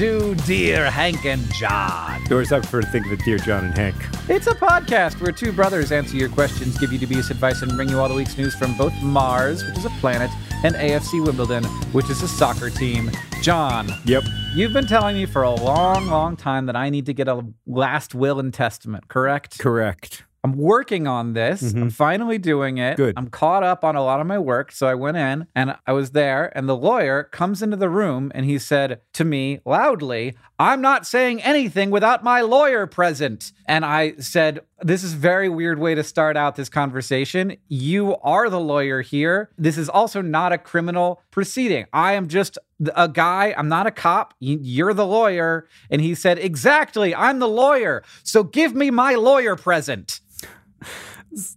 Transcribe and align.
To 0.00 0.34
Dear 0.46 0.90
Hank 0.90 1.26
and 1.26 1.42
John. 1.52 2.24
Doors 2.24 2.52
up 2.52 2.64
for 2.64 2.80
Think 2.80 3.04
of 3.04 3.12
It, 3.12 3.22
Dear 3.22 3.36
John 3.36 3.66
and 3.66 3.76
Hank. 3.76 3.94
It's 4.30 4.46
a 4.46 4.54
podcast 4.54 5.20
where 5.20 5.30
two 5.30 5.52
brothers 5.52 5.92
answer 5.92 6.16
your 6.16 6.30
questions, 6.30 6.78
give 6.78 6.90
you 6.90 6.98
dubious 6.98 7.28
advice, 7.30 7.60
and 7.60 7.70
bring 7.76 7.90
you 7.90 8.00
all 8.00 8.08
the 8.08 8.14
week's 8.14 8.38
news 8.38 8.54
from 8.54 8.74
both 8.78 8.94
Mars, 9.02 9.62
which 9.62 9.76
is 9.76 9.84
a 9.84 9.90
planet, 10.00 10.30
and 10.64 10.74
AFC 10.74 11.22
Wimbledon, 11.22 11.64
which 11.92 12.08
is 12.08 12.22
a 12.22 12.28
soccer 12.28 12.70
team. 12.70 13.10
John, 13.42 13.90
Yep. 14.06 14.24
you've 14.54 14.72
been 14.72 14.86
telling 14.86 15.16
me 15.16 15.26
for 15.26 15.42
a 15.42 15.50
long, 15.50 16.06
long 16.06 16.34
time 16.34 16.64
that 16.64 16.76
I 16.76 16.88
need 16.88 17.04
to 17.04 17.12
get 17.12 17.28
a 17.28 17.44
last 17.66 18.14
will 18.14 18.40
and 18.40 18.54
testament, 18.54 19.08
correct? 19.08 19.58
Correct. 19.58 20.24
I'm 20.42 20.56
working 20.56 21.06
on 21.06 21.34
this. 21.34 21.60
I'm 21.62 21.68
mm-hmm. 21.68 21.88
finally 21.88 22.38
doing 22.38 22.78
it. 22.78 22.96
Good. 22.96 23.14
I'm 23.16 23.28
caught 23.28 23.62
up 23.62 23.84
on 23.84 23.94
a 23.94 24.02
lot 24.02 24.20
of 24.20 24.26
my 24.26 24.38
work. 24.38 24.72
So 24.72 24.86
I 24.86 24.94
went 24.94 25.16
in 25.16 25.46
and 25.54 25.76
I 25.86 25.92
was 25.92 26.12
there, 26.12 26.50
and 26.56 26.68
the 26.68 26.76
lawyer 26.76 27.24
comes 27.24 27.62
into 27.62 27.76
the 27.76 27.90
room 27.90 28.32
and 28.34 28.46
he 28.46 28.58
said 28.58 29.00
to 29.14 29.24
me 29.24 29.60
loudly, 29.64 30.36
I'm 30.58 30.80
not 30.80 31.06
saying 31.06 31.42
anything 31.42 31.90
without 31.90 32.24
my 32.24 32.40
lawyer 32.40 32.86
present. 32.86 33.52
And 33.66 33.84
I 33.84 34.14
said, 34.16 34.60
This 34.82 35.04
is 35.04 35.12
a 35.12 35.16
very 35.16 35.48
weird 35.50 35.78
way 35.78 35.94
to 35.94 36.02
start 36.02 36.36
out 36.36 36.56
this 36.56 36.68
conversation. 36.70 37.56
You 37.68 38.16
are 38.22 38.48
the 38.48 38.60
lawyer 38.60 39.02
here. 39.02 39.50
This 39.58 39.76
is 39.76 39.88
also 39.90 40.22
not 40.22 40.52
a 40.52 40.58
criminal 40.58 41.20
proceeding. 41.30 41.84
I 41.92 42.14
am 42.14 42.28
just 42.28 42.56
a 42.96 43.08
guy. 43.08 43.54
I'm 43.58 43.68
not 43.68 43.86
a 43.86 43.90
cop. 43.90 44.32
You- 44.40 44.58
You're 44.62 44.94
the 44.94 45.06
lawyer. 45.06 45.68
And 45.90 46.00
he 46.00 46.14
said, 46.14 46.38
Exactly. 46.38 47.14
I'm 47.14 47.40
the 47.40 47.48
lawyer. 47.48 48.02
So 48.22 48.42
give 48.42 48.74
me 48.74 48.90
my 48.90 49.16
lawyer 49.16 49.54
present. 49.54 50.20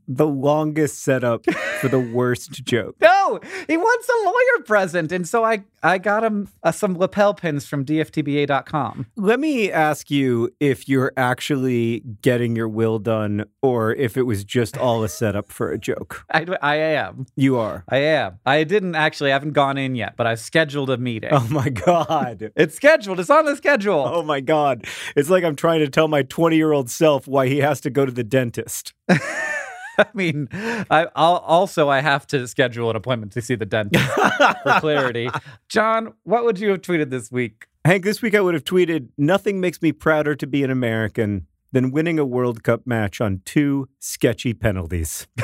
The 0.07 0.27
longest 0.27 1.01
setup 1.03 1.45
for 1.81 1.87
the 1.87 1.99
worst 1.99 2.51
joke. 2.63 2.95
No, 3.23 3.39
he 3.67 3.77
wants 3.77 4.09
a 4.09 4.25
lawyer 4.25 4.63
present. 4.65 5.11
And 5.11 5.27
so 5.27 5.43
I, 5.43 5.63
I 5.81 5.97
got 5.97 6.23
him 6.23 6.49
uh, 6.63 6.71
some 6.71 6.97
lapel 6.97 7.33
pins 7.33 7.65
from 7.65 7.85
dftba.com. 7.85 9.07
Let 9.15 9.39
me 9.39 9.71
ask 9.71 10.11
you 10.11 10.49
if 10.59 10.89
you're 10.89 11.13
actually 11.15 12.01
getting 12.21 12.55
your 12.55 12.67
will 12.67 12.99
done 12.99 13.45
or 13.61 13.93
if 13.95 14.17
it 14.17 14.23
was 14.23 14.43
just 14.43 14.77
all 14.77 15.03
a 15.03 15.09
setup 15.09 15.51
for 15.51 15.71
a 15.71 15.77
joke. 15.77 16.25
I, 16.33 16.45
I 16.61 16.75
am. 16.75 17.25
You 17.35 17.57
are. 17.57 17.83
I 17.89 17.97
am. 17.97 18.39
I 18.45 18.63
didn't 18.63 18.95
actually, 18.95 19.31
I 19.31 19.33
haven't 19.33 19.53
gone 19.53 19.77
in 19.77 19.95
yet, 19.95 20.15
but 20.17 20.27
I've 20.27 20.39
scheduled 20.39 20.89
a 20.89 20.97
meeting. 20.97 21.31
Oh 21.31 21.47
my 21.49 21.69
God. 21.69 22.51
It's 22.63 22.75
scheduled. 22.75 23.19
It's 23.19 23.29
on 23.29 23.45
the 23.45 23.55
schedule. 23.55 24.03
Oh 24.05 24.23
my 24.23 24.39
God. 24.39 24.85
It's 25.15 25.29
like 25.29 25.43
I'm 25.43 25.55
trying 25.55 25.79
to 25.79 25.89
tell 25.89 26.07
my 26.07 26.23
20 26.23 26.55
year 26.55 26.71
old 26.71 26.89
self 26.89 27.27
why 27.27 27.47
he 27.47 27.59
has 27.59 27.81
to 27.81 27.89
go 27.89 28.05
to 28.05 28.11
the 28.11 28.23
dentist. 28.23 28.93
I 29.97 30.05
mean, 30.13 30.47
I, 30.51 31.07
I'll 31.15 31.37
also 31.37 31.89
I 31.89 32.01
have 32.01 32.25
to 32.27 32.47
schedule 32.47 32.89
an 32.89 32.95
appointment 32.95 33.31
to 33.33 33.41
see 33.41 33.55
the 33.55 33.65
dentist 33.65 34.03
for 34.13 34.79
clarity. 34.79 35.29
John, 35.69 36.13
what 36.23 36.45
would 36.45 36.59
you 36.59 36.69
have 36.69 36.81
tweeted 36.81 37.09
this 37.09 37.31
week? 37.31 37.67
Hank, 37.85 38.03
this 38.03 38.21
week 38.21 38.35
I 38.35 38.41
would 38.41 38.53
have 38.53 38.63
tweeted 38.63 39.09
Nothing 39.17 39.59
makes 39.59 39.81
me 39.81 39.91
prouder 39.91 40.35
to 40.35 40.47
be 40.47 40.63
an 40.63 40.71
American 40.71 41.47
than 41.71 41.91
winning 41.91 42.19
a 42.19 42.25
World 42.25 42.63
Cup 42.63 42.85
match 42.85 43.19
on 43.19 43.41
two 43.45 43.89
sketchy 43.99 44.53
penalties. 44.53 45.27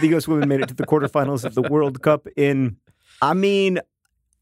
the 0.00 0.08
U.S. 0.08 0.26
women 0.26 0.48
made 0.48 0.60
it 0.60 0.68
to 0.68 0.74
the 0.74 0.86
quarterfinals 0.86 1.44
of 1.44 1.54
the 1.54 1.62
World 1.62 2.02
Cup 2.02 2.26
in, 2.36 2.76
I 3.20 3.34
mean, 3.34 3.80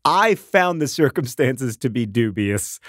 I 0.05 0.35
found 0.35 0.81
the 0.81 0.89
circumstances 0.89 1.77
to 1.79 1.91
be 1.91 2.07
dubious. 2.07 2.81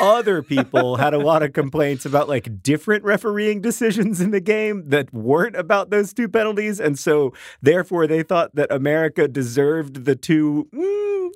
Other 0.00 0.42
people 0.42 0.96
had 0.96 1.14
a 1.14 1.18
lot 1.18 1.42
of 1.42 1.52
complaints 1.52 2.04
about 2.06 2.28
like 2.28 2.62
different 2.62 3.04
refereeing 3.04 3.60
decisions 3.60 4.20
in 4.20 4.30
the 4.30 4.40
game 4.40 4.88
that 4.88 5.12
weren't 5.12 5.56
about 5.56 5.90
those 5.90 6.12
two 6.12 6.28
penalties. 6.28 6.80
And 6.80 6.98
so, 6.98 7.32
therefore, 7.60 8.06
they 8.06 8.22
thought 8.22 8.54
that 8.54 8.72
America 8.72 9.28
deserved 9.28 10.04
the 10.04 10.16
two 10.16 10.68
mm, 10.74 11.30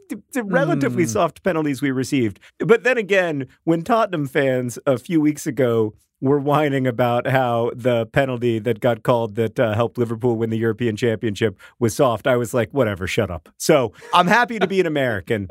relatively 0.44 1.04
Mm. 1.04 1.08
soft 1.08 1.42
penalties 1.42 1.82
we 1.82 1.90
received. 1.90 2.40
But 2.58 2.84
then 2.84 2.98
again, 2.98 3.46
when 3.64 3.82
Tottenham 3.82 4.26
fans 4.26 4.78
a 4.86 4.98
few 4.98 5.20
weeks 5.20 5.46
ago 5.46 5.94
were 6.20 6.38
whining 6.38 6.86
about 6.86 7.26
how 7.26 7.70
the 7.74 8.06
penalty 8.06 8.58
that 8.58 8.80
got 8.80 9.02
called 9.02 9.34
that 9.34 9.60
uh, 9.60 9.74
helped 9.74 9.98
Liverpool 9.98 10.36
win 10.36 10.48
the 10.50 10.56
European 10.56 10.96
Championship 10.96 11.58
was 11.78 11.94
soft, 11.94 12.26
I 12.26 12.36
was 12.36 12.54
like, 12.54 12.70
whatever, 12.70 13.06
shut 13.06 13.30
up. 13.30 13.48
So 13.58 13.92
I'm 14.14 14.26
happy 14.26 14.58
to 14.58 14.66
be 14.66 14.80
an 14.80 14.86
American. 14.86 15.48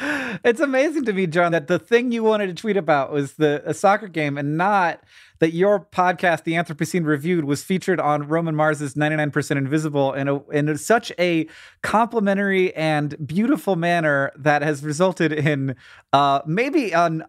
It's 0.00 0.60
amazing 0.60 1.04
to 1.04 1.12
me, 1.12 1.26
John, 1.26 1.52
that 1.52 1.68
the 1.68 1.78
thing 1.78 2.10
you 2.10 2.24
wanted 2.24 2.48
to 2.48 2.54
tweet 2.54 2.76
about 2.76 3.12
was 3.12 3.34
the 3.34 3.62
a 3.64 3.72
soccer 3.72 4.08
game 4.08 4.36
and 4.36 4.56
not 4.56 5.02
that 5.38 5.52
your 5.52 5.80
podcast, 5.80 6.44
The 6.44 6.52
Anthropocene 6.52 7.04
Reviewed, 7.04 7.44
was 7.44 7.62
featured 7.62 8.00
on 8.00 8.26
Roman 8.28 8.54
Mars's 8.56 8.94
99% 8.94 9.56
Invisible 9.56 10.12
in, 10.12 10.28
a, 10.28 10.48
in 10.50 10.76
such 10.78 11.12
a 11.18 11.46
complimentary 11.82 12.74
and 12.74 13.14
beautiful 13.26 13.76
manner 13.76 14.32
that 14.36 14.62
has 14.62 14.82
resulted 14.82 15.32
in 15.32 15.76
uh, 16.12 16.40
maybe 16.46 16.92
an 16.92 17.24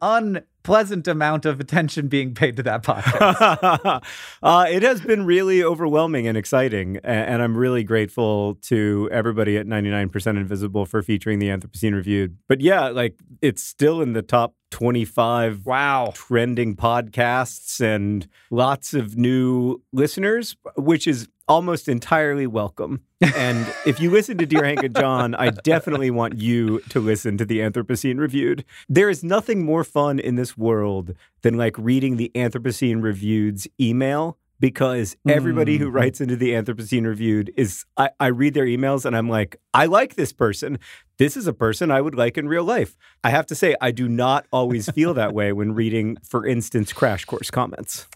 unpleasant 0.66 1.08
amount 1.08 1.46
of 1.46 1.60
attention 1.60 2.08
being 2.08 2.34
paid 2.34 2.58
to 2.58 2.64
that 2.64 2.82
podcast. 2.82 4.02
uh, 4.44 4.66
it 4.68 4.82
has 4.82 5.00
been 5.00 5.24
really 5.24 5.64
overwhelming 5.64 6.26
and 6.28 6.36
exciting. 6.36 6.98
And 7.04 7.44
I'm 7.44 7.56
really 7.56 7.84
grateful 7.84 8.56
to 8.64 9.08
everybody 9.12 9.58
at 9.58 9.68
99% 9.68 10.28
Invisible 10.38 10.88
for 10.88 11.04
featuring 11.04 11.38
the 11.38 11.50
Anthropocene 11.50 11.94
Reviewed. 11.94 12.38
But 12.50 12.62
yeah, 12.62 12.88
like 12.88 13.20
it's 13.44 13.62
still 13.62 14.02
in 14.02 14.14
the 14.14 14.24
top 14.24 14.56
25 14.72 15.68
wow. 15.68 16.12
trending 16.16 16.76
podcasts 16.76 17.80
and 17.80 18.28
lots 18.50 18.96
of 18.96 19.16
new 19.16 19.84
listeners, 19.94 20.56
which 20.78 21.06
is 21.06 21.28
almost 21.48 21.88
entirely 21.88 22.48
welcome. 22.48 23.02
And 23.36 23.66
if 23.86 24.00
you 24.00 24.12
listen 24.12 24.38
to 24.40 24.46
Dear 24.46 24.64
Hank 24.66 24.84
and 24.84 24.96
John, 24.96 25.36
I 25.36 25.50
definitely 25.50 26.12
want 26.12 26.38
you 26.38 26.80
to 26.90 27.00
listen 27.00 27.38
to 27.38 27.46
the 27.46 27.60
Anthropocene 27.60 28.20
Reviewed. 28.20 28.66
There 28.90 29.10
is 29.10 29.24
nothing 29.24 29.64
more 29.66 29.84
fun 29.84 30.20
in 30.20 30.36
this 30.36 30.58
world 30.58 31.14
than 31.42 31.58
like 31.58 31.78
reading 31.78 32.18
the 32.18 32.32
Anthropocene 32.36 33.02
Reviewed's 33.02 33.68
email. 33.80 34.38
Because 34.58 35.18
everybody 35.28 35.78
who 35.78 35.92
Mhm. 35.92 35.94
writes 35.94 36.22
into 36.22 36.38
the 36.38 36.52
Anthropocene 36.52 37.06
Reviewed 37.06 37.52
is, 37.58 37.84
I, 37.98 38.12
I 38.22 38.28
read 38.28 38.54
their 38.54 38.66
emails 38.66 39.04
and 39.04 39.14
I'm 39.16 39.28
like, 39.28 39.58
I 39.74 39.86
like 39.88 40.16
this 40.16 40.32
person. 40.32 40.80
This 41.18 41.38
is 41.38 41.48
a 41.48 41.54
person 41.54 41.92
I 41.92 42.02
would 42.02 42.16
like 42.16 42.38
in 42.38 42.48
real 42.48 42.64
life. 42.64 42.98
I 43.24 43.30
have 43.30 43.46
to 43.48 43.56
say, 43.56 43.76
I 43.80 43.92
do 43.92 44.10
not 44.10 44.46
always 44.52 44.90
feel 44.92 45.14
that 45.14 45.34
way 45.34 45.54
when 45.54 45.74
reading, 45.76 46.18
for 46.24 46.46
instance, 46.46 46.92
Crash 46.92 47.24
Course 47.26 47.50
comments. 47.50 48.08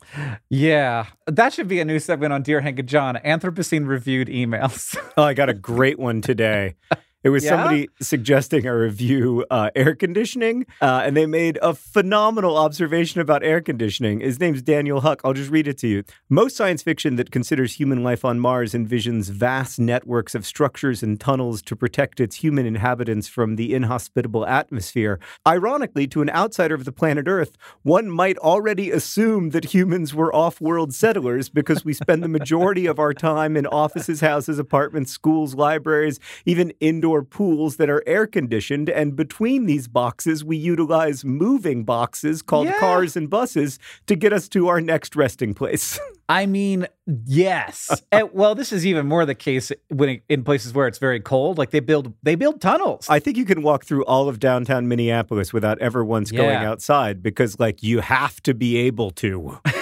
Yeah. 0.50 1.06
That 1.26 1.54
should 1.54 1.68
be 1.68 1.80
a 1.80 1.86
new 1.86 2.00
segment 2.00 2.34
on 2.34 2.44
Dear 2.44 2.62
Hank 2.62 2.78
and 2.80 2.90
John 2.90 3.16
Anthropocene 3.24 3.88
Reviewed 3.88 4.28
emails. 4.28 4.98
Oh, 5.18 5.24
I 5.24 5.34
got 5.34 5.50
a 5.50 5.54
great 5.54 6.00
one 6.00 6.22
today. 6.22 6.76
It 7.22 7.30
was 7.30 7.44
Yeah? 7.44 7.50
somebody 7.50 7.90
suggesting 8.02 8.66
a 8.66 8.74
review 8.78 9.46
uh, 9.52 9.72
air 9.76 9.94
conditioning, 9.94 10.66
uh, 10.82 11.02
and 11.04 11.18
they 11.18 11.26
made 11.26 11.60
a 11.62 11.74
phenomenal 11.74 12.56
observation 12.56 13.20
about 13.20 13.44
air 13.44 13.60
conditioning. 13.60 14.22
His 14.22 14.40
name's 14.40 14.62
Daniel 14.62 15.02
Huck. 15.02 15.20
I'll 15.26 15.34
just 15.34 15.52
read 15.52 15.68
it 15.68 15.78
to 15.80 15.88
you. 15.88 16.04
Most 16.30 16.56
science 16.56 16.82
fiction 16.82 17.18
that 17.18 17.30
considers 17.30 17.74
human 17.74 18.04
life 18.06 18.24
on 18.24 18.40
Mars 18.40 18.74
envisions 18.74 19.30
vast 19.32 19.80
networks 19.80 20.34
of 20.34 20.46
structures 20.46 21.04
and 21.04 21.20
tunnels 21.20 21.62
to 21.64 21.76
protect 21.76 22.22
its 22.22 22.38
human 22.38 22.66
inhabitants 22.66 23.28
from 23.28 23.58
the 23.58 23.74
inhospitable 23.74 24.46
atmosphere. 24.46 25.20
Ironically, 25.46 26.08
to 26.08 26.22
an 26.22 26.30
outsider 26.30 26.76
of 26.76 26.86
the 26.86 26.94
planet 26.94 27.28
Earth, 27.28 27.58
one 27.84 28.10
might 28.10 28.38
already 28.38 28.92
assume 28.92 29.50
that 29.50 29.74
humans 29.74 30.14
were 30.14 30.34
off 30.34 30.62
world 30.62 30.94
settlers 30.94 31.50
because 31.50 31.84
we 31.84 31.92
spend 31.92 32.24
the 32.24 32.30
majority 32.30 32.86
of 32.86 32.98
our 32.98 33.14
time 33.14 33.58
in 33.58 33.66
offices, 33.68 34.22
houses, 34.22 34.58
apartments, 34.58 35.12
schools, 35.12 35.54
libraries, 35.54 36.18
even 36.46 36.72
indoor 36.80 37.09
pools 37.24 37.76
that 37.78 37.90
are 37.90 38.04
air 38.08 38.26
conditioned. 38.28 38.90
And 38.90 39.16
between 39.16 39.66
these 39.66 39.88
boxes, 39.88 40.44
we 40.44 40.58
utilize 40.58 41.26
moving 41.26 41.84
boxes 41.84 42.42
called 42.42 42.68
Yeah. 42.68 42.80
cars 42.80 43.16
and 43.18 43.30
buses 43.30 43.80
to 44.08 44.16
get 44.16 44.32
us 44.34 44.48
to 44.50 44.68
our 44.68 44.80
next 44.82 45.16
resting 45.16 45.54
place. 45.54 46.00
I 46.30 46.46
mean, 46.46 46.86
yes. 47.26 48.02
And, 48.12 48.30
well, 48.34 48.54
this 48.56 48.72
is 48.72 48.86
even 48.86 49.08
more 49.08 49.26
the 49.26 49.36
case 49.36 49.72
when 49.90 50.10
it, 50.10 50.24
in 50.30 50.44
places 50.44 50.74
where 50.74 50.88
it's 50.88 51.00
very 51.00 51.20
cold. 51.20 51.58
Like 51.58 51.72
they 51.72 51.80
build 51.80 52.14
they 52.24 52.36
build 52.36 52.62
tunnels. 52.62 53.08
I 53.10 53.20
think 53.20 53.38
you 53.38 53.46
can 53.46 53.62
walk 53.62 53.86
through 53.86 54.06
all 54.06 54.30
of 54.30 54.40
downtown 54.40 54.88
Minneapolis 54.88 55.52
without 55.54 55.80
ever 55.80 56.04
once 56.06 56.32
going 56.32 56.58
outside 56.58 57.24
because, 57.24 57.60
like, 57.60 57.82
you 57.84 58.00
have 58.02 58.42
to 58.44 58.54
be 58.54 58.78
able 58.78 59.12
to. 59.12 59.58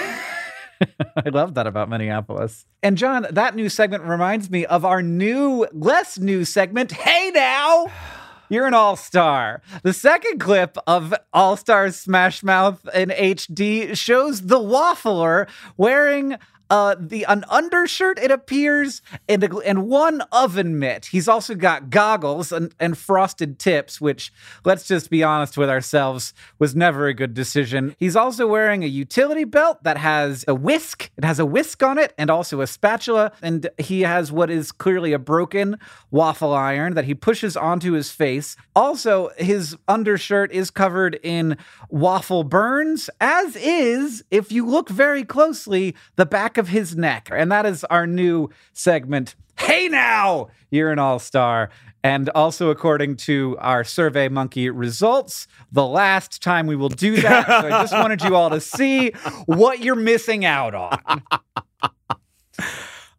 I 1.16 1.28
love 1.30 1.54
that 1.54 1.66
about 1.66 1.88
Minneapolis. 1.88 2.66
And 2.82 2.96
John, 2.96 3.26
that 3.30 3.54
new 3.54 3.68
segment 3.68 4.04
reminds 4.04 4.50
me 4.50 4.66
of 4.66 4.84
our 4.84 5.02
new, 5.02 5.66
less 5.72 6.18
new 6.18 6.44
segment. 6.44 6.92
Hey 6.92 7.30
now! 7.30 7.86
You're 8.50 8.66
an 8.66 8.72
all 8.72 8.96
star. 8.96 9.60
The 9.82 9.92
second 9.92 10.40
clip 10.40 10.78
of 10.86 11.12
All 11.34 11.54
Star 11.58 11.90
Smash 11.90 12.42
Mouth 12.42 12.88
in 12.94 13.10
HD 13.10 13.94
shows 13.94 14.46
the 14.46 14.58
waffler 14.58 15.46
wearing 15.76 16.38
uh, 16.70 16.96
the 16.98 17.24
an 17.24 17.44
undershirt, 17.48 18.18
it 18.18 18.30
appears, 18.30 19.02
and, 19.28 19.44
a- 19.44 19.58
and 19.58 19.88
one 19.88 20.20
oven 20.32 20.78
mitt. 20.78 21.06
He's 21.06 21.28
also 21.28 21.54
got 21.54 21.90
goggles 21.90 22.52
and, 22.52 22.74
and 22.78 22.96
frosted 22.96 23.58
tips, 23.58 24.00
which, 24.00 24.32
let's 24.64 24.86
just 24.86 25.10
be 25.10 25.22
honest 25.22 25.56
with 25.56 25.70
ourselves, 25.70 26.34
was 26.58 26.76
never 26.76 27.06
a 27.06 27.14
good 27.14 27.34
decision. 27.34 27.94
He's 27.98 28.16
also 28.16 28.46
wearing 28.46 28.84
a 28.84 28.88
utility 28.88 29.44
belt 29.44 29.82
that 29.84 29.96
has 29.98 30.44
a 30.46 30.54
whisk. 30.54 31.10
It 31.16 31.24
has 31.24 31.38
a 31.38 31.46
whisk 31.46 31.82
on 31.82 31.98
it 31.98 32.12
and 32.18 32.30
also 32.30 32.60
a 32.60 32.66
spatula. 32.66 33.32
And 33.40 33.68
he 33.78 34.02
has 34.02 34.30
what 34.30 34.50
is 34.50 34.72
clearly 34.72 35.12
a 35.12 35.18
broken 35.18 35.78
waffle 36.10 36.52
iron 36.52 36.94
that 36.94 37.04
he 37.06 37.14
pushes 37.14 37.56
onto 37.56 37.92
his 37.92 38.10
face. 38.10 38.56
Also, 38.76 39.30
his 39.38 39.76
undershirt 39.86 40.52
is 40.52 40.70
covered 40.70 41.18
in 41.22 41.56
waffle 41.88 42.44
burns, 42.44 43.08
as 43.20 43.56
is, 43.56 44.22
if 44.30 44.52
you 44.52 44.66
look 44.66 44.88
very 44.88 45.24
closely, 45.24 45.94
the 46.16 46.26
back 46.26 46.57
of 46.58 46.68
his 46.68 46.96
neck. 46.96 47.28
And 47.32 47.50
that 47.50 47.66
is 47.66 47.84
our 47.84 48.06
new 48.06 48.50
segment. 48.72 49.34
Hey 49.58 49.88
now, 49.88 50.48
you're 50.70 50.92
an 50.92 50.98
all 50.98 51.18
star. 51.18 51.70
And 52.04 52.28
also, 52.30 52.70
according 52.70 53.16
to 53.16 53.56
our 53.58 53.82
Survey 53.82 54.28
Monkey 54.28 54.70
results, 54.70 55.48
the 55.72 55.84
last 55.84 56.40
time 56.40 56.66
we 56.66 56.76
will 56.76 56.88
do 56.88 57.20
that. 57.20 57.46
so 57.46 57.66
I 57.66 57.70
just 57.82 57.92
wanted 57.92 58.22
you 58.22 58.36
all 58.36 58.50
to 58.50 58.60
see 58.60 59.10
what 59.46 59.80
you're 59.80 59.96
missing 59.96 60.44
out 60.44 60.74
on. 60.74 61.22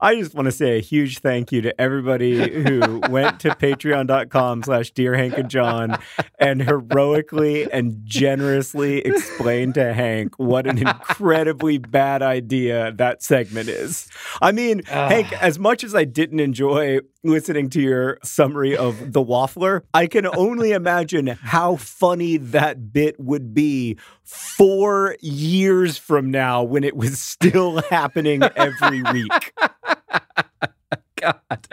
I 0.01 0.15
just 0.15 0.33
want 0.33 0.45
to 0.45 0.51
say 0.51 0.77
a 0.77 0.81
huge 0.81 1.19
thank 1.19 1.51
you 1.51 1.61
to 1.61 1.81
everybody 1.81 2.63
who 2.63 3.01
went 3.09 3.41
to 3.41 3.49
patreon.com 3.49 4.63
slash 4.63 4.91
dear 4.91 5.13
Hank 5.15 5.37
and 5.37 5.49
John 5.49 5.97
and 6.39 6.61
heroically 6.61 7.69
and 7.69 7.99
generously 8.05 8.99
explained 8.99 9.73
to 9.73 9.93
Hank 9.93 10.35
what 10.37 10.67
an 10.67 10.77
incredibly 10.77 11.79
bad 11.79 12.21
idea 12.21 12.93
that 12.93 13.21
segment 13.21 13.67
is. 13.67 14.07
I 14.41 14.53
mean, 14.53 14.83
ah. 14.89 15.09
Hank, 15.09 15.33
as 15.41 15.59
much 15.59 15.83
as 15.83 15.93
I 15.93 16.05
didn't 16.05 16.39
enjoy 16.39 16.99
listening 17.23 17.69
to 17.71 17.81
your 17.81 18.19
summary 18.23 18.75
of 18.75 19.13
The 19.13 19.23
Waffler, 19.23 19.81
I 19.93 20.07
can 20.07 20.25
only 20.25 20.71
imagine 20.71 21.27
how 21.27 21.75
funny 21.75 22.37
that 22.37 22.93
bit 22.93 23.19
would 23.19 23.53
be 23.53 23.97
four 24.23 25.17
years 25.21 25.97
from 25.97 26.31
now 26.31 26.63
when 26.63 26.83
it 26.83 26.95
was 26.95 27.19
still 27.19 27.81
happening 27.89 28.43
every 28.55 29.03
week. 29.13 29.53
God. 31.15 31.67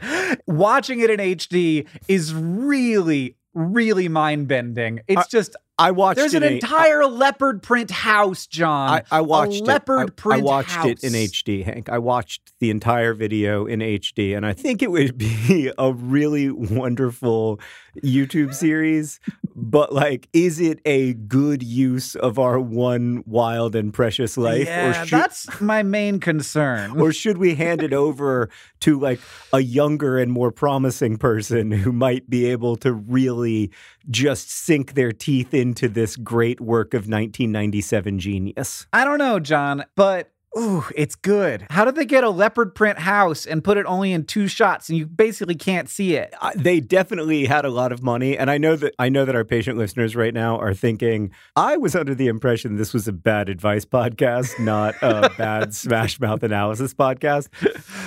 Watching 0.47 1.01
it 1.01 1.11
in 1.11 1.21
HD 1.21 1.87
is 2.09 2.35
really, 2.35 3.37
really 3.55 4.09
mind 4.09 4.49
bending. 4.49 5.01
It's 5.07 5.29
just 5.29 5.55
I 5.79 5.91
watched 5.91 6.17
there's 6.17 6.33
an 6.35 6.43
entire 6.43 7.05
leopard 7.05 7.63
print 7.63 7.91
house, 7.91 8.47
John. 8.47 8.89
I, 8.91 9.03
I 9.11 9.21
watched 9.21 9.61
a 9.61 9.65
leopard 9.65 10.09
it. 10.09 10.11
I- 10.11 10.15
print 10.15 10.43
I, 10.43 10.45
watched 10.45 10.71
house. 10.71 10.87
it 10.87 11.05
in 11.05 11.13
HD, 11.13 11.65
Hank. 11.65 11.89
I 11.91 11.99
watched 11.99 12.53
the 12.61 12.71
entire 12.71 13.13
video 13.13 13.67
in 13.67 13.81
HD, 13.81 14.35
and 14.35 14.47
I 14.47 14.55
think 14.55 14.83
it 14.83 14.91
would 14.91 15.19
be 15.19 15.71
a 15.77 15.93
really 15.93 16.51
wonderful 16.51 17.61
YouTube 18.03 18.55
series. 18.55 19.21
But 19.59 19.93
like, 19.93 20.29
is 20.35 20.61
it 20.61 20.81
a 20.85 21.15
good 21.15 21.63
use 21.63 22.15
of 22.15 22.39
our 22.39 22.61
one 22.61 23.23
wild 23.27 23.75
and 23.75 23.93
precious 23.93 24.37
life, 24.37 24.67
Yeah, 24.67 24.91
or 24.91 25.07
should 25.07 25.19
that's 25.19 25.61
my 25.61 25.83
main 25.83 26.21
concern. 26.21 27.01
or 27.01 27.11
should 27.13 27.39
we 27.39 27.55
hand 27.55 27.83
it 27.83 27.93
over 27.95 28.51
to 28.81 29.01
like 29.01 29.19
a 29.55 29.61
younger 29.61 30.19
and 30.19 30.31
more 30.31 30.51
promising 30.53 31.17
person 31.17 31.71
who 31.71 31.91
might 31.91 32.29
be 32.29 32.47
able 32.47 32.77
to 32.77 32.93
really 32.93 33.71
just 34.11 34.51
sink 34.51 34.93
their 34.95 35.11
teeth 35.13 35.55
into 35.55 35.89
this 35.89 36.17
great 36.17 36.61
work 36.61 36.93
of 36.93 37.09
1997 37.09 38.19
genius? 38.19 38.87
I 38.93 39.05
don't 39.05 39.19
know, 39.19 39.41
John, 39.41 39.85
but 39.95 40.31
ooh, 40.57 40.85
it's 40.95 41.15
good. 41.15 41.67
How 41.71 41.85
did 41.85 41.95
they 41.97 42.05
get 42.05 42.25
a 42.25 42.31
leopard 42.31 42.75
print 42.75 42.99
house 42.99 43.47
and 43.47 43.63
put 43.63 43.77
it 43.77 43.87
only 43.87 44.13
in 44.13 44.25
two 44.25 44.49
shots 44.49 44.89
and 44.89 44.99
you 44.99 45.07
basically 45.07 45.55
can't 45.55 45.89
see 45.89 46.15
it? 46.15 46.33
Uh, 46.41 46.53
they 46.55 46.81
definitely 46.81 47.45
had 47.47 47.65
a 47.65 47.71
lot 47.71 47.93
of 47.93 48.03
money 48.03 48.37
and 48.37 48.51
i 48.51 48.59
know 48.59 48.77
that 48.77 48.95
i 48.99 49.09
know 49.09 49.25
that 49.25 49.35
our 49.35 49.45
patient 49.45 49.77
listeners 49.77 50.17
right 50.17 50.35
now 50.35 50.59
are 50.59 50.75
thinking 50.75 51.31
i 51.55 51.77
was 51.77 51.95
under 51.95 52.15
the 52.15 52.27
impression 52.29 52.77
this 52.77 52.93
was 52.93 53.07
a 53.07 53.13
bad 53.13 53.49
advice 53.49 53.85
podcast 53.85 54.59
not 54.59 54.95
a 55.03 55.31
bad 55.39 55.75
smash 55.75 56.19
mouth 56.21 56.43
analysis 56.43 56.95
podcast 56.95 57.49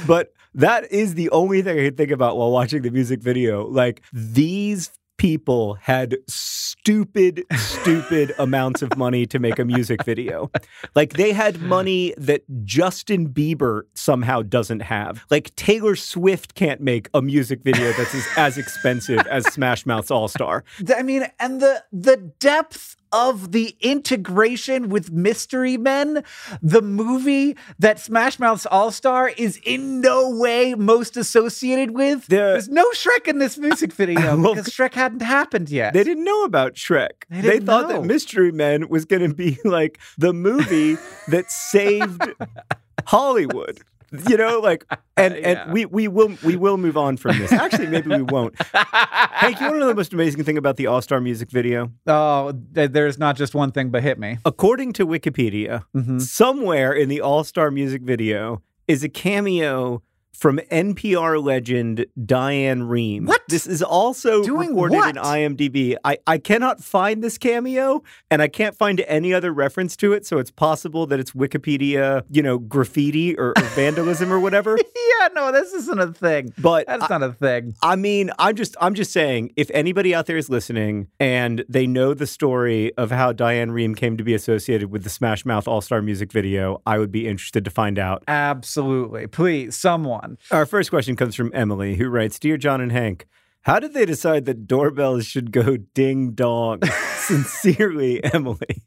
but 0.08 0.34
that 0.54 0.92
is 0.92 1.16
the 1.16 1.30
only 1.30 1.62
thing 1.62 1.80
i 1.80 1.84
could 1.84 1.98
think 1.98 2.12
about 2.12 2.38
while 2.38 2.52
watching 2.52 2.82
the 2.82 2.92
music 2.92 3.22
video 3.22 3.68
like 3.68 4.02
these 4.12 4.92
people 5.20 5.76
had 5.76 6.18
stupid 6.28 7.44
stupid 7.56 8.34
amounts 8.40 8.82
of 8.82 8.98
money 8.98 9.26
to 9.28 9.38
make 9.38 9.60
a 9.60 9.66
music 9.66 10.04
video. 10.04 10.50
Like 10.96 11.14
they 11.14 11.34
had 11.34 11.62
money 11.62 12.14
that 12.18 12.42
justin 12.64 13.30
bieber 13.30 13.82
somehow 13.94 14.42
doesn't 14.42 14.80
have. 14.80 15.26
Like 15.30 15.54
taylor 15.56 15.96
swift 15.96 16.56
can't 16.56 16.82
make 16.82 17.10
a 17.14 17.22
music 17.22 17.62
video 17.64 17.92
that's 17.94 18.16
as, 18.16 18.28
as 18.38 18.58
expensive 18.58 19.20
as 19.28 19.46
smash 19.54 19.86
mouth's 19.86 20.10
all-star 20.10 20.64
I 20.96 21.04
mean, 21.04 21.28
and 21.40 21.62
the 21.62 21.84
the 21.92 22.18
depth 22.18 22.96
of 23.12 23.52
the 23.52 23.76
integration 23.82 24.90
with 24.90 25.12
Mystery 25.12 25.78
Men, 25.78 26.24
the 26.62 26.82
movie 26.82 27.56
that 27.80 28.00
Smash 28.00 28.40
Mouth's 28.40 28.66
All 28.66 28.92
Star 28.92 29.30
is 29.30 29.60
in 29.64 30.02
no 30.02 30.30
way 30.30 30.74
most 30.76 31.18
associated 31.18 31.92
with. 31.92 32.28
The- 32.28 32.36
There's 32.36 32.70
no 32.70 32.90
Shrek 32.92 33.28
in 33.28 33.40
this 33.40 33.58
music 33.58 33.92
video 34.00 34.38
Well, 34.38 34.56
because 34.56 34.72
Shrek 34.74 34.94
hadn't 34.94 35.22
happened 35.22 35.70
yet. 35.70 35.94
They 35.94 36.04
didn't 36.04 36.24
know 36.24 36.44
about 36.44 36.76
Shrek. 36.76 37.24
They 37.30 37.42
They, 37.42 37.60
thought 37.60 37.90
know. 37.90 38.02
that 38.02 38.06
Mystery 38.08 38.52
Men 38.52 38.90
was 38.90 39.06
going 39.06 39.28
to 39.28 39.34
be 39.34 39.58
like 39.64 40.00
the 40.18 40.34
movie 40.34 40.98
that 41.28 41.52
saved 41.52 42.22
Hollywood. 43.08 43.80
You 44.28 44.38
know, 44.38 44.60
like, 44.60 44.86
and 45.18 45.36
Yeah. 45.40 45.64
and 45.64 45.74
we 45.74 45.86
we 45.86 46.08
will 46.08 46.36
we 46.44 46.56
will 46.56 46.78
move 46.78 46.98
on 46.98 47.18
from 47.18 47.38
this. 47.40 47.52
Actually, 47.52 47.88
maybe 47.88 48.10
we 48.10 48.22
won't. 48.36 48.56
Hank, 48.74 49.60
you 49.60 49.66
want 49.68 49.76
to 49.76 49.80
know 49.80 49.88
the 49.88 49.96
most 49.96 50.14
amazing 50.14 50.44
thing 50.44 50.58
about 50.58 50.78
the 50.78 50.88
All 50.88 51.02
Star 51.02 51.20
music 51.22 51.50
video? 51.52 51.92
oh, 52.08 52.52
there's 52.72 53.18
not 53.18 53.36
just 53.36 53.54
one 53.56 53.72
thing 53.72 53.90
but 53.90 54.04
hit 54.04 54.18
me. 54.20 54.38
According 54.46 54.94
to 54.94 55.06
Wikipedia, 55.08 55.84
Mhm. 55.96 56.22
somewhere 56.22 56.94
in 56.94 57.10
the 57.10 57.22
All 57.22 57.44
Star 57.44 57.72
music 57.72 58.02
video 58.02 58.62
is 58.88 59.04
a 59.04 59.10
cameo 59.10 60.02
from 60.34 60.60
NPR 60.72 61.44
legend 61.44 62.06
Diane 62.26 62.84
Rehm. 62.84 63.26
What? 63.26 63.42
This 63.50 63.68
is 63.68 63.82
also 63.84 64.44
Doing 64.44 64.70
recorded 64.70 64.96
what? 64.96 65.18
in 65.18 65.22
IMDb. 65.22 65.96
I, 66.06 66.18
I 66.28 66.38
cannot 66.38 66.82
find 66.82 67.24
this 67.24 67.38
cameo 67.38 68.04
and 68.32 68.42
I 68.42 68.48
can't 68.48 68.78
find 68.78 69.02
any 69.02 69.34
other 69.34 69.52
reference 69.52 69.98
to 69.98 70.14
it. 70.14 70.26
So 70.26 70.38
it's 70.38 70.52
possible 70.52 71.08
that 71.08 71.20
it's 71.20 71.32
Wikipedia, 71.32 72.24
you 72.30 72.42
know, 72.42 72.58
graffiti 72.60 73.38
or, 73.38 73.54
or 73.58 73.64
vandalism 73.76 74.32
or 74.32 74.40
whatever. 74.40 74.78
yeah, 74.78 75.28
no, 75.34 75.52
this 75.52 75.74
isn't 75.74 76.00
a 76.00 76.14
thing. 76.14 76.54
But 76.58 76.88
That's 76.88 77.10
I, 77.10 77.18
not 77.18 77.30
a 77.30 77.34
thing. 77.34 77.76
I 77.82 77.96
mean, 77.96 78.32
I'm 78.40 78.56
just 78.56 78.78
I'm 78.80 78.94
just 78.94 79.12
saying, 79.12 79.52
if 79.58 79.70
anybody 79.74 80.14
out 80.16 80.28
there 80.28 80.38
is 80.38 80.50
listening 80.50 81.08
and 81.20 81.66
they 81.68 81.88
know 81.88 82.14
the 82.14 82.28
story 82.28 82.94
of 82.98 83.12
how 83.12 83.34
Diane 83.34 83.72
Rehm 83.72 83.96
came 83.98 84.16
to 84.18 84.24
be 84.24 84.34
associated 84.34 84.92
with 84.92 85.04
the 85.04 85.10
Smash 85.10 85.46
Mouth 85.46 85.68
All 85.68 85.82
Star 85.82 86.02
music 86.02 86.32
video, 86.32 86.82
I 86.86 86.98
would 86.98 87.12
be 87.12 87.28
interested 87.28 87.66
to 87.66 87.72
find 87.72 87.98
out. 87.98 88.24
Absolutely. 88.28 89.28
Please, 89.28 89.76
someone. 89.76 90.19
Our 90.52 90.66
first 90.66 90.90
question 90.90 91.16
comes 91.16 91.36
from 91.36 91.52
Emily, 91.54 91.96
who 91.96 92.10
writes 92.10 92.40
Dear 92.40 92.58
John 92.58 92.82
and 92.82 92.92
Hank, 92.92 93.28
How 93.62 93.80
did 93.80 93.94
they 93.94 94.06
decide 94.06 94.46
that 94.46 94.68
doorbells 94.68 95.26
should 95.26 95.52
go 95.52 95.78
ding 95.78 96.32
dong? 96.32 96.82
Sincerely, 97.18 98.24
Emily. 98.24 98.84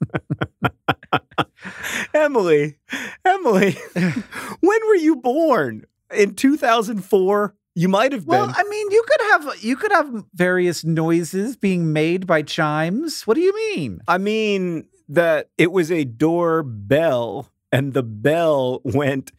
Emily, 2.14 2.78
Emily, 3.24 3.76
when 4.60 4.80
were 4.86 4.94
you 4.94 5.16
born? 5.16 5.84
In 6.14 6.34
2004? 6.34 7.54
You 7.74 7.88
might 7.88 8.12
have 8.12 8.26
been. 8.26 8.30
Well, 8.30 8.52
I 8.56 8.64
mean, 8.64 8.90
you 8.90 9.04
could 9.06 9.20
have 9.30 9.62
you 9.62 9.76
could 9.76 9.92
have 9.92 10.24
various 10.34 10.84
noises 10.84 11.56
being 11.56 11.92
made 11.92 12.26
by 12.26 12.42
chimes. 12.42 13.26
What 13.26 13.34
do 13.34 13.40
you 13.40 13.54
mean? 13.54 14.00
I 14.08 14.18
mean 14.18 14.88
that 15.08 15.50
it 15.56 15.70
was 15.70 15.92
a 15.92 16.04
doorbell 16.04 17.52
and 17.70 17.92
the 17.92 18.02
bell 18.02 18.80
went 18.84 19.32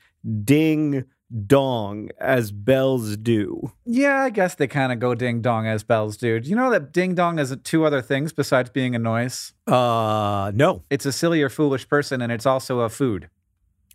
ding 0.44 1.06
dong 1.46 2.10
as 2.20 2.52
bells 2.52 3.16
do. 3.18 3.72
Yeah, 3.86 4.22
I 4.24 4.30
guess 4.30 4.56
they 4.56 4.68
kind 4.68 4.92
of 4.92 5.00
go 5.00 5.14
ding 5.16 5.42
dong 5.42 5.68
as 5.68 5.84
bells 5.84 6.18
do. 6.18 6.40
Do 6.40 6.50
you 6.50 6.56
know 6.56 6.70
that 6.72 6.92
ding 6.92 7.16
dong 7.16 7.38
is 7.40 7.56
two 7.64 7.86
other 7.86 8.02
things 8.02 8.34
besides 8.34 8.70
being 8.70 8.96
a 8.96 9.00
noise? 9.00 9.54
Uh, 9.68 10.52
no, 10.56 10.84
It's 10.90 11.06
a 11.06 11.12
silly 11.12 11.42
or 11.42 11.50
foolish 11.50 11.88
person, 11.88 12.22
and 12.22 12.32
it's 12.32 12.46
also 12.46 12.80
a 12.80 12.90
food. 12.90 13.30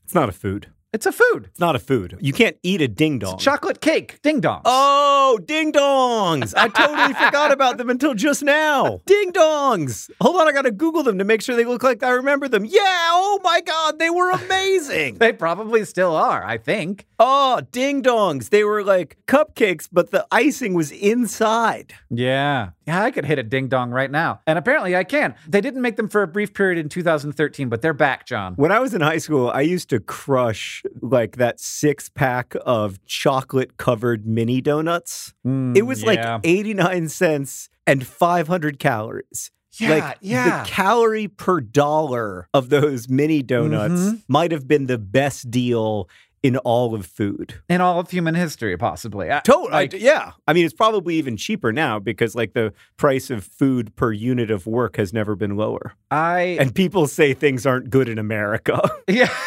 it's 0.04 0.14
not 0.14 0.28
a 0.28 0.32
food. 0.32 0.68
It's 0.94 1.06
a 1.06 1.12
food. 1.12 1.46
It's 1.50 1.58
not 1.58 1.74
a 1.74 1.80
food. 1.80 2.16
You 2.20 2.32
can't 2.32 2.56
eat 2.62 2.80
a 2.80 2.86
ding 2.86 3.16
It's 3.16 3.24
dong. 3.28 3.38
chocolate 3.38 3.80
cake. 3.80 4.22
Ding 4.22 4.40
dongs. 4.40 4.62
Oh, 4.64 5.40
ding 5.44 5.72
dongs. 5.72 6.54
I 6.56 6.68
totally 6.68 7.12
forgot 7.24 7.50
about 7.50 7.78
them 7.78 7.90
until 7.90 8.14
just 8.14 8.44
now. 8.44 9.00
Ding 9.04 9.32
dongs. 9.32 10.08
Hold 10.20 10.36
on, 10.40 10.46
I 10.46 10.52
got 10.52 10.62
to 10.62 10.70
Google 10.70 11.02
them 11.02 11.18
to 11.18 11.24
make 11.24 11.42
sure 11.42 11.56
they 11.56 11.64
look 11.64 11.82
like 11.82 12.04
I 12.04 12.10
remember 12.10 12.46
them. 12.46 12.64
Yeah, 12.64 12.80
oh 13.10 13.40
my 13.42 13.60
God, 13.60 13.98
they 13.98 14.08
were 14.08 14.30
amazing. 14.30 15.18
They 15.24 15.32
probably 15.32 15.84
still 15.84 16.14
are, 16.14 16.44
I 16.44 16.58
think. 16.58 17.06
oh, 17.18 17.60
ding 17.72 18.00
dongs. 18.02 18.50
They 18.50 18.62
were 18.62 18.84
like 18.84 19.16
cupcakes, 19.26 19.88
but 19.90 20.12
the 20.12 20.24
icing 20.30 20.74
was 20.74 20.92
inside. 20.92 21.92
Yeah. 22.08 22.70
Yeah, 22.86 23.02
I 23.02 23.10
could 23.10 23.24
hit 23.24 23.38
a 23.38 23.42
ding 23.42 23.68
dong 23.68 23.90
right 23.90 24.10
now. 24.10 24.40
And 24.46 24.58
apparently 24.58 24.94
I 24.94 25.04
can. 25.04 25.34
They 25.48 25.60
didn't 25.60 25.80
make 25.82 25.96
them 25.96 26.08
for 26.08 26.22
a 26.22 26.26
brief 26.26 26.52
period 26.52 26.78
in 26.78 26.88
2013, 26.88 27.68
but 27.68 27.80
they're 27.82 27.94
back, 27.94 28.26
John. 28.26 28.54
When 28.54 28.70
I 28.72 28.78
was 28.80 28.92
in 28.94 29.00
high 29.00 29.18
school, 29.18 29.50
I 29.50 29.62
used 29.62 29.88
to 29.90 30.00
crush 30.00 30.82
like 31.00 31.36
that 31.36 31.60
six 31.60 32.08
pack 32.08 32.54
of 32.66 33.02
chocolate 33.06 33.76
covered 33.78 34.26
mini 34.26 34.60
donuts. 34.60 35.32
Mm, 35.46 35.76
It 35.76 35.82
was 35.82 36.02
yeah. 36.02 36.08
like 36.34 36.40
89 36.44 37.08
cents 37.08 37.68
and 37.86 38.06
500 38.06 38.78
calories. 38.78 39.50
Yeah, 39.76 39.88
like 39.88 40.18
yeah. 40.20 40.62
the 40.62 40.68
calorie 40.68 41.26
per 41.26 41.60
dollar 41.60 42.48
of 42.54 42.68
those 42.68 43.08
mini 43.08 43.42
donuts 43.42 43.92
Mhm. 44.02 44.22
might 44.28 44.52
have 44.52 44.68
been 44.68 44.86
the 44.86 44.98
best 44.98 45.50
deal 45.50 46.08
in 46.44 46.58
all 46.58 46.94
of 46.94 47.06
food. 47.06 47.54
in 47.68 47.80
all 47.80 47.98
of 47.98 48.10
human 48.10 48.34
history, 48.36 48.76
possibly. 48.76 49.32
I- 49.32 49.40
Totally. 49.40 49.70
like- 49.72 49.92
yeah. 49.94 50.32
I 50.46 50.52
mean, 50.52 50.64
it's 50.66 50.74
probably 50.74 51.16
even 51.16 51.36
cheaper 51.36 51.72
now 51.72 51.98
because 51.98 52.34
like 52.36 52.52
the 52.52 52.72
price 52.98 53.30
of 53.30 53.42
food 53.44 53.96
per 53.96 54.12
unit 54.12 54.50
of 54.50 54.66
work 54.66 54.96
has 54.98 55.12
never 55.12 55.34
been 55.34 55.56
lower. 55.56 55.94
I 56.10 56.56
And 56.60 56.72
people 56.74 57.06
say 57.08 57.34
things 57.34 57.64
aren't 57.66 57.88
good 57.90 58.08
in 58.08 58.18
America. 58.18 58.80
yeah. 59.08 59.30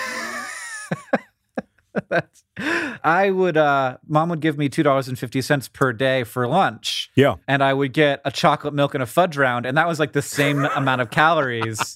That's, 2.09 2.43
I 3.03 3.29
would 3.29 3.57
uh 3.57 3.97
mom 4.07 4.29
would 4.29 4.39
give 4.39 4.57
me 4.57 4.69
two 4.69 4.83
dollars 4.83 5.07
and 5.07 5.17
fifty 5.17 5.41
cents 5.41 5.67
per 5.67 5.93
day 5.93 6.23
for 6.23 6.47
lunch. 6.47 7.09
yeah. 7.15 7.35
And 7.47 7.63
I 7.63 7.73
would 7.73 7.93
get 7.93 8.21
a 8.25 8.31
chocolate 8.31 8.73
milk 8.73 8.93
and 8.93 9.03
a 9.03 9.05
fudge 9.05 9.37
round, 9.37 9.65
and 9.65 9.77
that 9.77 9.87
was 9.87 9.99
like 9.99 10.13
the 10.13 10.21
same 10.21 10.65
amount 10.75 11.01
of 11.01 11.09
calories 11.09 11.95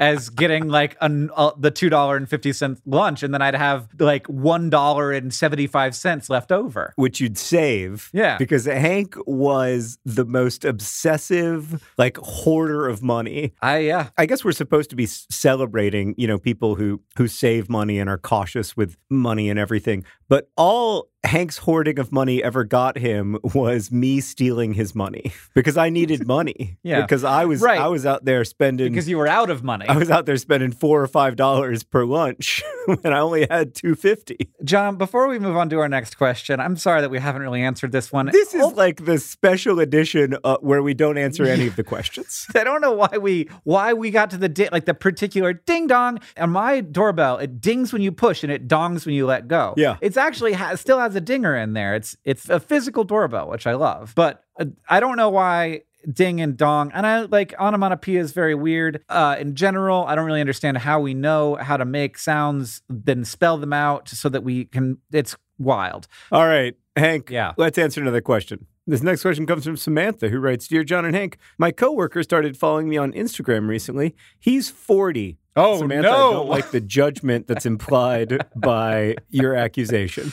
as 0.00 0.28
getting 0.30 0.68
like 0.68 0.96
an, 1.00 1.30
uh, 1.36 1.52
the 1.58 1.70
two 1.70 1.88
dollar 1.88 2.16
and 2.16 2.28
fifty 2.28 2.52
cent 2.52 2.80
lunch, 2.86 3.22
and 3.22 3.32
then 3.32 3.42
I'd 3.42 3.54
have 3.54 3.88
like 3.98 4.26
one 4.26 4.70
dollar 4.70 5.12
and 5.12 5.32
seventy 5.32 5.66
five 5.66 5.94
cents 5.94 6.28
left 6.28 6.50
over. 6.50 6.92
Which 6.96 7.20
you'd 7.20 7.38
save. 7.38 8.10
Yeah. 8.12 8.36
Because 8.38 8.64
Hank 8.64 9.14
was 9.26 9.98
the 10.04 10.24
most 10.24 10.64
obsessive, 10.64 11.82
like 11.98 12.16
hoarder 12.18 12.88
of 12.88 13.02
money. 13.02 13.54
I 13.62 13.78
yeah, 13.78 14.10
I 14.18 14.26
guess 14.26 14.44
we're 14.44 14.52
supposed 14.52 14.90
to 14.90 14.96
be 14.96 15.06
celebrating, 15.06 16.14
you 16.18 16.26
know, 16.26 16.38
people 16.38 16.74
who 16.74 17.00
who 17.16 17.28
save 17.28 17.68
money 17.68 17.98
and 17.98 18.10
are 18.10 18.18
cautious 18.18 18.76
with 18.76 18.96
money 19.08 19.39
and 19.48 19.58
everything. 19.58 20.04
But 20.28 20.50
all 20.56 21.08
Hank's 21.22 21.58
hoarding 21.58 21.98
of 21.98 22.10
money 22.12 22.42
ever 22.42 22.64
got 22.64 22.96
him 22.96 23.36
was 23.42 23.92
me 23.92 24.20
stealing 24.20 24.72
his 24.72 24.94
money 24.94 25.32
because 25.54 25.76
I 25.76 25.90
needed 25.90 26.26
money. 26.26 26.78
Yeah. 26.82 27.02
Because 27.02 27.24
I 27.24 27.44
was 27.44 27.60
Right. 27.60 27.78
I 27.78 27.88
was 27.88 28.06
out 28.06 28.24
there 28.24 28.42
spending 28.44 28.92
because 28.92 29.06
you 29.08 29.18
were 29.18 29.26
out 29.28 29.50
of 29.50 29.62
money. 29.62 29.86
I 29.86 29.96
was 29.96 30.10
out 30.10 30.24
there 30.24 30.36
spending 30.38 30.72
four 30.72 31.02
or 31.02 31.06
five 31.06 31.36
dollars 31.36 31.82
per 31.82 32.04
lunch 32.06 32.62
when 32.86 33.12
I 33.12 33.18
only 33.20 33.46
had 33.50 33.74
two 33.74 33.94
fifty. 33.94 34.50
John, 34.64 34.96
before 34.96 35.28
we 35.28 35.38
move 35.38 35.56
on 35.56 35.68
to 35.70 35.78
our 35.78 35.88
next 35.88 36.16
question, 36.16 36.58
I'm 36.58 36.76
sorry 36.76 37.02
that 37.02 37.10
we 37.10 37.18
haven't 37.18 37.42
really 37.42 37.60
answered 37.62 37.92
this 37.92 38.10
one. 38.10 38.26
This 38.26 38.54
is 38.54 38.72
like 38.72 39.04
the 39.04 39.18
special 39.18 39.78
edition 39.78 40.36
uh, 40.42 40.56
where 40.60 40.82
we 40.82 40.94
don't 40.94 41.18
answer 41.18 41.44
any 41.44 41.66
of 41.66 41.76
the 41.76 41.84
questions. 41.84 42.46
I 42.54 42.64
don't 42.64 42.80
know 42.80 42.92
why 42.92 43.18
we 43.20 43.48
why 43.64 43.92
we 43.92 44.10
got 44.10 44.30
to 44.30 44.38
the 44.38 44.48
di- 44.48 44.70
like 44.72 44.86
the 44.86 44.94
particular 44.94 45.52
ding 45.52 45.86
dong 45.86 46.18
on 46.38 46.50
my 46.50 46.80
doorbell. 46.80 47.36
It 47.38 47.60
dings 47.60 47.92
when 47.92 48.00
you 48.02 48.10
push 48.10 48.42
and 48.42 48.50
it 48.50 48.66
dongs 48.68 49.04
when 49.04 49.14
you 49.14 49.26
let 49.26 49.48
go. 49.48 49.74
Yeah. 49.76 49.98
it's 50.00 50.16
actually 50.16 50.54
ha- 50.54 50.76
still 50.76 50.98
has 50.98 51.09
a 51.16 51.20
dinger 51.20 51.56
in 51.56 51.72
there. 51.72 51.94
It's 51.94 52.16
it's 52.24 52.48
a 52.48 52.60
physical 52.60 53.04
doorbell, 53.04 53.48
which 53.48 53.66
I 53.66 53.74
love. 53.74 54.12
But 54.14 54.44
uh, 54.58 54.66
I 54.88 55.00
don't 55.00 55.16
know 55.16 55.30
why 55.30 55.82
ding 56.10 56.40
and 56.40 56.56
dong 56.56 56.90
and 56.94 57.06
I 57.06 57.22
like 57.22 57.54
onomatopoeia 57.58 58.20
is 58.20 58.32
very 58.32 58.54
weird. 58.54 59.04
Uh, 59.08 59.36
in 59.38 59.54
general, 59.54 60.04
I 60.06 60.14
don't 60.14 60.24
really 60.24 60.40
understand 60.40 60.78
how 60.78 61.00
we 61.00 61.14
know 61.14 61.56
how 61.56 61.76
to 61.76 61.84
make 61.84 62.18
sounds, 62.18 62.82
then 62.88 63.24
spell 63.24 63.58
them 63.58 63.72
out 63.72 64.08
so 64.08 64.28
that 64.28 64.42
we 64.42 64.64
can. 64.64 64.98
It's 65.12 65.36
wild. 65.58 66.08
All 66.32 66.46
right, 66.46 66.74
Hank. 66.96 67.30
Yeah. 67.30 67.52
Let's 67.56 67.78
answer 67.78 68.00
another 68.00 68.20
question. 68.20 68.66
This 68.86 69.02
next 69.02 69.22
question 69.22 69.46
comes 69.46 69.64
from 69.64 69.76
Samantha, 69.76 70.30
who 70.30 70.40
writes 70.40 70.66
Dear 70.66 70.82
John 70.82 71.04
and 71.04 71.14
Hank, 71.14 71.38
my 71.58 71.70
coworker 71.70 72.22
started 72.22 72.56
following 72.56 72.88
me 72.88 72.96
on 72.96 73.12
Instagram 73.12 73.68
recently. 73.68 74.16
He's 74.38 74.68
40. 74.68 75.38
Oh, 75.54 75.78
Samantha, 75.78 76.08
I 76.08 76.12
don't 76.12 76.48
like 76.48 76.70
the 76.70 76.80
judgment 76.80 77.46
that's 77.46 77.66
implied 77.66 78.46
by 78.56 79.16
your 79.28 79.54
accusation. 79.54 80.32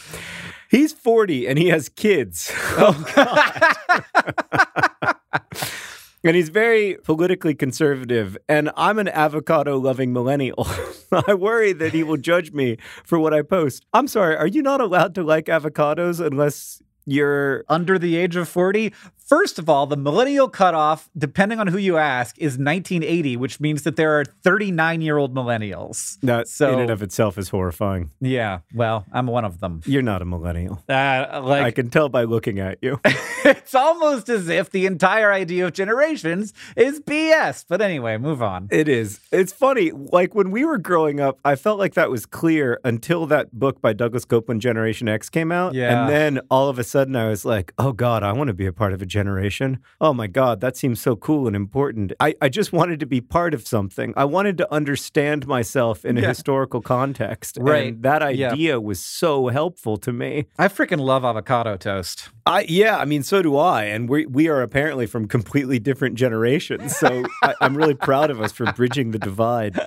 He's 0.69 0.93
40 0.93 1.47
and 1.47 1.57
he 1.57 1.67
has 1.69 1.89
kids. 1.89 2.51
Oh, 2.79 2.93
god. 3.15 3.63
and 6.24 6.36
he's 6.36 6.50
very 6.50 6.97
politically 7.03 7.55
conservative, 7.55 8.38
and 8.47 8.69
I'm 8.77 9.00
an 9.00 9.07
avocado 9.07 9.77
loving 9.79 10.13
millennial. 10.13 10.67
I 11.27 11.33
worry 11.33 11.74
that 11.74 11.93
he 11.93 12.03
will 12.03 12.17
judge 12.17 12.51
me 12.51 12.77
for 13.03 13.17
what 13.17 13.33
I 13.33 13.41
post. 13.41 13.86
I'm 13.93 14.07
sorry, 14.07 14.36
are 14.36 14.45
you 14.45 14.62
not 14.62 14.79
allowed 14.79 15.15
to 15.15 15.24
like 15.24 15.45
avocados 15.45 16.24
unless 16.24 16.81
you're. 17.07 17.63
under 17.69 17.97
the 17.97 18.17
age 18.17 18.36
of 18.36 18.47
40. 18.50 18.93
First 19.27 19.60
of 19.60 19.69
all, 19.69 19.86
the 19.88 19.98
millennial 19.98 20.48
cutoff, 20.48 21.10
depending 21.17 21.60
on 21.60 21.67
who 21.67 21.77
you 21.77 21.98
ask, 21.98 22.38
is 22.39 22.53
1980, 22.53 23.36
which 23.36 23.60
means 23.60 23.84
that 23.84 23.98
there 23.98 24.17
are 24.17 24.24
39 24.24 25.01
year 25.01 25.17
old 25.17 25.36
millennials. 25.36 26.17
That 26.22 26.48
So- 26.48 26.72
in 26.72 26.79
and 26.79 26.89
of 26.89 27.03
itself 27.03 27.38
is 27.38 27.50
horrifying. 27.50 28.12
Yeah, 28.22 28.60
well, 28.74 29.05
I'm 29.12 29.27
one 29.27 29.43
of 29.43 29.60
them. 29.60 29.81
You're 29.86 30.01
not 30.01 30.22
a 30.22 30.25
millennial. 30.25 30.81
Uh, 30.88 31.41
I 31.46 31.72
can 31.72 31.89
tell 31.89 32.07
by 32.07 32.24
looking 32.24 32.60
at 32.60 32.77
you. 32.81 33.01
it's 33.43 33.75
almost 33.75 34.29
as 34.29 34.48
if 34.48 34.69
the 34.69 34.86
entire 34.86 35.34
idea 35.34 35.65
of 35.65 35.74
generations 35.74 36.53
is 36.77 37.01
BS. 37.01 37.65
But 37.67 37.81
anyway, 37.81 38.17
move 38.17 38.41
on. 38.41 38.69
It 38.72 38.88
is. 38.88 39.19
It's 39.34 39.51
funny. 39.51 39.91
Like 39.91 40.36
when 40.36 40.51
we 40.51 40.63
were 40.63 40.77
growing 40.77 41.19
up, 41.19 41.38
I 41.43 41.55
felt 41.55 41.79
like 41.79 41.96
that 41.96 42.10
was 42.10 42.25
clear 42.25 42.79
until 42.86 43.25
that 43.25 43.51
book 43.51 43.81
by 43.81 43.91
Douglas 43.91 44.24
Coupland, 44.24 44.60
Generation 44.60 45.10
X, 45.10 45.29
came 45.29 45.51
out. 45.51 45.74
Yeah. 45.74 46.01
And 46.01 46.10
then 46.10 46.39
all 46.50 46.69
of 46.69 46.79
a 46.79 46.84
sudden 46.86 47.17
I 47.17 47.27
was 47.27 47.43
like, 47.43 47.74
oh 47.77 47.91
God, 47.91 48.24
I 48.24 48.31
want 48.31 48.48
to 48.48 48.53
be 48.53 48.65
a 48.65 48.72
part 48.74 48.93
of 48.93 49.01
a 49.01 49.05
generation. 49.19 49.69
Oh 50.00 50.13
my 50.21 50.27
God, 50.27 50.55
that 50.62 50.77
seems 50.77 51.00
so 51.01 51.15
cool 51.15 51.47
and 51.47 51.55
important. 51.55 52.07
I, 52.19 52.29
I 52.45 52.50
just 52.59 52.71
wanted 52.79 53.00
to 53.00 53.05
be 53.15 53.19
part 53.21 53.53
of 53.57 53.62
something. 53.75 54.13
I 54.15 54.25
wanted 54.25 54.55
to 54.62 54.67
understand 54.79 55.47
myself 55.47 56.05
in 56.05 56.17
a 56.17 56.21
Yeah. 56.21 56.27
historical 56.33 56.81
context. 56.81 57.57
Right. 57.59 57.93
And 57.93 58.03
that 58.03 58.21
Yeah. 58.36 58.51
idea 58.53 58.79
was 58.89 59.00
so 59.21 59.47
helpful 59.59 59.97
to 60.05 60.12
me. 60.13 60.45
I 60.57 60.67
freaking 60.67 61.00
love 61.12 61.24
avocado 61.25 61.77
toast. 61.77 62.29
I 62.47 62.65
yeah, 62.67 62.97
I 62.97 63.05
mean, 63.05 63.23
so 63.23 63.41
do 63.41 63.57
I, 63.57 63.83
and 63.85 64.09
we 64.09 64.25
we 64.25 64.47
are 64.47 64.61
apparently 64.61 65.05
from 65.05 65.27
completely 65.27 65.79
different 65.79 66.15
generations. 66.15 66.95
So 66.95 67.25
I, 67.43 67.55
I'm 67.61 67.75
really 67.75 67.93
proud 67.93 68.31
of 68.31 68.41
us 68.41 68.51
for 68.51 68.71
bridging 68.73 69.11
the 69.11 69.19
divide. 69.19 69.77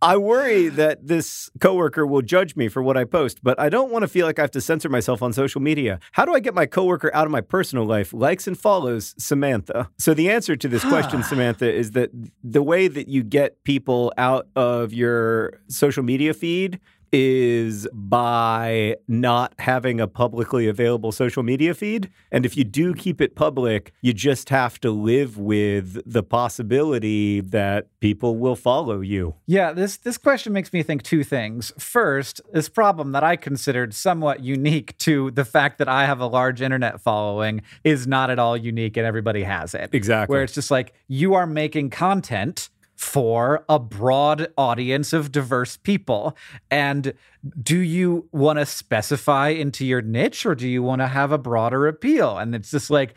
I 0.00 0.16
worry 0.16 0.68
that 0.68 1.06
this 1.06 1.50
coworker 1.60 2.06
will 2.06 2.22
judge 2.22 2.54
me 2.54 2.68
for 2.68 2.82
what 2.82 2.96
I 2.96 3.04
post, 3.04 3.40
but 3.42 3.58
I 3.58 3.68
don't 3.68 3.90
want 3.90 4.02
to 4.02 4.08
feel 4.08 4.26
like 4.26 4.38
I 4.38 4.42
have 4.42 4.50
to 4.52 4.60
censor 4.60 4.88
myself 4.88 5.22
on 5.22 5.32
social 5.32 5.60
media. 5.60 5.98
How 6.12 6.24
do 6.24 6.34
I 6.34 6.40
get 6.40 6.54
my 6.54 6.66
coworker 6.66 7.10
out 7.14 7.26
of 7.26 7.32
my 7.32 7.40
personal 7.40 7.84
life? 7.84 8.12
Likes 8.12 8.46
and 8.46 8.56
follows 8.56 9.14
Samantha. 9.18 9.90
So 9.98 10.14
the 10.14 10.30
answer 10.30 10.54
to 10.54 10.68
this 10.68 10.84
question, 10.84 11.22
Samantha, 11.24 11.72
is 11.72 11.92
that 11.92 12.10
the 12.44 12.62
way 12.62 12.86
that 12.86 13.08
you 13.08 13.24
get 13.24 13.64
people 13.64 14.12
out 14.16 14.46
of 14.54 14.92
your 14.92 15.60
social 15.68 16.04
media 16.04 16.32
feed 16.32 16.78
is 17.12 17.88
by 17.92 18.96
not 19.06 19.54
having 19.58 20.00
a 20.00 20.06
publicly 20.06 20.68
available 20.68 21.12
social 21.12 21.42
media 21.42 21.74
feed. 21.74 22.10
And 22.30 22.44
if 22.44 22.56
you 22.56 22.64
do 22.64 22.94
keep 22.94 23.20
it 23.20 23.34
public, 23.34 23.92
you 24.00 24.12
just 24.12 24.50
have 24.50 24.80
to 24.80 24.90
live 24.90 25.38
with 25.38 26.00
the 26.10 26.22
possibility 26.22 27.40
that 27.40 27.86
people 28.00 28.36
will 28.36 28.56
follow 28.56 29.00
you. 29.00 29.34
Yeah, 29.46 29.72
this 29.72 29.96
this 29.96 30.18
question 30.18 30.52
makes 30.52 30.72
me 30.72 30.82
think 30.82 31.02
two 31.02 31.24
things. 31.24 31.72
First, 31.78 32.40
this 32.52 32.68
problem 32.68 33.12
that 33.12 33.24
I 33.24 33.36
considered 33.36 33.94
somewhat 33.94 34.40
unique 34.40 34.96
to 34.98 35.30
the 35.30 35.44
fact 35.44 35.78
that 35.78 35.88
I 35.88 36.06
have 36.06 36.20
a 36.20 36.26
large 36.26 36.60
internet 36.62 37.00
following 37.00 37.62
is 37.84 38.06
not 38.06 38.30
at 38.30 38.38
all 38.38 38.56
unique 38.56 38.96
and 38.96 39.06
everybody 39.06 39.42
has 39.42 39.74
it. 39.74 39.90
Exactly. 39.92 40.34
Where 40.34 40.42
it's 40.42 40.54
just 40.54 40.70
like 40.70 40.94
you 41.06 41.34
are 41.34 41.46
making 41.46 41.90
content 41.90 42.70
for 42.98 43.64
a 43.68 43.78
broad 43.78 44.48
audience 44.58 45.12
of 45.12 45.30
diverse 45.30 45.76
people. 45.76 46.36
And 46.68 47.14
do 47.62 47.78
you 47.78 48.28
want 48.32 48.58
to 48.58 48.66
specify 48.66 49.50
into 49.50 49.86
your 49.86 50.02
niche 50.02 50.44
or 50.44 50.56
do 50.56 50.66
you 50.66 50.82
want 50.82 51.00
to 51.02 51.06
have 51.06 51.30
a 51.30 51.38
broader 51.38 51.86
appeal? 51.86 52.36
And 52.38 52.56
it's 52.56 52.72
just 52.72 52.90
like 52.90 53.14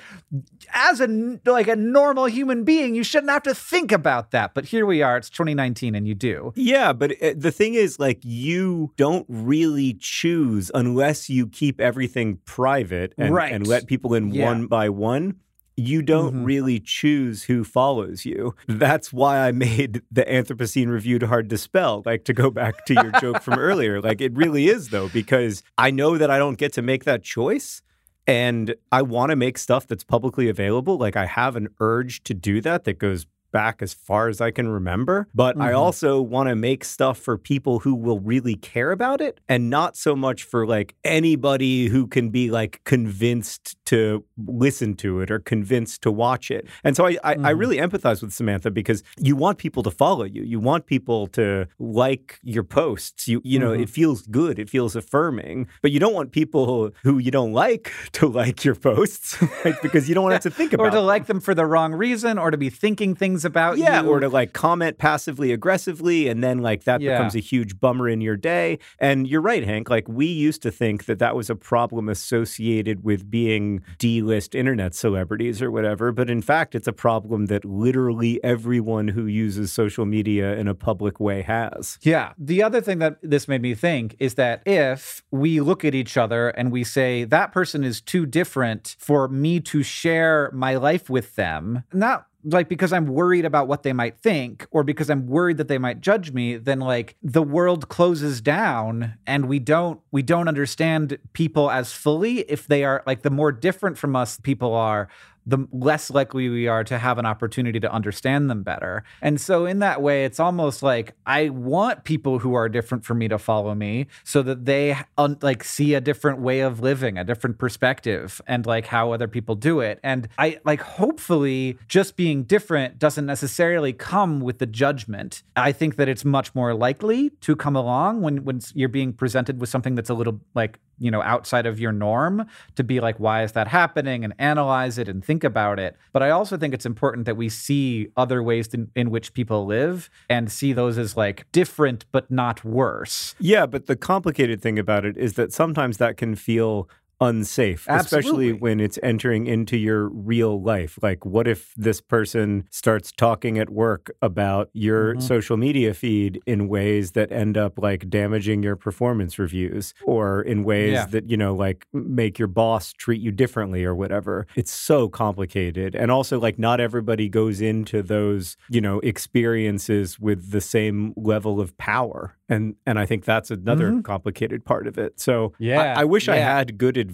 as 0.72 1.02
a 1.02 1.40
like 1.48 1.68
a 1.68 1.76
normal 1.76 2.26
human 2.26 2.64
being, 2.64 2.94
you 2.94 3.04
shouldn't 3.04 3.32
have 3.32 3.42
to 3.42 3.56
think 3.56 3.92
about 3.92 4.30
that. 4.30 4.54
But 4.54 4.66
here 4.66 4.86
we 4.86 5.02
are, 5.02 5.18
it's 5.18 5.32
2019 5.32 5.96
and 5.96 6.08
you 6.08 6.14
do. 6.14 6.54
Yeah, 6.56 6.94
but 6.94 7.14
uh, 7.20 7.34
the 7.36 7.52
thing 7.52 7.74
is 7.74 7.98
like 8.00 8.20
you 8.22 8.94
don't 8.98 9.26
really 9.28 9.96
choose 10.00 10.70
unless 10.76 11.28
you 11.28 11.48
keep 11.48 11.82
everything 11.82 12.38
private 12.46 13.16
and, 13.18 13.34
Right. 13.34 13.52
and 13.52 13.66
let 13.66 13.88
people 13.88 14.14
in 14.14 14.32
Yeah. 14.32 14.46
one 14.46 14.68
by 14.68 14.90
one. 14.90 15.38
You 15.78 16.02
don't 16.02 16.36
Mhm. 16.44 16.46
really 16.46 16.80
choose 16.80 17.44
who 17.44 17.64
follows 17.64 18.26
you. 18.26 18.54
That's 18.68 19.12
why 19.14 19.48
I 19.48 19.52
made 19.52 20.02
the 20.12 20.24
Anthropocene 20.26 20.90
reviewed 20.90 21.24
hard 21.24 21.50
to 21.50 21.58
spell. 21.58 22.04
Like 22.06 22.26
to 22.26 22.34
go 22.34 22.52
back 22.52 22.86
to 22.86 22.94
your 22.94 23.12
joke 23.20 23.42
from 23.42 23.58
earlier. 23.60 24.02
Like 24.02 24.22
it 24.22 24.34
really 24.36 24.68
is 24.68 24.90
though, 24.90 25.10
because 25.10 25.64
I 25.78 25.90
know 25.92 26.18
that 26.18 26.30
I 26.30 26.38
don't 26.38 26.58
get 26.58 26.74
to 26.74 26.82
make 26.82 27.06
that 27.06 27.24
choice. 27.24 27.82
And 28.28 28.76
I 28.92 29.02
want 29.02 29.32
to 29.32 29.36
make 29.36 29.58
stuff 29.58 29.88
that's 29.88 30.04
publicly 30.04 30.48
available. 30.48 30.98
Like 30.98 31.16
I 31.16 31.26
have 31.26 31.56
an 31.56 31.70
urge 31.80 32.22
to 32.26 32.34
do 32.36 32.62
that 32.62 32.84
that 32.84 33.00
goes 33.00 33.26
back 33.52 33.82
as 33.82 33.94
far 33.94 34.30
as 34.30 34.40
I 34.40 34.50
can 34.52 34.70
remember. 34.70 35.28
But 35.36 35.60
I 35.60 35.72
Mhm. 35.72 35.78
also 35.78 36.22
want 36.22 36.48
to 36.48 36.56
make 36.56 36.86
stuff 36.86 37.18
for 37.18 37.38
people 37.38 37.80
who 37.80 37.94
will 37.96 38.20
really 38.20 38.56
care 38.56 38.92
about 38.94 39.20
it 39.20 39.42
and 39.50 39.70
not 39.70 39.98
so 39.98 40.16
much 40.16 40.44
for 40.44 40.66
like 40.66 40.96
anybody 41.04 41.88
who 41.88 42.08
can 42.08 42.30
be 42.30 42.50
like 42.50 42.80
convinced 42.86 43.76
to 43.92 44.24
listen 44.66 44.96
to 45.04 45.20
it 45.22 45.30
or 45.32 45.40
convinced 45.40 46.02
to 46.04 46.12
watch 46.12 46.50
it. 46.52 46.64
And 46.84 46.96
so 46.96 47.06
I, 47.06 47.12
I, 47.24 47.32
I 47.32 47.36
Mhm. 47.54 47.60
really 47.60 47.78
empathize 47.78 48.22
with 48.22 48.34
Samantha 48.34 48.70
because 48.72 49.04
you 49.18 49.36
want 49.36 49.58
people 49.58 49.84
to 49.84 49.92
follow 49.92 50.24
you. 50.36 50.44
You 50.44 50.60
want 50.60 50.86
people 50.86 51.28
to 51.40 51.68
like 51.80 52.40
your 52.44 52.64
posts. 52.64 53.28
You 53.28 53.42
you 53.44 53.60
know, 53.60 53.72
Mhm. 53.72 53.84
it 53.84 53.90
feels 53.90 54.20
good. 54.28 54.60
It 54.60 54.70
feels 54.70 54.96
affirming. 54.96 55.68
But 55.82 55.92
you 55.92 56.00
don't 56.00 56.14
want 56.20 56.32
people 56.32 56.92
who 57.04 57.18
you 57.26 57.32
don't 57.32 57.54
like 57.54 57.92
to 58.14 58.28
like 58.28 58.64
your 58.66 58.76
posts 58.76 59.28
right? 59.66 59.76
because 59.82 60.08
you 60.08 60.16
don't 60.16 60.24
want 60.30 60.42
to 60.42 60.50
think 60.60 60.72
about 60.74 60.88
Or 60.88 60.90
to 60.92 60.98
them. 60.98 61.06
like 61.14 61.26
them 61.28 61.40
for 61.42 61.54
the 61.54 61.66
wrong 61.66 61.92
reason 61.94 62.38
or 62.38 62.50
to 62.52 62.58
be 62.58 62.70
thinking 62.70 63.14
things 63.16 63.44
about 63.46 63.78
Yeah, 63.78 64.02
you. 64.04 64.10
or 64.10 64.20
to 64.20 64.30
like 64.30 64.54
comment 64.54 64.98
passively 64.98 65.52
aggressively, 65.52 66.28
and 66.30 66.44
then 66.44 66.60
like 66.60 66.84
that 66.86 67.02
Yeah. 67.02 67.12
becomes 67.18 67.36
a 67.36 67.40
huge 67.40 67.80
bummer 67.80 68.08
in 68.08 68.22
your 68.22 68.38
day. 68.38 68.80
And 69.00 69.28
you're 69.28 69.42
right, 69.52 69.64
Hank. 69.64 69.90
Like 69.90 70.08
we 70.08 70.26
used 70.28 70.62
to 70.64 70.72
think 70.72 71.06
that 71.06 71.20
that 71.20 71.36
was 71.36 71.50
a 71.50 71.56
problem 71.56 72.08
associated 72.10 73.04
with 73.04 73.30
being 73.30 73.81
D-list 73.98 74.56
internet 74.56 74.94
celebrities 74.94 75.62
or 75.62 75.72
whatever, 75.72 76.12
but 76.12 76.30
in 76.30 76.42
fact, 76.42 76.76
it's 76.76 76.88
a 76.88 76.94
problem 76.94 77.48
that 77.48 77.66
literally 77.66 78.44
everyone 78.44 79.10
who 79.10 79.26
uses 79.26 79.72
social 79.72 80.06
media 80.06 80.56
in 80.56 80.68
a 80.68 80.76
public 80.76 81.20
way 81.20 81.42
has. 81.42 81.98
Yeah. 82.02 82.34
The 82.38 82.64
other 82.64 82.82
thing 82.82 83.00
that 83.00 83.18
this 83.22 83.48
made 83.48 83.62
me 83.62 83.76
think 83.76 84.16
is 84.20 84.36
that 84.36 84.62
if 84.66 85.24
we 85.32 85.60
look 85.62 85.86
at 85.86 85.96
each 85.96 86.18
other 86.18 86.50
and 86.50 86.72
we 86.72 86.84
say 86.84 87.24
that 87.26 87.52
person 87.52 87.84
is 87.84 88.02
too 88.02 88.26
different 88.26 88.96
for 89.00 89.28
me 89.28 89.60
to 89.62 89.84
share 89.84 90.50
my 90.54 90.76
life 90.76 91.10
with 91.10 91.36
them, 91.36 91.84
not 91.94 92.28
like 92.44 92.70
because 92.70 92.94
I'm 92.94 93.08
worried 93.08 93.46
about 93.46 93.68
what 93.68 93.84
they 93.84 93.94
might 93.94 94.18
think 94.18 94.66
or 94.72 94.84
because 94.84 95.10
I'm 95.10 95.28
worried 95.28 95.58
that 95.58 95.68
they 95.68 95.78
might 95.78 96.02
judge 96.02 96.32
me, 96.32 96.58
then 96.58 96.80
like 96.80 97.16
the 97.22 97.44
world 97.44 97.90
closes 97.90 98.42
down 98.42 99.16
and 99.28 99.48
we 99.48 99.60
don't 99.60 100.00
we 100.12 100.22
don't 100.22 100.48
understand 100.48 101.18
people 101.34 101.70
as 101.70 101.92
fully 101.92 102.40
if 102.42 102.68
they 102.68 102.84
are 102.84 103.04
like 103.06 103.22
the 103.22 103.30
more 103.30 103.52
different 103.52 103.98
from 103.98 104.16
us 104.16 104.40
people 104.40 104.74
are 104.74 105.08
the 105.46 105.68
less 105.72 106.10
likely 106.10 106.50
we 106.50 106.68
are 106.68 106.84
to 106.84 106.98
have 106.98 107.18
an 107.18 107.26
opportunity 107.26 107.80
to 107.80 107.92
understand 107.92 108.50
them 108.50 108.64
better. 108.64 109.04
And 109.22 109.40
so 109.40 109.66
in 109.66 109.80
that 109.80 110.02
way 110.02 110.26
it's 110.26 110.40
almost 110.40 110.84
like 110.84 111.14
I 111.26 111.50
want 111.50 112.04
people 112.04 112.40
who 112.40 112.54
are 112.54 112.70
different 112.70 113.06
from 113.06 113.18
me 113.18 113.28
to 113.28 113.38
follow 113.38 113.74
me 113.76 114.08
so 114.24 114.42
that 114.44 114.66
they 114.66 114.98
un- 115.18 115.38
like 115.42 115.64
see 115.64 115.94
a 115.94 116.02
different 116.02 116.40
way 116.40 116.62
of 116.62 116.80
living, 116.80 117.18
a 117.18 117.24
different 117.24 117.58
perspective 117.58 118.42
and 118.48 118.66
like 118.66 118.88
how 118.88 119.12
other 119.12 119.28
people 119.28 119.56
do 119.56 119.80
it. 119.80 120.00
And 120.04 120.28
I 120.38 120.60
like 120.64 120.82
hopefully 120.82 121.78
just 121.88 122.16
being 122.16 122.44
different 122.44 123.00
doesn't 123.00 123.26
necessarily 123.26 123.94
come 123.94 124.40
with 124.40 124.60
the 124.60 124.66
judgment. 124.66 125.44
I 125.56 125.72
think 125.72 125.96
that 125.96 126.08
it's 126.08 126.26
much 126.26 126.54
more 126.54 126.74
likely 126.74 127.32
to 127.42 127.56
come 127.56 127.76
along 127.76 128.22
when 128.22 128.44
when 128.44 128.62
you're 128.74 128.90
being 128.90 129.14
presented 129.14 129.60
with 129.60 129.70
something 129.70 129.96
that's 129.96 130.10
a 130.10 130.14
little 130.14 130.40
like 130.54 130.80
you 131.00 131.12
know 131.12 131.22
outside 131.22 131.66
of 131.66 131.80
your 131.80 131.92
norm 131.92 132.46
to 132.76 132.84
be 132.84 133.00
like 133.00 133.20
why 133.20 133.44
is 133.44 133.52
that 133.54 133.68
happening? 133.68 134.24
and 134.24 134.34
analyze 134.40 134.98
it 134.98 135.08
and 135.08 135.24
think 135.24 135.44
about 135.44 135.80
it. 135.80 135.96
But 136.14 136.24
i 136.24 136.30
also 136.30 136.58
think 136.58 136.74
it's 136.74 136.86
important 136.86 137.26
that 137.26 137.38
we 137.38 137.50
see 137.50 138.10
other 138.18 138.42
ways 138.44 138.70
in, 138.96 139.10
which 139.12 139.34
people 139.34 139.66
live 139.66 140.10
and 140.30 140.52
see 140.52 140.74
those 140.74 140.98
as 140.98 141.18
like 141.18 141.46
different 141.52 142.06
but 142.12 142.30
not 142.32 142.64
worse. 142.64 143.36
Yeah, 143.40 143.66
but 143.66 143.88
the 143.88 143.96
complicated 143.96 144.62
thing 144.62 144.80
about 144.80 145.06
it 145.06 145.18
is 145.18 145.34
that 145.34 145.52
sometimes 145.52 145.98
that 145.98 146.18
can 146.18 146.36
feel 146.36 146.90
unsafe, 147.22 147.86
especially 147.88 148.52
when 148.52 148.80
it's 148.80 148.98
entering 149.04 149.48
into 149.48 149.78
your 149.78 150.10
real 150.10 150.62
life. 150.62 150.98
Like, 151.02 151.24
what 151.26 151.48
if 151.48 151.74
this 151.78 152.02
person 152.02 152.66
starts 152.72 153.12
talking 153.12 153.58
at 153.60 153.70
work 153.70 154.12
about 154.22 154.70
your 154.74 155.16
Mhm. 155.16 155.22
social 155.22 155.56
media 155.56 155.94
feed 155.94 156.42
in 156.48 156.68
ways 156.68 157.12
that 157.12 157.32
end 157.32 157.58
up 157.58 157.78
like 157.80 158.10
damaging 158.10 158.64
your 158.64 158.76
performance 158.76 159.38
reviews 159.40 159.94
or 160.04 160.42
in 160.42 160.64
ways 160.64 160.94
Yeah. 160.94 161.06
that, 161.06 161.30
you 161.30 161.38
know, 161.38 161.54
like 161.54 161.86
make 161.94 162.40
your 162.40 162.48
boss 162.48 162.92
treat 162.92 163.22
you 163.22 163.32
differently 163.32 163.86
or 163.86 163.94
whatever? 163.96 164.48
It's 164.56 164.72
so 164.72 165.08
complicated. 165.08 165.96
And 165.96 166.10
also, 166.12 166.40
like, 166.40 166.58
not 166.58 166.80
everybody 166.80 167.30
goes 167.30 167.62
into 167.62 168.02
those, 168.02 168.58
you 168.70 168.82
know, 168.82 169.00
experiences 169.02 170.20
with 170.20 170.52
the 170.52 170.62
same 170.62 171.14
level 171.16 171.60
of 171.62 171.78
power. 171.78 172.34
And 172.50 172.76
and 172.86 172.98
I 173.00 173.06
think 173.06 173.26
that's 173.26 173.52
another 173.52 173.92
Mhm. 173.92 174.04
complicated 174.04 174.66
part 174.66 174.88
of 174.88 174.98
it. 174.98 175.20
So 175.20 175.54
Yeah, 175.60 175.80
I, 175.96 176.02
I 176.02 176.04
wish 176.06 176.28
I 176.28 176.38
had 176.38 176.78
good 176.80 176.98
advice. 176.98 177.11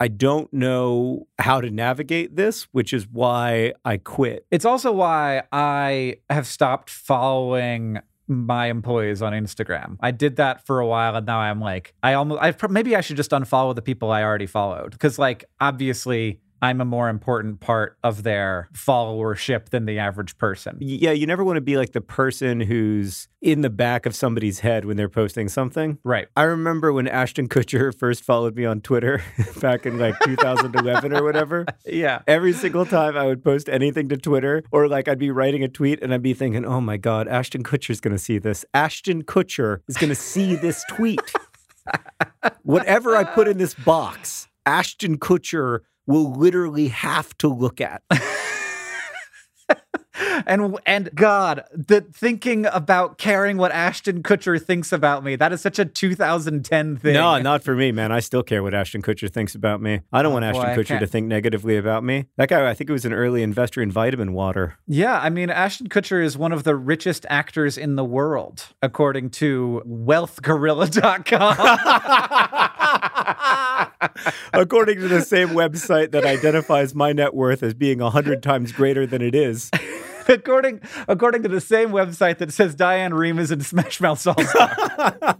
I 0.00 0.08
don't 0.08 0.52
know 0.52 1.26
how 1.38 1.60
to 1.60 1.70
navigate 1.70 2.36
this, 2.36 2.64
which 2.72 2.92
is 2.92 3.06
why 3.08 3.74
I 3.84 3.96
quit. 3.96 4.46
It's 4.50 4.64
also 4.64 4.92
why 4.92 5.42
I 5.52 6.16
have 6.30 6.46
stopped 6.46 6.90
following 6.90 7.98
my 8.28 8.66
employees 8.66 9.22
on 9.22 9.32
Instagram. 9.32 9.96
I 10.00 10.10
did 10.10 10.36
that 10.36 10.66
for 10.66 10.80
a 10.80 10.86
while 10.86 11.16
and 11.16 11.26
now 11.26 11.38
I'm 11.38 11.60
like 11.60 11.94
I 12.02 12.14
almost 12.14 12.40
I 12.42 12.54
maybe 12.68 12.96
I 12.96 13.00
should 13.00 13.16
just 13.16 13.30
unfollow 13.30 13.74
the 13.74 13.82
people 13.82 14.10
I 14.10 14.22
already 14.22 14.46
followed 14.46 14.98
cuz 14.98 15.18
like 15.18 15.44
obviously 15.60 16.40
I'm 16.62 16.80
a 16.80 16.84
more 16.84 17.08
important 17.08 17.58
part 17.58 17.98
of 18.04 18.22
their 18.22 18.68
followership 18.72 19.70
than 19.70 19.84
the 19.84 19.98
average 19.98 20.38
person. 20.38 20.78
Yeah, 20.80 21.10
you 21.10 21.26
never 21.26 21.42
want 21.42 21.56
to 21.56 21.60
be 21.60 21.76
like 21.76 21.90
the 21.90 22.00
person 22.00 22.60
who's 22.60 23.26
in 23.40 23.62
the 23.62 23.70
back 23.70 24.06
of 24.06 24.14
somebody's 24.14 24.60
head 24.60 24.84
when 24.84 24.96
they're 24.96 25.08
posting 25.08 25.48
something. 25.48 25.98
Right. 26.04 26.28
I 26.36 26.44
remember 26.44 26.92
when 26.92 27.08
Ashton 27.08 27.48
Kutcher 27.48 27.92
first 27.98 28.22
followed 28.22 28.54
me 28.54 28.64
on 28.64 28.80
Twitter 28.80 29.20
back 29.60 29.86
in 29.86 29.98
like 29.98 30.14
2011 30.20 31.12
or 31.12 31.24
whatever. 31.24 31.66
Yeah. 31.84 32.22
Every 32.28 32.52
single 32.52 32.86
time 32.86 33.16
I 33.16 33.26
would 33.26 33.42
post 33.42 33.68
anything 33.68 34.08
to 34.10 34.16
Twitter, 34.16 34.62
or 34.70 34.88
like 34.88 35.08
I'd 35.08 35.18
be 35.18 35.30
writing 35.30 35.64
a 35.64 35.68
tweet 35.68 36.00
and 36.00 36.14
I'd 36.14 36.22
be 36.22 36.32
thinking, 36.32 36.64
oh 36.64 36.80
my 36.80 36.96
God, 36.96 37.26
Ashton 37.26 37.64
Kutcher's 37.64 38.00
going 38.00 38.14
to 38.14 38.22
see 38.22 38.38
this. 38.38 38.64
Ashton 38.72 39.24
Kutcher 39.24 39.80
is 39.88 39.96
going 39.96 40.10
to 40.10 40.14
see 40.14 40.54
this 40.54 40.84
tweet. 40.88 41.20
Whatever 42.62 43.16
I 43.16 43.24
put 43.24 43.48
in 43.48 43.58
this 43.58 43.74
box, 43.74 44.48
Ashton 44.64 45.18
Kutcher 45.18 45.80
will 46.06 46.32
literally 46.32 46.88
have 46.88 47.36
to 47.38 47.48
look 47.48 47.80
at. 47.80 48.02
And 50.46 50.78
and 50.86 51.14
God, 51.14 51.64
the 51.72 52.00
thinking 52.00 52.66
about 52.66 53.18
caring 53.18 53.56
what 53.56 53.72
Ashton 53.72 54.22
Kutcher 54.22 54.60
thinks 54.60 54.92
about 54.92 55.24
me, 55.24 55.36
that 55.36 55.52
is 55.52 55.60
such 55.60 55.78
a 55.78 55.84
2010 55.84 56.96
thing. 56.96 57.14
No, 57.14 57.40
not 57.40 57.62
for 57.62 57.74
me, 57.74 57.92
man. 57.92 58.12
I 58.12 58.20
still 58.20 58.42
care 58.42 58.62
what 58.62 58.74
Ashton 58.74 59.02
Kutcher 59.02 59.30
thinks 59.30 59.54
about 59.54 59.80
me. 59.80 60.00
I 60.12 60.22
don't 60.22 60.32
oh, 60.32 60.34
want 60.34 60.44
Ashton 60.44 60.66
Oh, 60.66 60.74
boy, 60.74 60.82
Kutcher 60.82 60.98
to 60.98 61.06
think 61.06 61.26
negatively 61.26 61.76
about 61.76 62.04
me. 62.04 62.26
That 62.36 62.48
guy, 62.48 62.68
I 62.68 62.74
think 62.74 62.90
it 62.90 62.92
was 62.92 63.04
an 63.04 63.12
early 63.12 63.42
investor 63.42 63.82
in 63.82 63.90
vitamin 63.90 64.32
water. 64.32 64.76
Yeah, 64.86 65.18
I 65.18 65.30
mean, 65.30 65.50
Ashton 65.50 65.88
Kutcher 65.88 66.22
is 66.22 66.36
one 66.36 66.52
of 66.52 66.64
the 66.64 66.76
richest 66.76 67.26
actors 67.28 67.78
in 67.78 67.96
the 67.96 68.04
world, 68.04 68.66
according 68.82 69.30
to 69.30 69.82
wealthgorilla.com. 69.86 71.56
According 74.52 75.00
to 75.00 75.08
the 75.08 75.22
same 75.22 75.50
website 75.50 76.12
that 76.12 76.24
identifies 76.24 76.94
my 76.94 77.12
net 77.12 77.34
worth 77.34 77.62
as 77.62 77.74
being 77.74 77.98
100 77.98 78.42
times 78.42 78.72
greater 78.72 79.06
than 79.06 79.22
it 79.22 79.34
is. 79.34 79.70
according 80.28 80.80
according 81.08 81.42
to 81.42 81.48
the 81.48 81.60
same 81.60 81.90
website 81.90 82.38
that 82.38 82.52
says 82.52 82.74
Diane 82.74 83.12
Rehm 83.12 83.38
is 83.38 83.50
in 83.50 83.60
Smash 83.60 84.00
Mouth 84.00 84.22
Salsa. 84.22 85.38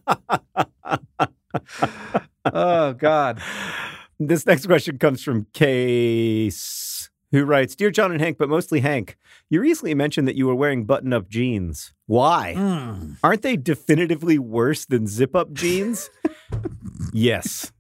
oh 2.53 2.93
God. 2.95 3.41
This 4.19 4.47
next 4.47 4.67
question 4.67 4.99
comes 4.99 5.23
from 5.23 5.47
Case, 5.53 7.11
who 7.33 7.45
writes 7.45 7.75
Dear 7.75 7.91
John 7.91 8.13
and 8.13 8.21
Hank, 8.21 8.39
but 8.39 8.49
mostly 8.49 8.81
Hank, 8.81 9.17
you 9.51 9.61
recently 9.61 9.95
mentioned 9.95 10.29
that 10.29 10.37
you 10.37 10.47
were 10.47 10.55
wearing 10.55 10.85
button 10.85 11.13
up 11.13 11.29
jeans. 11.29 11.93
Why? 12.07 12.55
Mm. 12.57 13.17
Aren't 13.25 13.43
they 13.43 13.57
definitively 13.57 14.39
worse 14.39 14.85
than 14.85 15.07
zip 15.07 15.35
up 15.35 15.53
jeans? 15.53 16.09
yes. 17.13 17.73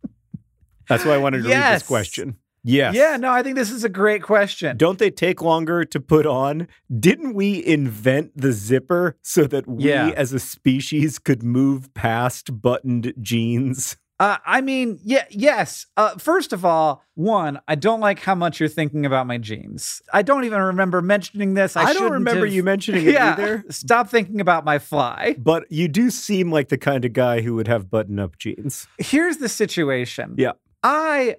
That's 0.92 1.04
why 1.04 1.14
I 1.14 1.18
wanted 1.18 1.42
to 1.44 1.48
read 1.48 1.74
this 1.74 1.82
question. 1.82 2.36
Yes. 2.64 2.94
Yeah, 2.94 3.16
no, 3.16 3.32
I 3.32 3.42
think 3.42 3.56
this 3.56 3.72
is 3.72 3.82
a 3.82 3.88
great 3.88 4.22
question. 4.22 4.76
Don't 4.76 5.00
they 5.00 5.10
take 5.10 5.42
longer 5.42 5.84
to 5.84 5.98
put 5.98 6.26
on? 6.26 6.68
Didn't 6.96 7.34
we 7.34 7.64
invent 7.66 8.30
the 8.36 8.52
zipper 8.52 9.16
so 9.20 9.44
that 9.48 9.66
we 9.66 9.84
Yeah. 9.88 10.10
as 10.16 10.32
a 10.32 10.38
species 10.38 11.18
could 11.18 11.42
move 11.42 11.92
past 11.94 12.62
buttoned 12.62 13.14
jeans? 13.20 13.96
Uh, 14.20 14.36
I 14.46 14.60
mean, 14.60 15.00
yeah, 15.02 15.24
yes. 15.30 15.86
Uh, 15.96 16.10
first 16.16 16.52
of 16.52 16.64
all, 16.64 17.02
one, 17.14 17.58
I 17.66 17.74
don't 17.74 17.98
like 17.98 18.20
how 18.20 18.36
much 18.36 18.60
you're 18.60 18.68
thinking 18.68 19.04
about 19.04 19.26
my 19.26 19.36
jeans. 19.38 20.00
I 20.12 20.22
don't 20.22 20.44
even 20.44 20.60
remember 20.60 21.02
mentioning 21.02 21.54
this. 21.54 21.74
I, 21.74 21.86
I, 21.86 21.92
don't 21.92 22.12
remember 22.12 22.44
have- 22.46 22.54
you 22.54 22.62
mentioning 22.62 23.04
it 23.08 23.14
yeah, 23.14 23.32
either. 23.32 23.64
stop 23.70 24.08
thinking 24.08 24.40
about 24.40 24.64
my 24.64 24.78
fly. 24.78 25.34
But 25.36 25.64
you 25.72 25.88
do 25.88 26.08
seem 26.10 26.52
like 26.52 26.68
the 26.68 26.78
kind 26.78 27.04
of 27.04 27.12
guy 27.12 27.40
who 27.40 27.56
would 27.56 27.66
have 27.66 27.90
button 27.90 28.20
up 28.20 28.38
jeans. 28.38 28.86
Here's 28.98 29.38
the 29.38 29.48
situation. 29.48 30.36
Yeah. 30.38 30.52
I 30.82 31.36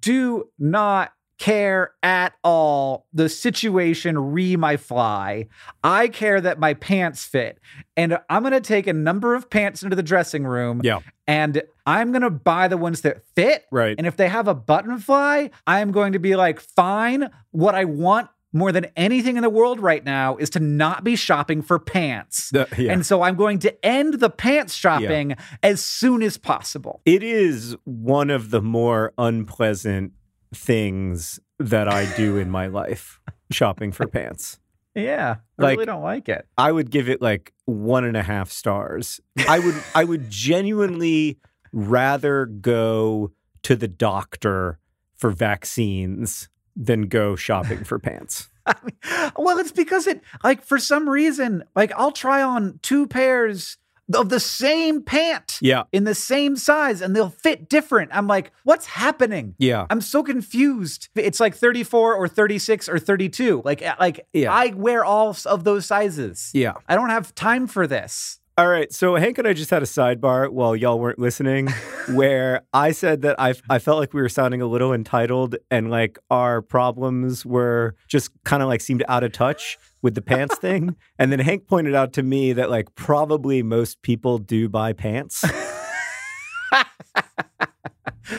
do 0.00 0.48
not 0.58 1.12
care 1.38 1.92
at 2.02 2.32
all 2.42 3.06
the 3.12 3.28
situation 3.28 4.18
re 4.18 4.56
my 4.56 4.76
fly. 4.76 5.46
I 5.84 6.08
care 6.08 6.40
that 6.40 6.58
my 6.58 6.74
pants 6.74 7.24
fit. 7.24 7.60
And 7.96 8.18
I'm 8.28 8.42
going 8.42 8.52
to 8.54 8.60
take 8.60 8.88
a 8.88 8.92
number 8.92 9.36
of 9.36 9.48
pants 9.48 9.84
into 9.84 9.94
the 9.94 10.02
dressing 10.02 10.42
room 10.44 10.80
Yeah. 10.82 10.98
and 11.28 11.62
I'm 11.86 12.10
going 12.10 12.22
to 12.22 12.30
buy 12.30 12.66
the 12.66 12.76
ones 12.76 13.02
that 13.02 13.22
fit. 13.36 13.66
Right. 13.70 13.94
And 13.96 14.04
if 14.06 14.16
they 14.16 14.28
have 14.28 14.48
a 14.48 14.54
button 14.54 14.98
fly, 14.98 15.50
I'm 15.64 15.92
going 15.92 16.12
to 16.14 16.18
be 16.18 16.34
like, 16.34 16.58
fine. 16.58 17.30
What 17.52 17.76
I 17.76 17.84
want 17.84 18.30
more 18.52 18.72
than 18.72 18.86
anything 18.96 19.36
in 19.36 19.42
the 19.42 19.50
world 19.50 19.78
right 19.80 20.04
now 20.04 20.36
is 20.36 20.48
to 20.50 20.60
not 20.60 21.04
be 21.04 21.16
shopping 21.16 21.60
for 21.62 21.78
pants. 21.78 22.50
The- 22.50 22.66
yeah. 22.78 22.92
And 22.92 23.04
so 23.04 23.22
I'm 23.22 23.36
going 23.36 23.58
to 23.60 23.84
end 23.84 24.14
the 24.14 24.30
pants 24.30 24.74
shopping 24.74 25.34
as 25.62 25.82
soon 25.82 26.22
as 26.22 26.38
possible. 26.38 27.00
it 27.04 27.22
is 27.22 27.76
one 27.84 28.30
of 28.30 28.50
the 28.50 28.62
more 28.62 29.12
unpleasant 29.18 30.12
things 30.54 31.40
that 31.58 31.88
I 31.88 32.06
do 32.16 32.36
in 32.38 32.50
my 32.50 32.66
life 32.68 33.20
shopping 33.50 33.92
for 33.92 34.06
pants. 34.06 34.58
Yeah. 34.94 35.36
I 35.58 35.62
Like- 35.62 35.76
really 35.76 35.86
don't 35.86 36.02
like 36.02 36.28
it. 36.28 36.46
I 36.56 36.72
would 36.72 36.90
give 36.90 37.08
it 37.08 37.20
like 37.20 37.52
one 37.66 38.04
and 38.04 38.16
a 38.16 38.22
half 38.22 38.50
stars. 38.50 39.20
I 39.46 39.58
would 39.58 39.74
I 39.94 40.04
would 40.04 40.30
genuinely 40.30 41.38
rather 41.72 42.46
go 42.46 43.32
to 43.62 43.76
the 43.76 43.88
doctor 43.88 44.78
for 45.16 45.30
vaccines 45.30 46.48
than 46.78 47.02
go 47.08 47.34
shopping 47.36 47.84
for 47.84 47.98
pants. 47.98 48.48
well, 49.36 49.58
it's 49.58 49.72
because 49.72 50.06
it 50.06 50.22
like 50.44 50.62
for 50.64 50.78
some 50.78 51.08
reason, 51.08 51.64
like 51.74 51.92
I'll 51.96 52.12
try 52.12 52.42
on 52.42 52.78
two 52.82 53.06
pairs 53.06 53.76
of 54.14 54.30
the 54.30 54.40
same 54.40 55.02
pant 55.02 55.58
Yeah. 55.60 55.82
in 55.92 56.04
the 56.04 56.14
same 56.14 56.56
size 56.56 57.02
and 57.02 57.14
they'll 57.14 57.28
fit 57.28 57.68
different. 57.68 58.10
I'm 58.14 58.26
like, 58.26 58.52
what's 58.64 58.86
happening? 58.86 59.54
Yeah. 59.58 59.86
I'm 59.90 60.00
so 60.00 60.22
confused. 60.22 61.08
It's 61.14 61.40
like 61.40 61.54
34 61.54 62.14
or 62.14 62.26
36 62.26 62.88
or 62.88 62.98
32. 62.98 63.60
Like 63.66 63.82
like 64.00 64.26
Yeah. 64.32 64.50
I 64.50 64.68
wear 64.68 65.04
all 65.04 65.36
of 65.44 65.64
those 65.64 65.84
sizes. 65.84 66.50
Yeah. 66.54 66.72
I 66.88 66.94
don't 66.94 67.10
have 67.10 67.34
time 67.34 67.66
for 67.66 67.86
this. 67.86 68.37
All 68.58 68.66
right. 68.66 68.92
So 68.92 69.14
Hank 69.14 69.38
and 69.38 69.46
I 69.46 69.52
just 69.52 69.70
had 69.70 69.84
a 69.84 69.86
sidebar 69.86 70.50
while 70.50 70.74
y'all 70.74 70.98
weren't 70.98 71.20
listening 71.20 71.68
where 72.10 72.62
I 72.72 72.90
said 72.90 73.22
that 73.22 73.36
I, 73.38 73.54
I 73.70 73.78
felt 73.78 74.00
like 74.00 74.12
we 74.12 74.20
were 74.20 74.28
sounding 74.28 74.60
a 74.60 74.66
little 74.66 74.92
entitled 74.92 75.54
and 75.70 75.92
like 75.92 76.18
our 76.28 76.60
problems 76.60 77.46
were 77.46 77.94
just 78.08 78.32
kind 78.42 78.60
of 78.60 78.68
like 78.68 78.80
seemed 78.80 79.04
out 79.06 79.22
of 79.22 79.30
touch 79.30 79.78
with 80.02 80.16
the 80.16 80.22
pants 80.22 80.56
thing. 80.60 80.96
And 81.20 81.30
then 81.30 81.38
Hank 81.38 81.68
pointed 81.68 81.94
out 81.94 82.12
to 82.14 82.24
me 82.24 82.52
that 82.54 82.68
like 82.68 82.92
probably 82.96 83.62
most 83.62 84.02
people 84.02 84.38
do 84.38 84.68
buy 84.68 84.92
pants. 84.92 85.44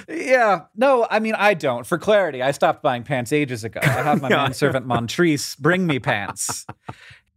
Yeah. 0.07 0.65
No, 0.75 1.07
I 1.09 1.19
mean, 1.19 1.35
I 1.35 1.53
don't. 1.53 1.85
For 1.85 1.97
clarity, 1.97 2.41
I 2.41 2.51
stopped 2.51 2.83
buying 2.83 3.03
pants 3.03 3.33
ages 3.33 3.63
ago. 3.63 3.79
I 3.81 3.87
have 3.87 4.21
my 4.21 4.29
manservant 4.29 4.85
Montrese 4.85 5.57
bring 5.57 5.87
me 5.87 5.99
pants. 5.99 6.65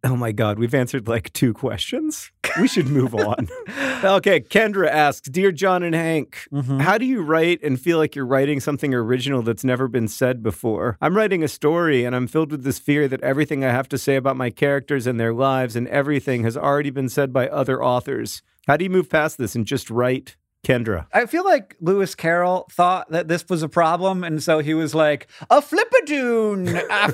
Oh 0.04 0.16
my 0.16 0.32
God, 0.32 0.58
we've 0.58 0.74
answered 0.74 1.06
like 1.06 1.32
two 1.32 1.54
questions. 1.54 2.32
We 2.60 2.66
should 2.66 2.88
move 2.88 3.14
on. 3.28 3.48
okay, 4.02 4.40
Kendra 4.40 4.88
asks 4.88 5.28
Dear 5.28 5.52
John 5.52 5.84
and 5.84 5.94
Hank, 5.94 6.48
Mhm. 6.52 6.80
how 6.80 6.98
do 6.98 7.04
you 7.06 7.22
write 7.22 7.62
and 7.62 7.80
feel 7.80 7.98
like 7.98 8.16
you're 8.16 8.26
writing 8.26 8.58
something 8.58 8.92
original 8.92 9.42
that's 9.42 9.62
never 9.62 9.86
been 9.86 10.08
said 10.08 10.42
before? 10.42 10.96
I'm 11.00 11.16
writing 11.16 11.44
a 11.44 11.48
story 11.48 12.04
and 12.04 12.16
I'm 12.16 12.26
filled 12.26 12.50
with 12.50 12.64
this 12.64 12.80
fear 12.80 13.06
that 13.08 13.22
everything 13.22 13.64
I 13.64 13.70
have 13.70 13.88
to 13.90 13.98
say 13.98 14.16
about 14.16 14.36
my 14.36 14.50
characters 14.50 15.06
and 15.06 15.20
their 15.20 15.32
lives 15.32 15.76
and 15.76 15.86
everything 15.86 16.42
has 16.42 16.56
already 16.56 16.90
been 16.90 17.08
said 17.08 17.32
by 17.32 17.48
other 17.48 17.82
authors. 17.82 18.42
How 18.66 18.76
do 18.76 18.84
you 18.84 18.90
move 18.90 19.08
past 19.08 19.38
this 19.38 19.54
and 19.54 19.64
just 19.64 19.88
write? 19.88 20.36
Kendra. 20.64 21.07
I 21.12 21.27
feel 21.27 21.44
like 21.44 21.77
Lewis 21.81 22.14
Carroll 22.14 22.68
thought 22.70 23.11
that 23.11 23.27
this 23.27 23.44
was 23.48 23.64
a 23.64 23.68
problem, 23.68 24.22
and 24.22 24.40
so 24.40 24.61
he 24.61 24.75
was 24.75 24.94
like, 24.94 25.27
"A 25.51 25.61
flippadoon, 25.61 26.68
a 26.68 27.12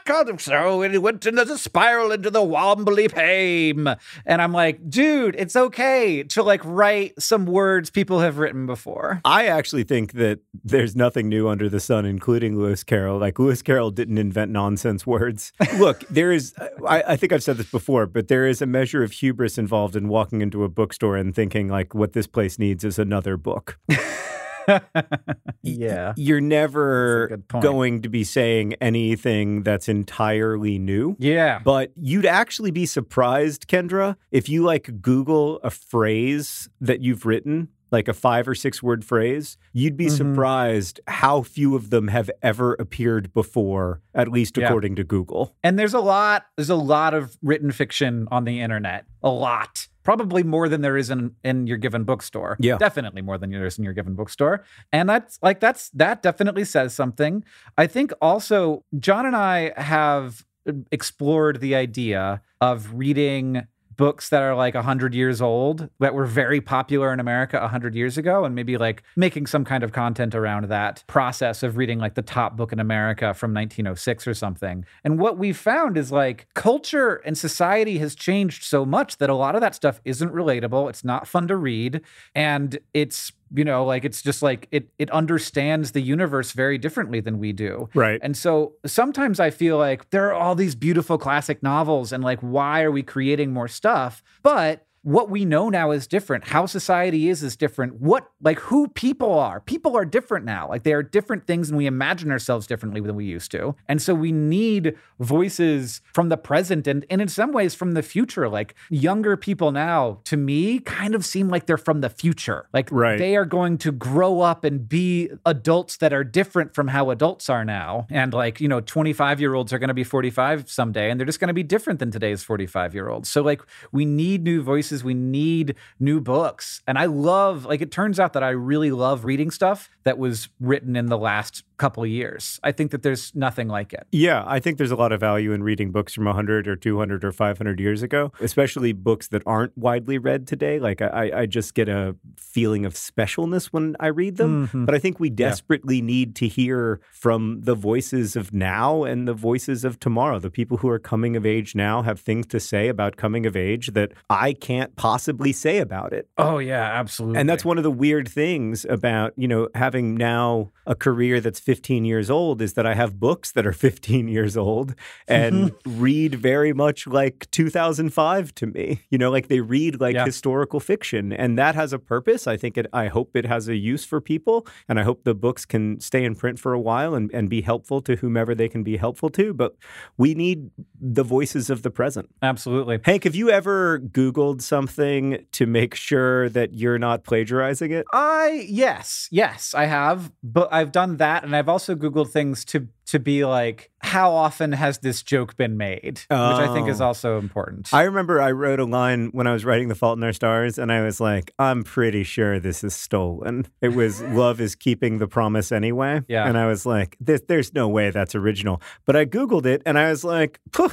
God!" 0.04 0.40
So 0.40 0.82
it 0.82 1.02
went 1.02 1.26
into 1.26 1.44
the 1.44 1.58
spiral 1.58 2.10
into 2.10 2.30
the 2.30 2.42
wombly 2.42 3.08
pame, 3.08 3.88
and 4.24 4.40
I'm 4.40 4.52
like, 4.52 4.88
"Dude, 4.88 5.36
it's 5.38 5.56
okay 5.56 6.22
to 6.22 6.42
like 6.42 6.62
write 6.64 7.20
some 7.20 7.44
words 7.44 7.90
people 7.90 8.20
have 8.20 8.38
written 8.38 8.64
before." 8.64 9.20
I 9.24 9.46
actually 9.46 9.84
think 9.84 10.12
that 10.12 10.40
there's 10.62 10.96
nothing 10.96 11.28
new 11.28 11.48
under 11.48 11.68
the 11.68 11.80
sun, 11.80 12.06
including 12.06 12.56
Lewis 12.56 12.82
Carroll. 12.82 13.18
Like 13.18 13.38
Lewis 13.38 13.60
Carroll 13.60 13.90
didn't 13.90 14.16
invent 14.16 14.50
nonsense 14.50 15.06
words. 15.06 15.52
Look, 15.78 16.00
there 16.08 16.32
is, 16.32 16.54
I, 16.86 17.02
I 17.08 17.16
think 17.16 17.32
I've 17.32 17.42
said 17.42 17.58
this 17.58 17.70
before, 17.70 18.06
but 18.06 18.28
there 18.28 18.46
is 18.46 18.62
a 18.62 18.66
measure 18.66 19.02
of 19.02 19.12
hubris 19.12 19.58
involved 19.58 19.96
in 19.96 20.08
walking 20.08 20.40
into 20.40 20.64
a 20.64 20.68
bookstore 20.68 21.16
and 21.16 21.34
thinking 21.34 21.73
like, 21.74 21.94
what 21.94 22.12
this 22.12 22.26
place 22.26 22.58
needs 22.58 22.84
is 22.84 22.98
another 22.98 23.36
book. 23.36 23.78
yeah. 25.62 26.12
You're 26.16 26.40
never 26.40 27.28
That's 27.28 27.34
a 27.34 27.36
good 27.36 27.48
point. 27.48 27.62
going 27.62 28.02
to 28.02 28.08
be 28.08 28.24
saying 28.24 28.74
anything 28.80 29.62
that's 29.62 29.88
entirely 29.88 30.78
new. 30.78 31.16
Yeah. 31.18 31.60
But 31.62 31.92
you'd 31.96 32.26
actually 32.26 32.70
be 32.70 32.86
surprised, 32.86 33.66
Kendra, 33.68 34.16
if 34.30 34.48
you 34.48 34.62
like 34.62 35.00
Google 35.00 35.60
a 35.62 35.70
phrase 35.70 36.68
that 36.80 37.00
you've 37.00 37.26
written, 37.26 37.68
like 37.94 38.08
a 38.08 38.12
five 38.12 38.46
or 38.46 38.54
six 38.54 38.82
word 38.82 39.04
phrase, 39.04 39.56
you'd 39.72 39.96
be 39.96 40.06
Mhm. 40.06 40.16
surprised 40.16 41.00
how 41.06 41.42
few 41.42 41.74
of 41.76 41.88
them 41.90 42.08
have 42.08 42.28
ever 42.42 42.74
appeared 42.74 43.32
before, 43.32 44.00
at 44.14 44.28
least 44.28 44.58
Yeah. 44.58 44.66
according 44.66 44.96
to 44.96 45.04
Google. 45.04 45.54
And 45.62 45.78
there's 45.78 45.94
a 45.94 46.00
lot, 46.00 46.44
there's 46.56 46.70
a 46.70 46.74
lot 46.96 47.14
of 47.14 47.38
written 47.42 47.70
fiction 47.70 48.26
on 48.30 48.44
the 48.44 48.60
internet. 48.60 49.06
A 49.22 49.30
lot. 49.30 49.86
Probably 50.02 50.42
more 50.42 50.68
than 50.68 50.82
there 50.82 50.98
is 50.98 51.08
in, 51.08 51.30
in 51.42 51.66
your 51.66 51.78
given 51.78 52.04
bookstore. 52.04 52.56
Yeah. 52.60 52.76
Definitely 52.76 53.22
more 53.22 53.38
than 53.38 53.50
there 53.50 53.64
is 53.64 53.78
in 53.78 53.84
your 53.84 53.94
given 53.94 54.14
bookstore. 54.14 54.62
And 54.92 55.08
that's 55.08 55.38
like 55.42 55.60
that's 55.60 55.88
that 55.90 56.22
definitely 56.22 56.64
says 56.66 56.92
something. 56.94 57.42
I 57.78 57.86
think 57.86 58.12
also 58.20 58.84
John 58.98 59.24
and 59.24 59.34
I 59.36 59.72
have 59.80 60.44
explored 60.90 61.60
the 61.60 61.74
idea 61.74 62.42
of 62.60 62.92
reading 62.94 63.66
books 63.96 64.28
that 64.28 64.42
are 64.42 64.54
like 64.54 64.74
100 64.74 65.14
years 65.14 65.40
old 65.40 65.88
that 66.00 66.14
were 66.14 66.26
very 66.26 66.60
popular 66.60 67.12
in 67.12 67.20
America 67.20 67.58
100 67.60 67.94
years 67.94 68.18
ago 68.18 68.44
and 68.44 68.54
maybe 68.54 68.76
like 68.76 69.02
making 69.16 69.46
some 69.46 69.64
kind 69.64 69.82
of 69.82 69.92
content 69.92 70.34
around 70.34 70.68
that 70.68 71.04
process 71.06 71.62
of 71.62 71.76
reading 71.76 71.98
like 71.98 72.14
the 72.14 72.22
top 72.22 72.56
book 72.56 72.72
in 72.72 72.80
America 72.80 73.34
from 73.34 73.52
1906 73.52 74.26
or 74.26 74.34
something. 74.34 74.84
And 75.04 75.18
what 75.18 75.38
we 75.38 75.52
found 75.52 75.96
is 75.96 76.12
like 76.12 76.46
culture 76.54 77.16
and 77.24 77.36
society 77.36 77.98
has 77.98 78.14
changed 78.14 78.64
so 78.64 78.84
much 78.84 79.18
that 79.18 79.30
a 79.30 79.34
lot 79.34 79.54
of 79.54 79.60
that 79.60 79.74
stuff 79.74 80.00
isn't 80.04 80.32
relatable, 80.32 80.88
it's 80.88 81.04
not 81.04 81.26
fun 81.26 81.48
to 81.48 81.56
read, 81.56 82.00
and 82.34 82.78
it's 82.92 83.32
you 83.54 83.64
know 83.64 83.84
like 83.84 84.04
it's 84.04 84.20
just 84.22 84.42
like 84.42 84.68
it 84.70 84.88
it 84.98 85.10
understands 85.10 85.92
the 85.92 86.00
universe 86.00 86.52
very 86.52 86.78
differently 86.78 87.20
than 87.20 87.38
we 87.38 87.52
do. 87.52 87.88
Right. 87.94 88.20
And 88.22 88.36
so 88.36 88.74
sometimes 88.84 89.40
I 89.40 89.50
feel 89.50 89.78
like 89.78 90.10
there 90.10 90.28
are 90.28 90.34
all 90.34 90.54
these 90.54 90.74
beautiful 90.74 91.18
classic 91.18 91.62
novels, 91.62 92.12
and 92.12 92.22
like, 92.24 92.40
why 92.40 92.82
are 92.82 92.90
we 92.90 93.02
creating 93.02 93.52
more 93.52 93.68
stuff? 93.68 94.22
But 94.42 94.86
what 95.04 95.30
we 95.30 95.44
know 95.44 95.68
now 95.68 95.90
is 95.90 96.06
different. 96.06 96.44
How 96.44 96.66
society 96.66 97.28
is 97.28 97.42
is 97.42 97.56
different. 97.56 98.00
What, 98.00 98.26
like, 98.42 98.58
who 98.58 98.88
people 98.88 99.38
are. 99.38 99.60
People 99.60 99.96
are 99.96 100.04
different 100.04 100.44
now. 100.46 100.68
Like, 100.68 100.82
they 100.82 100.94
are 100.94 101.02
different 101.02 101.46
things, 101.46 101.68
and 101.68 101.76
we 101.78 101.86
imagine 101.86 102.30
ourselves 102.30 102.66
differently 102.66 103.00
than 103.02 103.14
we 103.14 103.26
used 103.26 103.50
to. 103.52 103.76
And 103.86 104.00
so 104.00 104.14
we 104.14 104.32
need 104.32 104.96
voices 105.20 106.00
from 106.12 106.30
the 106.30 106.36
present 106.36 106.86
and, 106.86 107.04
and 107.10 107.20
in 107.20 107.28
some 107.28 107.52
ways 107.52 107.74
from 107.74 107.92
the 107.92 108.02
future. 108.02 108.48
Like, 108.48 108.74
younger 108.88 109.36
people 109.36 109.72
now, 109.72 110.20
to 110.24 110.36
me, 110.36 110.78
kind 110.80 111.14
of 111.14 111.24
seem 111.24 111.48
like 111.48 111.66
they're 111.66 111.76
from 111.76 112.00
the 112.00 112.10
future. 112.10 112.66
Like, 112.72 112.88
Right. 112.90 113.18
they 113.18 113.36
are 113.36 113.44
going 113.44 113.78
to 113.78 113.92
grow 113.92 114.40
up 114.40 114.64
and 114.64 114.88
be 114.88 115.30
adults 115.44 115.98
that 115.98 116.12
are 116.12 116.24
different 116.24 116.74
from 116.74 116.88
how 116.88 117.10
adults 117.10 117.50
are 117.50 117.64
now. 117.64 118.06
And 118.10 118.32
like, 118.32 118.60
you 118.60 118.68
know, 118.68 118.80
25 118.80 119.40
year 119.40 119.54
olds 119.54 119.72
are 119.72 119.78
going 119.78 119.88
to 119.88 119.94
be 119.94 120.04
45 120.04 120.70
someday 120.70 121.10
and 121.10 121.20
they're 121.20 121.26
just 121.26 121.40
going 121.40 121.48
to 121.48 121.54
be 121.54 121.62
different 121.62 121.98
than 121.98 122.10
today's 122.10 122.42
45 122.42 122.94
year 122.94 123.08
olds. 123.08 123.28
So, 123.28 123.42
like, 123.42 123.60
we 123.92 124.04
need 124.04 124.44
new 124.44 124.62
voices 124.62 124.93
voices. 124.94 125.04
We 125.04 125.14
need 125.14 125.74
new 125.98 126.20
books. 126.20 126.82
And 126.86 126.98
I 126.98 127.06
love, 127.06 127.64
like, 127.64 127.80
it 127.80 127.90
turns 127.90 128.20
out 128.20 128.32
that 128.34 128.42
I 128.42 128.50
really 128.50 128.90
love 128.90 129.24
reading 129.24 129.50
stuff 129.50 129.90
that 130.04 130.18
was 130.18 130.48
written 130.60 130.96
in 130.96 131.06
the 131.06 131.18
last 131.18 131.64
couple 131.84 132.06
years. 132.06 132.58
I 132.62 132.72
think 132.72 132.92
that 132.92 133.02
there's 133.02 133.30
nothing 133.34 133.68
like 133.68 133.92
it. 133.92 134.06
Yeah, 134.10 134.42
I 134.46 134.58
think 134.58 134.78
there's 134.78 134.90
a 134.90 134.96
lot 134.96 135.12
of 135.12 135.20
value 135.20 135.52
in 135.52 135.62
reading 135.62 135.90
books 135.92 136.14
from 136.14 136.24
100 136.24 136.66
or 136.66 136.76
200 136.76 137.22
or 137.22 137.30
500 137.30 137.78
years 137.78 138.02
ago, 138.02 138.32
especially 138.40 138.94
books 138.94 139.28
that 139.28 139.42
aren't 139.44 139.76
widely 139.76 140.16
read 140.16 140.46
today. 140.46 140.78
Like, 140.78 141.02
I, 141.02 141.30
I 141.40 141.46
just 141.46 141.74
get 141.74 141.90
a 141.90 142.16
feeling 142.38 142.86
of 142.86 142.94
specialness 142.94 143.66
when 143.66 143.96
I 144.00 144.06
read 144.06 144.38
them. 144.38 144.68
Mhm. 144.68 144.86
But 144.86 144.94
I 144.94 144.98
think 144.98 145.20
we 145.20 145.28
desperately 145.28 146.00
need 146.00 146.34
to 146.36 146.48
hear 146.48 147.00
from 147.12 147.60
the 147.60 147.74
voices 147.74 148.34
of 148.34 148.54
now 148.54 149.04
and 149.04 149.28
the 149.28 149.34
voices 149.34 149.84
of 149.84 150.00
tomorrow. 150.00 150.38
The 150.38 150.50
people 150.50 150.78
who 150.78 150.88
are 150.88 150.98
coming 150.98 151.36
of 151.36 151.44
age 151.44 151.74
now 151.74 152.00
have 152.00 152.18
things 152.18 152.46
to 152.46 152.60
say 152.60 152.88
about 152.88 153.16
coming 153.16 153.44
of 153.44 153.56
age 153.56 153.88
that 153.88 154.12
I 154.30 154.54
can't 154.54 154.96
possibly 154.96 155.52
say 155.52 155.78
about 155.78 156.14
it. 156.14 156.28
Oh, 156.38 156.56
yeah, 156.58 156.98
absolutely. 156.98 157.40
And 157.40 157.46
that's 157.48 157.64
one 157.64 157.76
of 157.76 157.84
the 157.84 157.90
weird 157.90 158.26
things 158.26 158.86
about, 158.88 159.34
you 159.36 159.48
know, 159.48 159.68
having 159.74 160.14
now 160.14 160.70
a 160.86 160.94
career 160.94 161.40
that's 161.40 161.60
15 161.74 162.04
years 162.04 162.30
old 162.30 162.62
is 162.62 162.74
that 162.74 162.86
I 162.86 162.94
have 162.94 163.18
books 163.18 163.50
that 163.52 163.66
are 163.66 163.72
15 163.88 164.28
years 164.28 164.56
old 164.56 164.94
and 165.26 165.72
mm-hmm. 165.72 166.00
read 166.00 166.36
very 166.36 166.72
much 166.72 167.08
like 167.08 167.50
2005 167.50 168.54
to 168.54 168.66
me. 168.66 169.00
You 169.10 169.18
know, 169.18 169.30
like 169.36 169.48
they 169.48 169.60
read 169.60 170.00
like 170.00 170.14
Yeah. 170.14 170.24
historical 170.24 170.78
fiction 170.78 171.32
and 171.32 171.58
that 171.58 171.74
has 171.74 171.92
a 171.92 171.98
purpose. 171.98 172.46
I 172.46 172.56
think 172.56 172.78
it 172.78 172.86
I 172.92 173.08
hope 173.08 173.34
it 173.34 173.46
has 173.46 173.66
a 173.68 173.74
use 173.74 174.04
for 174.04 174.20
people 174.20 174.66
and 174.88 175.00
I 175.00 175.02
hope 175.02 175.24
the 175.24 175.34
books 175.34 175.64
can 175.64 175.98
stay 175.98 176.22
in 176.24 176.36
print 176.36 176.60
for 176.60 176.72
a 176.72 176.80
while 176.80 177.14
and, 177.18 177.28
and 177.34 177.50
be 177.50 177.62
helpful 177.62 178.00
to 178.02 178.12
whomever 178.16 178.54
they 178.54 178.68
can 178.68 178.82
be 178.84 178.96
helpful 178.96 179.30
to, 179.30 179.52
but 179.52 179.74
we 180.16 180.34
need 180.34 180.70
the 181.00 181.24
voices 181.24 181.70
of 181.70 181.82
the 181.82 181.90
present. 181.90 182.28
absolutely. 182.42 183.00
Hank, 183.04 183.24
have 183.24 183.34
you 183.34 183.50
ever 183.50 183.98
Googled 183.98 184.62
something 184.62 185.44
to 185.52 185.66
make 185.66 185.94
sure 185.94 186.48
that 186.50 186.74
you're 186.74 186.98
not 186.98 187.24
plagiarizing 187.24 187.90
it? 187.90 188.04
I 188.12 188.66
yes, 188.68 189.28
yes, 189.30 189.74
I 189.74 189.86
have, 189.86 190.30
but 190.42 190.68
I've 190.72 190.92
done 190.92 191.16
that, 191.18 191.44
and 191.44 191.53
I've 191.54 191.68
also 191.68 191.94
Googled 191.94 192.30
things 192.30 192.64
to 192.66 192.88
to 193.06 193.18
be 193.18 193.44
like, 193.44 193.90
how 194.00 194.32
often 194.32 194.72
has 194.72 194.98
this 194.98 195.22
joke 195.22 195.56
been 195.56 195.76
made, 195.76 196.20
which 196.28 196.30
I 196.30 196.72
think 196.72 196.88
is 196.88 197.00
Oh. 197.00 197.06
also 197.06 197.38
important. 197.38 197.88
I 197.92 198.02
remember 198.02 198.40
I 198.40 198.50
wrote 198.50 198.80
a 198.80 198.84
line 198.84 199.28
when 199.32 199.46
I 199.46 199.52
was 199.52 199.64
writing 199.64 199.88
The 199.88 199.94
Fault 199.94 200.18
in 200.18 200.24
Our 200.24 200.32
Stars, 200.32 200.78
and 200.78 200.90
I 200.90 201.02
was 201.02 201.20
like, 201.20 201.52
I'm 201.58 201.84
pretty 201.84 202.24
sure 202.24 202.58
this 202.58 202.82
is 202.82 202.94
stolen. 202.94 203.66
It 203.80 203.90
was 203.94 204.20
Love 204.42 204.60
is 204.60 204.74
Keeping 204.74 205.18
the 205.18 205.28
Promise 205.28 205.70
Anyway. 205.72 206.22
Yeah. 206.28 206.46
And 206.48 206.56
I 206.58 206.66
was 206.66 206.86
like, 206.86 207.16
"There- 207.20 207.38
there's 207.46 207.72
no 207.74 207.88
way 207.88 208.10
that's 208.10 208.34
original. 208.34 208.80
But 209.04 209.16
I 209.16 209.26
Googled 209.26 209.66
it 209.66 209.82
and 209.86 209.98
I 209.98 210.08
was 210.10 210.24
like, 210.24 210.60
"Phew, 210.74 210.90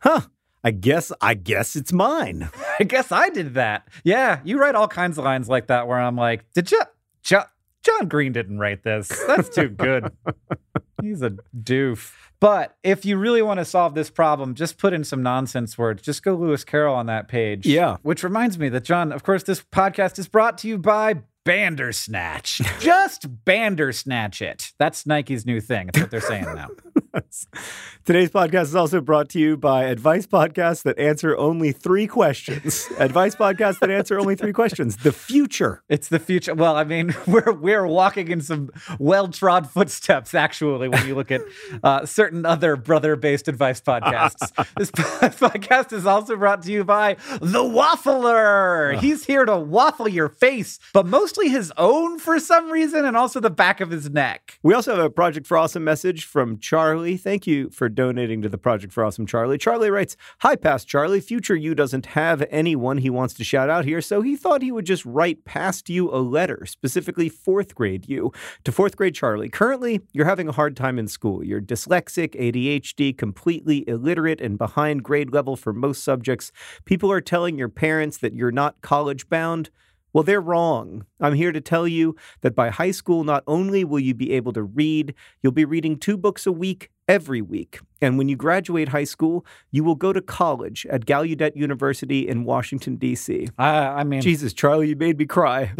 huh. 0.00 0.20
I 0.64 0.72
guess 0.72 1.12
I 1.20 1.34
guess 1.34 1.76
it's 1.76 1.92
mine. 1.92 2.48
I 2.80 2.84
guess 2.84 3.12
I 3.12 3.28
did 3.30 3.54
that. 3.54 3.86
Yeah, 4.04 4.40
you 4.44 4.58
write 4.60 4.74
all 4.74 4.88
kinds 4.88 5.16
of 5.18 5.24
lines 5.24 5.48
like 5.48 5.68
that 5.68 5.86
where 5.86 5.98
I'm 6.00 6.16
like, 6.16 6.44
did 6.52 6.70
you, 6.72 6.80
jo- 7.22 7.44
John 7.84 8.08
Green 8.08 8.32
didn't 8.32 8.58
write 8.58 8.82
this. 8.82 9.08
That's 9.26 9.48
too 9.48 9.68
good. 9.68 10.12
He's 11.02 11.22
a 11.22 11.36
doof. 11.56 12.12
But 12.40 12.76
if 12.82 13.04
you 13.04 13.16
really 13.16 13.42
want 13.42 13.58
to 13.58 13.64
solve 13.64 13.94
this 13.94 14.10
problem, 14.10 14.54
just 14.54 14.78
put 14.78 14.92
in 14.92 15.04
some 15.04 15.22
nonsense 15.22 15.76
words. 15.76 16.02
Just 16.02 16.22
go 16.22 16.34
Lewis 16.34 16.64
Carroll 16.64 16.94
on 16.94 17.06
that 17.06 17.28
page. 17.28 17.66
Yeah. 17.66 17.96
Which 18.02 18.22
reminds 18.22 18.58
me 18.58 18.68
that, 18.68 18.84
John, 18.84 19.12
of 19.12 19.22
course, 19.22 19.42
this 19.42 19.62
podcast 19.72 20.18
is 20.18 20.28
brought 20.28 20.58
to 20.58 20.68
you 20.68 20.78
by 20.78 21.22
Bandersnatch. 21.44 22.60
just 22.80 23.44
Bandersnatch 23.44 24.42
it. 24.42 24.72
That's 24.78 25.06
Nike's 25.06 25.46
new 25.46 25.60
thing. 25.60 25.86
That's 25.86 26.00
what 26.00 26.10
they're 26.10 26.20
saying 26.20 26.44
now. 26.44 26.68
Today's 28.04 28.30
podcast 28.30 28.64
is 28.64 28.74
also 28.74 29.00
brought 29.00 29.28
to 29.30 29.38
you 29.38 29.56
by 29.56 29.84
advice 29.84 30.26
podcasts 30.26 30.82
that 30.82 30.98
answer 30.98 31.36
only 31.36 31.72
three 31.72 32.06
questions. 32.06 32.88
advice 32.98 33.34
podcasts 33.34 33.78
that 33.80 33.90
answer 33.90 34.18
only 34.18 34.34
three 34.34 34.52
questions. 34.52 34.96
The 34.98 35.12
future. 35.12 35.82
It's 35.88 36.08
the 36.08 36.18
future. 36.18 36.54
Well, 36.54 36.76
I 36.76 36.84
mean, 36.84 37.14
we're 37.26 37.52
we're 37.52 37.86
walking 37.86 38.28
in 38.28 38.40
some 38.40 38.70
well-trod 38.98 39.70
footsteps, 39.70 40.34
actually, 40.34 40.88
when 40.88 41.06
you 41.06 41.14
look 41.14 41.30
at 41.30 41.42
uh, 41.82 42.06
certain 42.06 42.44
other 42.44 42.76
brother-based 42.76 43.48
advice 43.48 43.80
podcasts. 43.80 44.52
this 44.76 44.90
podcast 44.90 45.92
is 45.92 46.06
also 46.06 46.36
brought 46.36 46.62
to 46.62 46.72
you 46.72 46.84
by 46.84 47.14
the 47.40 47.62
Waffler. 47.62 48.98
He's 48.98 49.24
here 49.24 49.44
to 49.44 49.58
waffle 49.58 50.08
your 50.08 50.28
face, 50.28 50.78
but 50.92 51.06
mostly 51.06 51.48
his 51.48 51.72
own 51.76 52.18
for 52.18 52.38
some 52.38 52.70
reason, 52.70 53.04
and 53.04 53.16
also 53.16 53.40
the 53.40 53.50
back 53.50 53.80
of 53.80 53.90
his 53.90 54.10
neck. 54.10 54.58
We 54.62 54.74
also 54.74 54.94
have 54.94 55.04
a 55.04 55.10
Project 55.10 55.46
for 55.46 55.56
Awesome 55.56 55.84
message 55.84 56.24
from 56.24 56.58
Charlie. 56.58 56.97
Thank 56.98 57.46
you 57.46 57.70
for 57.70 57.88
donating 57.88 58.42
to 58.42 58.48
the 58.48 58.58
Project 58.58 58.92
for 58.92 59.04
Awesome, 59.04 59.24
Charlie. 59.24 59.56
Charlie 59.56 59.90
writes 59.90 60.16
Hi, 60.40 60.56
past 60.56 60.88
Charlie. 60.88 61.20
Future 61.20 61.54
you 61.54 61.72
doesn't 61.74 62.06
have 62.06 62.44
anyone 62.50 62.98
he 62.98 63.08
wants 63.08 63.34
to 63.34 63.44
shout 63.44 63.70
out 63.70 63.84
here, 63.84 64.00
so 64.00 64.20
he 64.20 64.36
thought 64.36 64.62
he 64.62 64.72
would 64.72 64.84
just 64.84 65.04
write 65.06 65.44
past 65.44 65.88
you 65.88 66.10
a 66.10 66.18
letter, 66.18 66.66
specifically 66.66 67.28
fourth 67.28 67.76
grade 67.76 68.08
you, 68.08 68.32
to 68.64 68.72
fourth 68.72 68.96
grade 68.96 69.14
Charlie. 69.14 69.48
Currently, 69.48 70.00
you're 70.12 70.26
having 70.26 70.48
a 70.48 70.52
hard 70.52 70.76
time 70.76 70.98
in 70.98 71.06
school. 71.06 71.44
You're 71.44 71.60
dyslexic, 71.60 72.34
ADHD, 72.34 73.16
completely 73.16 73.88
illiterate, 73.88 74.40
and 74.40 74.58
behind 74.58 75.04
grade 75.04 75.32
level 75.32 75.54
for 75.54 75.72
most 75.72 76.02
subjects. 76.02 76.50
People 76.84 77.12
are 77.12 77.20
telling 77.20 77.56
your 77.56 77.68
parents 77.68 78.18
that 78.18 78.34
you're 78.34 78.50
not 78.50 78.80
college 78.82 79.28
bound. 79.28 79.70
Well, 80.18 80.24
they're 80.24 80.40
wrong. 80.40 81.06
I'm 81.20 81.34
here 81.34 81.52
to 81.52 81.60
tell 81.60 81.86
you 81.86 82.16
that 82.40 82.56
by 82.56 82.70
high 82.70 82.90
school, 82.90 83.22
not 83.22 83.44
only 83.46 83.84
will 83.84 84.00
you 84.00 84.14
be 84.14 84.32
able 84.32 84.52
to 84.54 84.64
read, 84.64 85.14
you'll 85.44 85.52
be 85.52 85.64
reading 85.64 85.96
two 85.96 86.16
books 86.16 86.44
a 86.44 86.50
week 86.50 86.90
every 87.06 87.40
week. 87.40 87.78
And 88.02 88.18
when 88.18 88.28
you 88.28 88.34
graduate 88.34 88.88
high 88.88 89.04
school, 89.04 89.46
you 89.70 89.84
will 89.84 89.94
go 89.94 90.12
to 90.12 90.20
college 90.20 90.84
at 90.90 91.06
Gallaudet 91.06 91.54
University 91.54 92.26
in 92.26 92.42
Washington, 92.42 92.96
D.C. 92.96 93.46
Uh, 93.60 93.62
I 93.62 94.02
mean, 94.02 94.20
Jesus, 94.20 94.52
Charlie, 94.52 94.88
you 94.88 94.96
made 94.96 95.18
me 95.18 95.24
cry. 95.24 95.70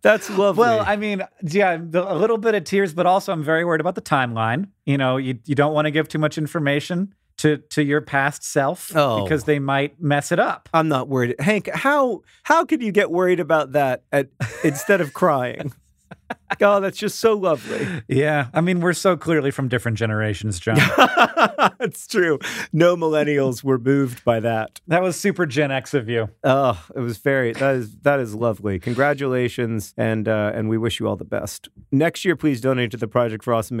That's 0.00 0.30
lovely. 0.30 0.60
Well, 0.60 0.84
I 0.86 0.96
mean, 0.96 1.22
yeah, 1.42 1.74
a 1.76 2.16
little 2.16 2.38
bit 2.38 2.54
of 2.54 2.64
tears, 2.64 2.94
but 2.94 3.04
also 3.04 3.34
I'm 3.34 3.42
very 3.44 3.66
worried 3.66 3.82
about 3.82 3.96
the 3.96 4.02
timeline. 4.02 4.68
You 4.86 4.96
know, 4.96 5.18
you, 5.18 5.38
you 5.44 5.54
don't 5.54 5.74
want 5.74 5.84
to 5.84 5.90
give 5.90 6.08
too 6.08 6.18
much 6.18 6.38
information 6.38 7.14
to 7.42 7.58
to 7.58 7.82
your 7.84 8.00
past 8.00 8.42
self 8.44 8.90
Oh. 8.96 9.22
because 9.22 9.44
they 9.44 9.58
might 9.58 10.00
mess 10.00 10.32
it 10.32 10.38
up. 10.40 10.68
I'm 10.72 10.88
not 10.88 11.08
worried. 11.08 11.34
Hank, 11.38 11.68
how 11.72 12.22
how 12.44 12.64
could 12.64 12.82
you 12.82 12.90
get 12.92 13.10
worried 13.10 13.40
about 13.40 13.72
that 13.72 14.02
at, 14.10 14.28
instead 14.64 15.00
of 15.00 15.12
crying? 15.12 15.72
oh, 16.60 16.78
that's 16.80 16.98
just 16.98 17.18
so 17.18 17.34
lovely. 17.34 17.86
Yeah, 18.06 18.48
I 18.54 18.60
mean, 18.60 18.80
we're 18.80 18.92
so 18.92 19.16
clearly 19.16 19.50
from 19.50 19.68
different 19.68 19.98
generations, 19.98 20.60
John. 20.60 20.76
it's 21.80 22.06
true. 22.06 22.38
No 22.72 22.96
millennials 22.96 23.64
were 23.64 23.78
moved 23.78 24.24
by 24.24 24.38
that. 24.40 24.80
that 24.86 25.02
was 25.02 25.16
super 25.16 25.46
Gen 25.46 25.70
X 25.70 25.94
of 25.94 26.08
you. 26.08 26.28
Oh, 26.44 26.82
it 26.94 27.00
was 27.00 27.18
very 27.18 27.52
that 27.54 27.74
is 27.76 27.96
that 28.02 28.20
is 28.20 28.34
lovely. 28.34 28.78
Congratulations, 28.78 29.94
and 29.96 30.28
uh, 30.28 30.52
and 30.54 30.68
we 30.68 30.78
wish 30.78 31.00
you 31.00 31.08
all 31.08 31.16
the 31.16 31.24
best. 31.24 31.68
Next 31.90 32.24
year, 32.24 32.36
please 32.36 32.60
donate 32.60 32.90
to 32.92 32.96
the 32.96 33.08
Project 33.08 33.42
for 33.42 33.52
Awesome. 33.54 33.80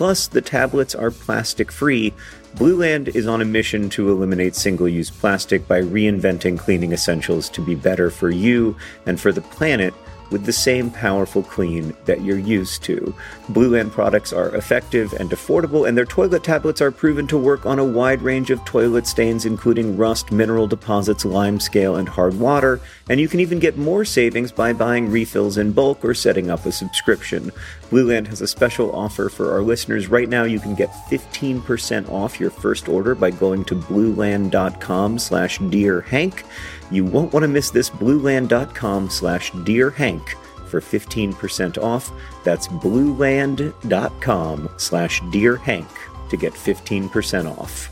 Plus, 0.00 0.28
the 0.28 0.40
tablets 0.40 0.94
are 0.94 1.10
plastic 1.10 1.70
free. 1.70 2.14
Blue 2.54 2.74
Land 2.74 3.08
is 3.08 3.26
on 3.26 3.42
a 3.42 3.44
mission 3.44 3.90
to 3.90 4.08
eliminate 4.08 4.56
single 4.56 4.88
use 4.88 5.10
plastic 5.10 5.68
by 5.68 5.82
reinventing 5.82 6.58
cleaning 6.58 6.92
essentials 6.92 7.50
to 7.50 7.60
be 7.60 7.74
better 7.74 8.08
for 8.08 8.30
you 8.30 8.74
and 9.04 9.20
for 9.20 9.30
the 9.30 9.42
planet 9.42 9.92
with 10.30 10.46
the 10.46 10.52
same 10.52 10.90
powerful 10.90 11.42
clean 11.42 11.94
that 12.06 12.22
you're 12.22 12.38
used 12.38 12.82
to. 12.84 13.14
Blue 13.50 13.70
Land 13.70 13.92
products 13.92 14.32
are 14.32 14.54
effective 14.54 15.12
and 15.14 15.30
affordable, 15.30 15.86
and 15.86 15.98
their 15.98 16.04
toilet 16.04 16.44
tablets 16.44 16.80
are 16.80 16.90
proven 16.90 17.26
to 17.26 17.36
work 17.36 17.66
on 17.66 17.78
a 17.78 17.84
wide 17.84 18.22
range 18.22 18.50
of 18.50 18.64
toilet 18.64 19.06
stains, 19.06 19.44
including 19.44 19.96
rust, 19.96 20.32
mineral 20.32 20.66
deposits, 20.66 21.24
lime 21.24 21.60
scale, 21.60 21.96
and 21.96 22.08
hard 22.08 22.38
water. 22.38 22.80
And 23.08 23.20
you 23.20 23.28
can 23.28 23.40
even 23.40 23.58
get 23.58 23.76
more 23.76 24.04
savings 24.04 24.52
by 24.52 24.72
buying 24.72 25.10
refills 25.10 25.58
in 25.58 25.72
bulk 25.72 26.04
or 26.04 26.14
setting 26.14 26.50
up 26.50 26.64
a 26.64 26.72
subscription. 26.72 27.50
Blue 27.90 28.08
Land 28.08 28.28
has 28.28 28.40
a 28.40 28.46
special 28.46 28.94
offer 28.94 29.28
for 29.28 29.52
our 29.52 29.62
listeners. 29.62 30.06
Right 30.06 30.28
now, 30.28 30.44
you 30.44 30.60
can 30.60 30.76
get 30.76 30.90
15% 31.10 32.08
off 32.08 32.38
your 32.38 32.50
first 32.50 32.88
order 32.88 33.16
by 33.16 33.30
going 33.30 33.64
to 33.64 33.74
blueland.com 33.74 35.18
slash 35.18 35.58
dear 35.58 36.02
Hank. 36.02 36.44
You 36.92 37.04
won't 37.04 37.32
want 37.32 37.42
to 37.42 37.48
miss 37.48 37.70
this 37.70 37.90
blueland.com 37.90 39.10
slash 39.10 39.50
dear 39.64 39.90
Hank 39.90 40.36
for 40.68 40.80
15% 40.80 41.78
off. 41.78 42.12
That's 42.44 42.68
blueland.com 42.68 44.68
slash 44.76 45.20
dear 45.32 45.56
Hank 45.56 45.88
to 46.30 46.36
get 46.36 46.52
15% 46.52 47.58
off. 47.58 47.90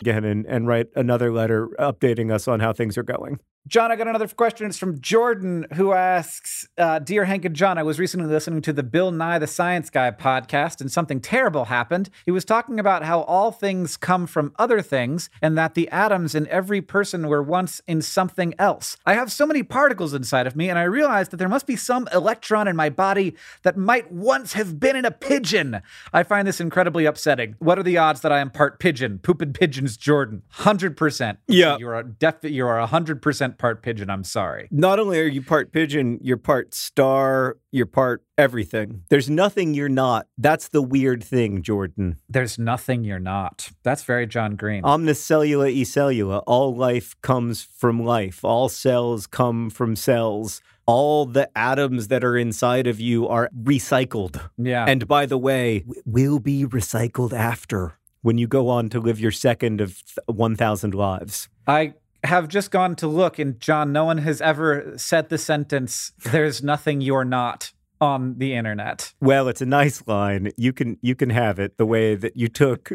Again, 0.00 0.24
and, 0.24 0.44
and 0.46 0.66
write 0.66 0.88
another 0.96 1.32
letter 1.32 1.68
updating 1.78 2.32
us 2.32 2.48
on 2.48 2.58
how 2.58 2.72
things 2.72 2.98
are 2.98 3.04
going. 3.04 3.38
John, 3.68 3.92
I 3.92 3.96
got 3.96 4.08
another 4.08 4.26
question. 4.26 4.66
It's 4.66 4.76
from 4.76 5.00
Jordan, 5.00 5.68
who 5.74 5.92
asks 5.92 6.68
uh, 6.76 6.98
Dear 6.98 7.26
Hank 7.26 7.44
and 7.44 7.54
John, 7.54 7.78
I 7.78 7.84
was 7.84 8.00
recently 8.00 8.26
listening 8.26 8.60
to 8.62 8.72
the 8.72 8.82
Bill 8.82 9.12
Nye 9.12 9.38
the 9.38 9.46
Science 9.46 9.88
Guy 9.88 10.10
podcast, 10.10 10.80
and 10.80 10.90
something 10.90 11.20
terrible 11.20 11.66
happened. 11.66 12.10
He 12.24 12.32
was 12.32 12.44
talking 12.44 12.80
about 12.80 13.04
how 13.04 13.20
all 13.20 13.52
things 13.52 13.96
come 13.96 14.26
from 14.26 14.52
other 14.58 14.82
things, 14.82 15.30
and 15.40 15.56
that 15.56 15.74
the 15.74 15.88
atoms 15.90 16.34
in 16.34 16.48
every 16.48 16.82
person 16.82 17.28
were 17.28 17.40
once 17.42 17.80
in 17.86 18.02
something 18.02 18.52
else. 18.58 18.96
I 19.06 19.14
have 19.14 19.30
so 19.30 19.46
many 19.46 19.62
particles 19.62 20.12
inside 20.12 20.48
of 20.48 20.56
me, 20.56 20.68
and 20.68 20.76
I 20.76 20.82
realized 20.82 21.30
that 21.30 21.36
there 21.36 21.48
must 21.48 21.68
be 21.68 21.76
some 21.76 22.08
electron 22.12 22.66
in 22.66 22.74
my 22.74 22.90
body 22.90 23.36
that 23.62 23.76
might 23.76 24.10
once 24.10 24.54
have 24.54 24.80
been 24.80 24.96
in 24.96 25.04
a 25.04 25.12
pigeon. 25.12 25.82
I 26.12 26.24
find 26.24 26.48
this 26.48 26.60
incredibly 26.60 27.04
upsetting. 27.04 27.54
What 27.60 27.78
are 27.78 27.84
the 27.84 27.96
odds 27.96 28.22
that 28.22 28.32
I 28.32 28.40
am 28.40 28.50
part 28.50 28.80
pigeon? 28.80 29.20
Pooping 29.20 29.52
pigeons, 29.52 29.96
Jordan. 29.96 30.42
100%. 30.56 31.36
Yeah. 31.46 31.76
You 31.78 31.88
are, 31.88 32.02
def- 32.02 32.42
you 32.42 32.66
are 32.66 32.84
100% 32.84 33.51
part 33.58 33.82
pigeon. 33.82 34.10
I'm 34.10 34.24
sorry. 34.24 34.68
Not 34.70 34.98
only 34.98 35.20
are 35.20 35.24
you 35.24 35.42
part 35.42 35.72
pigeon, 35.72 36.18
you're 36.22 36.36
part 36.36 36.74
star, 36.74 37.56
you're 37.70 37.86
part 37.86 38.22
everything. 38.38 39.02
There's 39.08 39.30
nothing 39.30 39.74
you're 39.74 39.88
not. 39.88 40.26
That's 40.38 40.68
the 40.68 40.82
weird 40.82 41.22
thing, 41.22 41.62
Jordan. 41.62 42.16
There's 42.28 42.58
nothing 42.58 43.04
you're 43.04 43.18
not. 43.18 43.70
That's 43.82 44.04
very 44.04 44.26
John 44.26 44.56
Green. 44.56 44.84
Omnis 44.84 45.22
cellula 45.24 45.70
e 45.70 45.84
cellula. 45.84 46.42
All 46.46 46.74
life 46.74 47.14
comes 47.22 47.62
from 47.62 48.04
life. 48.04 48.44
All 48.44 48.68
cells 48.68 49.26
come 49.26 49.70
from 49.70 49.96
cells. 49.96 50.60
All 50.84 51.26
the 51.26 51.48
atoms 51.56 52.08
that 52.08 52.24
are 52.24 52.36
inside 52.36 52.86
of 52.86 52.98
you 53.00 53.28
are 53.28 53.48
recycled. 53.56 54.40
yeah. 54.58 54.84
And 54.86 55.06
by 55.06 55.26
the 55.26 55.38
way, 55.38 55.84
will 56.04 56.40
be 56.40 56.64
recycled 56.66 57.32
after 57.32 57.94
when 58.22 58.38
you 58.38 58.46
go 58.46 58.68
on 58.68 58.88
to 58.88 59.00
live 59.00 59.20
your 59.20 59.30
second 59.32 59.80
of 59.80 60.02
1,000 60.26 60.94
lives. 60.94 61.48
I 61.66 61.94
have 62.24 62.48
just 62.48 62.70
gone 62.70 62.96
to 62.96 63.06
look, 63.06 63.38
and 63.38 63.58
John, 63.60 63.92
no 63.92 64.04
one 64.04 64.18
has 64.18 64.40
ever 64.40 64.94
said 64.96 65.28
the 65.28 65.38
sentence, 65.38 66.12
There's 66.24 66.62
nothing 66.62 67.00
you're 67.00 67.24
not 67.24 67.72
on 68.02 68.34
the 68.38 68.52
internet. 68.54 69.14
Well, 69.20 69.46
it's 69.46 69.60
a 69.60 69.66
nice 69.66 70.02
line. 70.08 70.50
You 70.56 70.72
can 70.72 70.98
you 71.02 71.14
can 71.14 71.30
have 71.30 71.60
it 71.60 71.78
the 71.78 71.86
way 71.86 72.16
that 72.16 72.36
you 72.36 72.48
took 72.48 72.90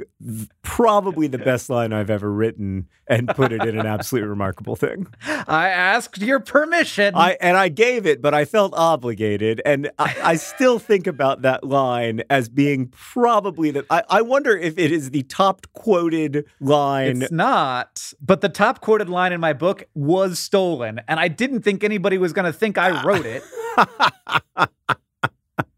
probably 0.63 1.27
the 1.27 1.37
best 1.37 1.69
line 1.69 1.93
I've 1.93 2.09
ever 2.09 2.29
written 2.29 2.89
and 3.07 3.29
put 3.29 3.53
it 3.53 3.65
in 3.65 3.79
an 3.79 3.85
absolutely 3.85 4.27
remarkable 4.37 4.75
thing. 4.75 5.07
I 5.25 5.69
asked 5.69 6.21
your 6.21 6.41
permission. 6.41 7.15
I 7.15 7.37
and 7.39 7.55
I 7.55 7.69
gave 7.69 8.05
it, 8.05 8.21
but 8.21 8.33
I 8.33 8.43
felt 8.43 8.73
obligated, 8.75 9.61
and 9.65 9.89
I, 9.97 10.13
I 10.21 10.35
still 10.35 10.77
think 10.77 11.07
about 11.07 11.41
that 11.43 11.63
line 11.63 12.23
as 12.29 12.49
being 12.49 12.87
probably 12.89 13.71
the. 13.71 13.85
I, 13.89 14.03
I 14.09 14.21
wonder 14.23 14.57
if 14.57 14.77
it 14.77 14.91
is 14.91 15.11
the 15.11 15.23
top 15.23 15.67
quoted 15.71 16.45
line. 16.59 17.21
it's 17.21 17.31
not. 17.31 18.11
But 18.19 18.41
the 18.41 18.49
top 18.49 18.81
quoted 18.81 19.07
line 19.07 19.31
in 19.31 19.39
my 19.39 19.53
book 19.53 19.85
was 19.93 20.37
stolen, 20.37 20.99
and 21.07 21.17
I 21.17 21.29
didn't 21.29 21.61
think 21.61 21.85
anybody 21.85 22.17
was 22.17 22.33
going 22.33 22.45
to 22.45 22.51
think 22.51 22.77
I 22.77 23.01
wrote 23.03 23.25
it. 23.25 23.41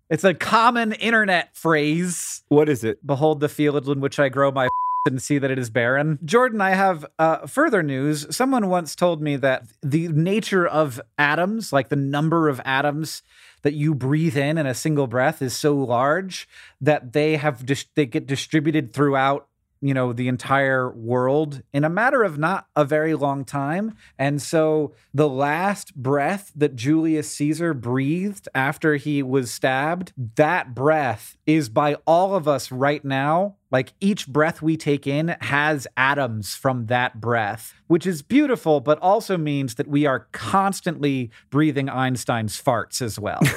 it's 0.09 0.23
a 0.23 0.33
common 0.33 0.93
internet 0.93 1.55
phrase. 1.55 2.43
what 2.49 2.69
is 2.69 2.83
it? 2.83 3.05
Behold 3.05 3.39
the 3.39 3.49
field 3.49 3.87
in 3.87 3.99
which 3.99 4.19
I 4.19 4.29
grow 4.29 4.51
my 4.51 4.67
and 5.05 5.21
see 5.21 5.37
that 5.37 5.51
it 5.51 5.57
is 5.57 5.69
barren. 5.69 6.19
Jordan, 6.25 6.61
I 6.61 6.71
have 6.71 7.05
uh, 7.17 7.47
further 7.47 7.81
news. 7.81 8.35
Someone 8.35 8.67
once 8.69 8.95
told 8.95 9.21
me 9.21 9.37
that 9.37 9.63
the 9.81 10.07
nature 10.09 10.67
of 10.67 10.99
atoms, 11.17 11.71
like 11.71 11.89
the 11.89 11.95
number 11.95 12.49
of 12.49 12.59
atoms 12.65 13.23
that 13.61 13.73
you 13.73 13.95
breathe 13.95 14.37
in 14.37 14.57
in 14.57 14.65
a 14.65 14.73
single 14.73 15.07
breath, 15.07 15.41
is 15.41 15.55
so 15.55 15.73
large 15.75 16.47
that 16.81 17.13
they 17.13 17.37
have 17.37 17.65
dis- 17.65 17.85
they 17.95 18.05
get 18.05 18.27
distributed 18.27 18.93
throughout 18.93 19.47
you 19.81 19.93
know 19.93 20.13
the 20.13 20.27
entire 20.27 20.89
world 20.91 21.61
in 21.73 21.83
a 21.83 21.89
matter 21.89 22.23
of 22.23 22.37
not 22.37 22.67
a 22.75 22.85
very 22.85 23.15
long 23.15 23.45
time. 23.45 23.95
And 24.17 24.41
so 24.41 24.93
the 25.13 25.29
last 25.29 25.95
breath 25.95 26.51
that 26.55 26.75
Julius 26.75 27.31
Caesar 27.31 27.73
breathed 27.73 28.47
after 28.53 28.95
he 28.95 29.23
was 29.23 29.51
stabbed 29.51 30.13
that 30.35 30.75
breath 30.75 31.37
is 31.45 31.69
by 31.69 31.95
all 32.05 32.35
of 32.35 32.47
us 32.47 32.71
right 32.71 33.03
now. 33.03 33.55
Like 33.71 33.93
each 33.99 34.27
breath 34.27 34.61
we 34.61 34.77
take 34.77 35.05
in 35.05 35.35
has 35.41 35.87
atoms 35.95 36.55
from 36.55 36.87
that 36.87 37.21
breath 37.21 37.73
which 37.87 38.07
is 38.07 38.21
beautiful 38.21 38.79
but 38.81 38.97
also 38.99 39.37
means 39.37 39.75
that 39.75 39.87
we 39.87 40.05
are 40.05 40.27
constantly 40.31 41.29
breathing 41.49 41.87
Einstein's 41.87 42.59
farts 42.61 43.01
as 43.01 43.19
well. 43.19 43.39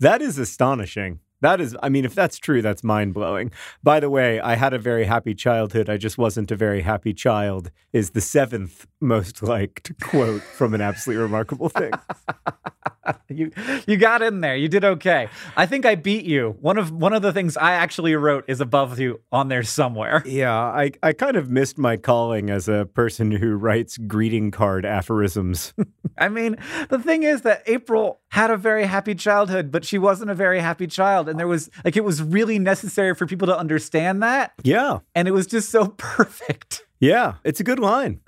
That 0.00 0.22
is 0.22 0.38
astonishing. 0.38 1.20
That 1.40 1.60
is, 1.60 1.76
I 1.82 1.88
mean, 1.88 2.04
if 2.04 2.14
that's 2.14 2.38
true, 2.38 2.60
that's 2.60 2.84
mind 2.84 3.14
blowing. 3.14 3.50
By 3.82 4.00
the 4.00 4.10
way, 4.10 4.40
I 4.40 4.56
had 4.56 4.74
a 4.74 4.78
very 4.78 5.04
happy 5.04 5.34
childhood. 5.34 5.88
I 5.88 5.96
just 5.96 6.18
wasn't 6.18 6.50
a 6.50 6.56
very 6.56 6.82
happy 6.82 7.14
child, 7.14 7.70
is 7.92 8.10
the 8.10 8.20
seventh 8.20 8.86
most 9.00 9.42
liked 9.42 9.92
quote 10.00 10.42
from 10.42 10.74
an 10.74 10.80
absolutely 10.80 11.22
remarkable 11.22 11.68
thing. 11.70 11.92
you 13.28 13.50
you 13.86 13.96
got 13.96 14.22
in 14.22 14.40
there. 14.40 14.56
You 14.56 14.68
did 14.68 14.84
okay. 14.84 15.28
I 15.56 15.66
think 15.66 15.86
I 15.86 15.94
beat 15.94 16.24
you. 16.24 16.56
One 16.60 16.78
of 16.78 16.90
one 16.92 17.12
of 17.12 17.22
the 17.22 17.32
things 17.32 17.56
I 17.56 17.72
actually 17.72 18.14
wrote 18.16 18.44
is 18.48 18.60
above 18.60 18.98
you 18.98 19.20
on 19.32 19.48
there 19.48 19.62
somewhere. 19.62 20.22
Yeah, 20.30 20.54
I, 20.54 20.92
I 21.02 21.12
kind 21.12 21.36
of 21.36 21.50
missed 21.50 21.76
my 21.76 21.96
calling 21.96 22.50
as 22.50 22.68
a 22.68 22.86
person 22.94 23.30
who 23.32 23.56
writes 23.56 23.98
greeting 23.98 24.50
card 24.52 24.84
aphorisms. 24.86 25.74
I 26.18 26.28
mean, 26.28 26.56
the 26.88 26.98
thing 26.98 27.24
is 27.24 27.42
that 27.42 27.62
April 27.66 28.20
had 28.28 28.50
a 28.50 28.56
very 28.56 28.84
happy 28.86 29.14
childhood, 29.14 29.70
but 29.72 29.84
she 29.84 29.98
wasn't 29.98 30.30
a 30.30 30.34
very 30.34 30.60
happy 30.60 30.86
child. 30.86 31.28
And 31.28 31.38
there 31.38 31.48
was 31.48 31.68
like 31.84 31.96
it 31.96 32.04
was 32.04 32.22
really 32.22 32.58
necessary 32.58 33.14
for 33.14 33.26
people 33.26 33.46
to 33.48 33.58
understand 33.58 34.22
that. 34.22 34.52
yeah, 34.62 34.98
And 35.14 35.26
it 35.28 35.32
was 35.32 35.46
just 35.46 35.70
so 35.70 35.88
perfect. 35.98 36.86
yeah, 37.00 37.34
it's 37.44 37.60
a 37.60 37.64
good 37.64 37.78
line. 37.80 38.20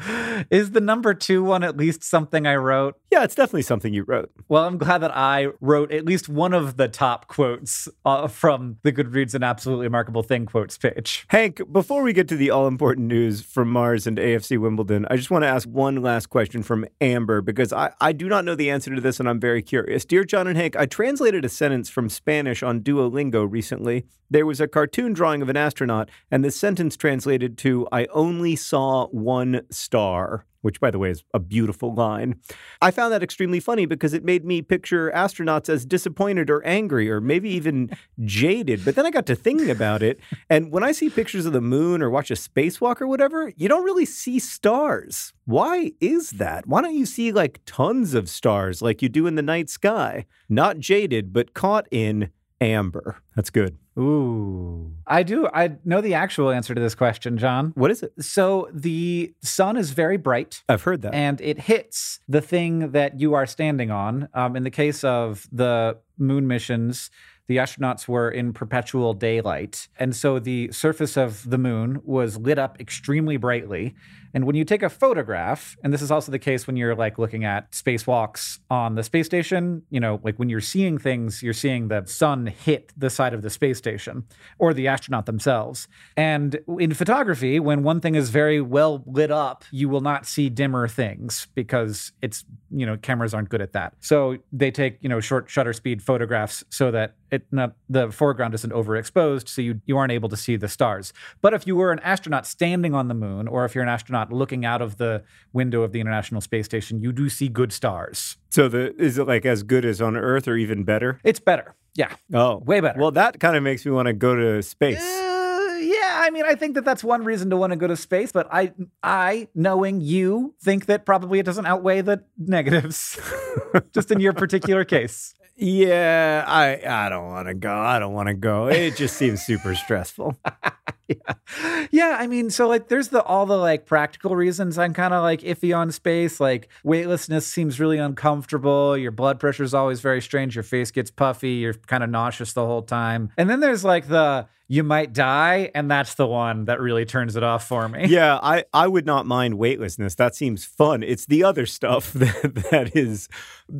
Is 0.50 0.72
the 0.72 0.80
number 0.80 1.14
two 1.14 1.42
one 1.42 1.62
at 1.62 1.76
least 1.76 2.02
something 2.02 2.46
I 2.46 2.56
wrote? 2.56 2.96
Yeah, 3.10 3.24
it's 3.24 3.34
definitely 3.34 3.62
something 3.62 3.92
you 3.92 4.04
wrote. 4.04 4.30
Well, 4.48 4.64
I'm 4.64 4.78
glad 4.78 4.98
that 4.98 5.16
I 5.16 5.48
wrote 5.60 5.92
at 5.92 6.04
least 6.04 6.28
one 6.28 6.52
of 6.52 6.76
the 6.76 6.88
top 6.88 7.26
quotes 7.26 7.88
uh, 8.04 8.28
from 8.28 8.76
the 8.82 8.92
Goodreads 8.92 9.34
and 9.34 9.44
Absolutely 9.44 9.86
Remarkable 9.86 10.22
Thing 10.22 10.46
quotes 10.46 10.78
page. 10.78 11.26
Hank, 11.28 11.60
before 11.72 12.02
we 12.02 12.12
get 12.12 12.28
to 12.28 12.36
the 12.36 12.50
all 12.50 12.66
important 12.66 13.08
news 13.08 13.42
from 13.42 13.70
Mars 13.70 14.06
and 14.06 14.18
AFC 14.18 14.58
Wimbledon, 14.58 15.06
I 15.10 15.16
just 15.16 15.30
want 15.30 15.42
to 15.42 15.48
ask 15.48 15.68
one 15.68 16.02
last 16.02 16.26
question 16.26 16.62
from 16.62 16.86
Amber 17.00 17.42
because 17.42 17.72
I, 17.72 17.92
I 18.00 18.12
do 18.12 18.28
not 18.28 18.44
know 18.44 18.54
the 18.54 18.70
answer 18.70 18.94
to 18.94 19.00
this 19.00 19.20
and 19.20 19.28
I'm 19.28 19.40
very 19.40 19.62
curious. 19.62 20.04
Dear 20.04 20.24
John 20.24 20.46
and 20.46 20.56
Hank, 20.56 20.76
I 20.76 20.86
translated 20.86 21.44
a 21.44 21.48
sentence 21.48 21.88
from 21.88 22.08
Spanish 22.08 22.62
on 22.62 22.80
Duolingo 22.80 23.46
recently. 23.50 24.04
There 24.32 24.46
was 24.46 24.60
a 24.60 24.68
cartoon 24.68 25.12
drawing 25.12 25.42
of 25.42 25.48
an 25.48 25.56
astronaut, 25.56 26.08
and 26.30 26.44
the 26.44 26.52
sentence 26.52 26.96
translated 26.96 27.58
to, 27.58 27.88
I 27.90 28.06
only 28.12 28.54
saw 28.54 29.08
one 29.08 29.62
star. 29.70 29.89
Star, 29.90 30.46
which, 30.60 30.78
by 30.78 30.88
the 30.92 31.00
way, 31.00 31.10
is 31.10 31.24
a 31.34 31.40
beautiful 31.40 31.92
line. 31.92 32.36
I 32.80 32.92
found 32.92 33.12
that 33.12 33.24
extremely 33.24 33.58
funny 33.58 33.86
because 33.86 34.14
it 34.14 34.24
made 34.24 34.44
me 34.44 34.62
picture 34.62 35.10
astronauts 35.10 35.68
as 35.68 35.84
disappointed 35.84 36.48
or 36.48 36.64
angry 36.64 37.10
or 37.10 37.20
maybe 37.20 37.50
even 37.50 37.90
jaded. 38.24 38.84
But 38.84 38.94
then 38.94 39.04
I 39.04 39.10
got 39.10 39.26
to 39.26 39.34
thinking 39.34 39.68
about 39.68 40.00
it. 40.00 40.20
And 40.48 40.70
when 40.70 40.84
I 40.84 40.92
see 40.92 41.10
pictures 41.10 41.44
of 41.44 41.52
the 41.52 41.60
moon 41.60 42.02
or 42.02 42.08
watch 42.08 42.30
a 42.30 42.34
spacewalk 42.34 43.00
or 43.00 43.08
whatever, 43.08 43.52
you 43.56 43.68
don't 43.68 43.82
really 43.82 44.04
see 44.04 44.38
stars. 44.38 45.32
Why 45.44 45.90
is 46.00 46.30
that? 46.30 46.68
Why 46.68 46.82
don't 46.82 46.94
you 46.94 47.06
see 47.06 47.32
like 47.32 47.58
tons 47.66 48.14
of 48.14 48.28
stars 48.28 48.80
like 48.80 49.02
you 49.02 49.08
do 49.08 49.26
in 49.26 49.34
the 49.34 49.42
night 49.42 49.70
sky? 49.70 50.26
Not 50.48 50.78
jaded, 50.78 51.32
but 51.32 51.52
caught 51.52 51.88
in 51.90 52.30
amber. 52.60 53.16
That's 53.34 53.50
good. 53.50 53.78
Ooh. 53.98 54.92
I 55.06 55.22
do. 55.22 55.48
I 55.52 55.72
know 55.84 56.00
the 56.00 56.14
actual 56.14 56.50
answer 56.50 56.74
to 56.74 56.80
this 56.80 56.94
question, 56.94 57.38
John. 57.38 57.72
What 57.74 57.90
is 57.90 58.02
it? 58.02 58.12
So 58.20 58.68
the 58.72 59.34
sun 59.42 59.76
is 59.76 59.90
very 59.90 60.16
bright. 60.16 60.62
I've 60.68 60.82
heard 60.82 61.02
that. 61.02 61.14
And 61.14 61.40
it 61.40 61.60
hits 61.60 62.20
the 62.28 62.40
thing 62.40 62.92
that 62.92 63.20
you 63.20 63.34
are 63.34 63.46
standing 63.46 63.90
on. 63.90 64.28
Um, 64.34 64.56
in 64.56 64.62
the 64.62 64.70
case 64.70 65.04
of 65.04 65.48
the 65.52 65.98
moon 66.18 66.46
missions, 66.46 67.10
the 67.50 67.56
astronauts 67.56 68.06
were 68.06 68.30
in 68.30 68.52
perpetual 68.52 69.12
daylight. 69.12 69.88
And 69.98 70.14
so 70.14 70.38
the 70.38 70.70
surface 70.70 71.16
of 71.16 71.50
the 71.50 71.58
moon 71.58 72.00
was 72.04 72.38
lit 72.38 72.60
up 72.60 72.80
extremely 72.80 73.38
brightly. 73.38 73.96
And 74.32 74.46
when 74.46 74.54
you 74.54 74.64
take 74.64 74.84
a 74.84 74.88
photograph, 74.88 75.76
and 75.82 75.92
this 75.92 76.00
is 76.00 76.12
also 76.12 76.30
the 76.30 76.38
case 76.38 76.68
when 76.68 76.76
you're 76.76 76.94
like 76.94 77.18
looking 77.18 77.44
at 77.44 77.72
spacewalks 77.72 78.60
on 78.70 78.94
the 78.94 79.02
space 79.02 79.26
station, 79.26 79.82
you 79.90 79.98
know, 79.98 80.20
like 80.22 80.38
when 80.38 80.48
you're 80.48 80.60
seeing 80.60 80.96
things, 80.96 81.42
you're 81.42 81.52
seeing 81.52 81.88
the 81.88 82.04
sun 82.06 82.46
hit 82.46 82.92
the 82.96 83.10
side 83.10 83.34
of 83.34 83.42
the 83.42 83.50
space 83.50 83.78
station 83.78 84.22
or 84.60 84.72
the 84.72 84.86
astronaut 84.86 85.26
themselves. 85.26 85.88
And 86.16 86.60
in 86.78 86.94
photography, 86.94 87.58
when 87.58 87.82
one 87.82 88.00
thing 88.00 88.14
is 88.14 88.30
very 88.30 88.60
well 88.60 89.02
lit 89.06 89.32
up, 89.32 89.64
you 89.72 89.88
will 89.88 90.02
not 90.02 90.24
see 90.24 90.48
dimmer 90.48 90.86
things 90.86 91.48
because 91.56 92.12
it's, 92.22 92.44
you 92.70 92.86
know, 92.86 92.96
cameras 92.96 93.34
aren't 93.34 93.48
good 93.48 93.60
at 93.60 93.72
that. 93.72 93.94
So 93.98 94.36
they 94.52 94.70
take, 94.70 94.98
you 95.00 95.08
know, 95.08 95.18
short 95.18 95.50
shutter 95.50 95.72
speed 95.72 96.00
photographs 96.00 96.62
so 96.70 96.92
that 96.92 97.16
it 97.30 97.46
not 97.50 97.74
the 97.88 98.10
foreground 98.10 98.54
isn't 98.54 98.72
overexposed, 98.72 99.48
so 99.48 99.62
you 99.62 99.80
you 99.86 99.96
aren't 99.98 100.12
able 100.12 100.28
to 100.28 100.36
see 100.36 100.56
the 100.56 100.68
stars. 100.68 101.12
But 101.40 101.54
if 101.54 101.66
you 101.66 101.76
were 101.76 101.92
an 101.92 101.98
astronaut 102.00 102.46
standing 102.46 102.94
on 102.94 103.08
the 103.08 103.14
moon, 103.14 103.48
or 103.48 103.64
if 103.64 103.74
you're 103.74 103.84
an 103.84 103.90
astronaut 103.90 104.32
looking 104.32 104.64
out 104.64 104.80
of 104.82 104.96
the 104.96 105.22
window 105.52 105.82
of 105.82 105.92
the 105.92 106.00
International 106.00 106.40
Space 106.40 106.66
Station, 106.66 107.00
you 107.02 107.12
do 107.12 107.28
see 107.28 107.48
good 107.48 107.72
stars. 107.72 108.36
so 108.50 108.68
the 108.68 108.94
is 109.00 109.18
it 109.18 109.26
like 109.26 109.44
as 109.44 109.62
good 109.62 109.84
as 109.84 110.00
on 110.00 110.16
Earth 110.16 110.48
or 110.48 110.56
even 110.56 110.84
better? 110.84 111.20
It's 111.24 111.40
better. 111.40 111.74
Yeah. 111.94 112.14
Oh, 112.32 112.58
Way 112.58 112.80
better. 112.80 113.00
Well, 113.00 113.10
that 113.12 113.40
kind 113.40 113.56
of 113.56 113.62
makes 113.62 113.84
me 113.84 113.90
want 113.92 114.06
to 114.06 114.12
go 114.12 114.34
to 114.36 114.62
space. 114.62 115.00
Uh, 115.00 115.78
yeah, 115.82 116.20
I 116.22 116.30
I 116.30 116.32
mean, 116.32 116.44
I 116.44 116.54
think 116.54 116.76
that 116.76 116.84
that's 116.84 117.02
one 117.02 117.24
reason 117.24 117.50
to 117.50 117.56
want 117.56 117.72
to 117.72 117.76
go 117.76 117.88
to 117.88 117.96
space, 117.96 118.30
but 118.30 118.46
I, 118.52 118.72
I, 119.02 119.48
knowing 119.52 120.00
you, 120.00 120.54
think 120.62 120.86
that 120.86 121.04
probably 121.04 121.40
it 121.40 121.42
doesn't 121.42 121.66
outweigh 121.66 122.02
the 122.02 122.22
negatives, 122.38 123.18
just 123.92 124.12
in 124.12 124.20
your 124.20 124.32
particular 124.32 124.84
case. 124.84 125.34
Yeah, 125.56 126.44
I 126.46 126.80
I 126.86 127.08
don't 127.08 127.26
want 127.26 127.48
to 127.48 127.54
go. 127.54 127.72
I 127.74 127.98
don't 127.98 128.14
want 128.14 128.28
to 128.28 128.34
go. 128.34 128.68
It 128.68 128.96
just 128.96 129.16
seems 129.16 129.42
super 129.42 129.74
stressful. 129.74 130.38
yeah. 131.08 131.86
yeah, 131.90 132.16
I 132.18 132.26
mean, 132.26 132.50
so 132.50 132.66
like 132.68 132.88
there's 132.88 133.08
the 133.08 133.22
all 133.22 133.44
the 133.46 133.58
like 133.58 133.84
practical 133.84 134.36
reasons 134.36 134.78
I'm 134.78 134.94
kind 134.94 135.12
of 135.12 135.22
like 135.22 135.40
iffy 135.42 135.76
on 135.76 135.92
space. 135.92 136.40
Like 136.40 136.68
weightlessness 136.82 137.46
seems 137.46 137.78
really 137.78 137.98
uncomfortable. 137.98 138.96
Your 138.96 139.10
blood 139.10 139.38
pressure 139.38 139.62
is 139.64 139.74
always 139.74 140.00
very 140.00 140.22
strange. 140.22 140.56
Your 140.56 140.62
face 140.62 140.90
gets 140.90 141.10
puffy. 141.10 141.52
You're 141.52 141.74
kind 141.74 142.02
of 142.02 142.10
nauseous 142.10 142.52
the 142.52 142.64
whole 142.64 142.82
time. 142.82 143.30
And 143.36 143.50
then 143.50 143.60
there's 143.60 143.84
like 143.84 144.08
the 144.08 144.46
you 144.72 144.84
might 144.84 145.12
die 145.12 145.68
and 145.74 145.90
that's 145.90 146.14
the 146.14 146.26
one 146.28 146.66
that 146.66 146.80
really 146.80 147.04
turns 147.04 147.34
it 147.34 147.42
off 147.42 147.66
for 147.66 147.88
me. 147.88 148.06
Yeah 148.06 148.38
i 148.40 148.62
i 148.72 148.86
would 148.86 149.04
not 149.04 149.26
mind 149.26 149.58
weightlessness. 149.58 150.14
That 150.14 150.36
seems 150.36 150.64
fun. 150.64 151.02
It's 151.02 151.26
the 151.26 151.42
other 151.42 151.66
stuff 151.66 152.12
that 152.22 152.54
that 152.70 152.94
is 152.96 153.28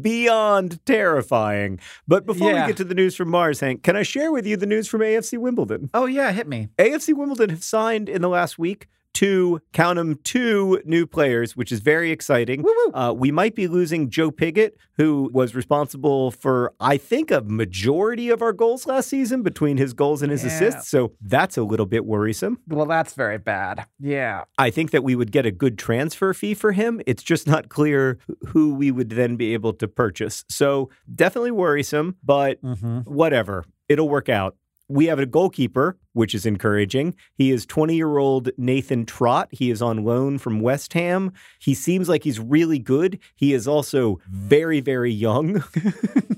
beyond 0.00 0.84
terrifying. 0.86 1.78
But 2.08 2.26
before 2.26 2.50
Yeah. 2.52 2.62
we 2.62 2.68
get 2.72 2.76
to 2.78 2.84
the 2.84 2.94
news 2.94 3.14
from 3.16 3.28
mars 3.30 3.60
hank 3.60 3.82
can 3.82 3.96
i 3.96 4.02
share 4.02 4.32
with 4.32 4.46
you 4.46 4.56
the 4.56 4.66
news 4.66 4.88
from 4.88 5.00
afc 5.02 5.36
wimbledon? 5.38 5.90
Oh 5.94 6.06
yeah 6.06 6.32
hit 6.32 6.48
me. 6.48 6.68
Afc 6.78 7.14
wimbledon 7.14 7.50
have 7.50 7.62
signed 7.64 8.08
in 8.08 8.22
the 8.22 8.28
last 8.28 8.58
week 8.58 8.88
two 9.12 9.60
count 9.72 9.98
'em 9.98 10.16
two 10.24 10.80
new 10.84 11.06
players 11.06 11.56
which 11.56 11.72
is 11.72 11.80
very 11.80 12.10
exciting 12.10 12.64
uh, 12.94 13.14
we 13.16 13.30
might 13.30 13.54
be 13.54 13.68
losing 13.68 14.10
Joe 14.10 14.30
Pigott, 14.30 14.72
who 14.96 15.30
was 15.32 15.54
responsible 15.54 16.30
for, 16.32 16.72
I 16.80 16.96
think, 16.96 17.30
a 17.30 17.40
majority 17.40 18.30
of 18.30 18.42
our 18.42 18.52
goals 18.52 18.86
last 18.86 19.08
season 19.08 19.42
between 19.42 19.76
his 19.76 19.92
goals 19.92 20.22
and 20.22 20.32
his 20.32 20.42
Yeah. 20.42 20.48
assists. 20.48 20.88
So 20.90 21.12
that's 21.20 21.56
a 21.56 21.62
little 21.62 21.86
bit 21.86 22.04
worrisome. 22.04 22.58
well 22.68 22.86
that's 22.86 23.14
very 23.14 23.38
bad 23.38 23.86
yeah 23.98 24.44
I 24.58 24.70
think 24.70 24.90
that 24.90 25.04
we 25.04 25.14
would 25.14 25.30
get 25.32 25.46
a 25.46 25.50
good 25.50 25.78
transfer 25.78 26.32
fee 26.34 26.54
for 26.54 26.72
him. 26.72 27.00
It's 27.06 27.22
just 27.22 27.46
not 27.46 27.68
clear 27.68 28.18
who 28.48 28.74
we 28.74 28.90
would 28.90 29.10
then 29.10 29.36
be 29.36 29.52
able 29.54 29.72
to 29.74 29.86
purchase. 29.88 30.44
So 30.48 30.90
definitely 31.14 31.50
worrisome, 31.52 32.16
but 32.24 32.60
mm-hmm. 32.62 32.98
whatever. 33.00 33.64
It'll 33.88 34.08
work 34.08 34.28
out. 34.28 34.56
We 34.90 35.06
have 35.06 35.20
a 35.20 35.26
goalkeeper, 35.26 35.96
which 36.14 36.34
is 36.34 36.44
encouraging. 36.44 37.14
He 37.34 37.52
is 37.52 37.64
20 37.64 37.94
year 37.94 38.18
old 38.18 38.50
Nathan 38.58 39.06
Trott. 39.06 39.48
He 39.52 39.70
is 39.70 39.80
on 39.80 40.04
loan 40.04 40.36
from 40.38 40.58
West 40.58 40.94
Ham. 40.94 41.32
He 41.60 41.74
seems 41.74 42.08
like 42.08 42.24
he's 42.24 42.40
really 42.40 42.80
good. 42.80 43.20
He 43.36 43.54
is 43.54 43.68
also 43.68 44.18
very, 44.28 44.80
very 44.80 45.12
young. 45.12 45.62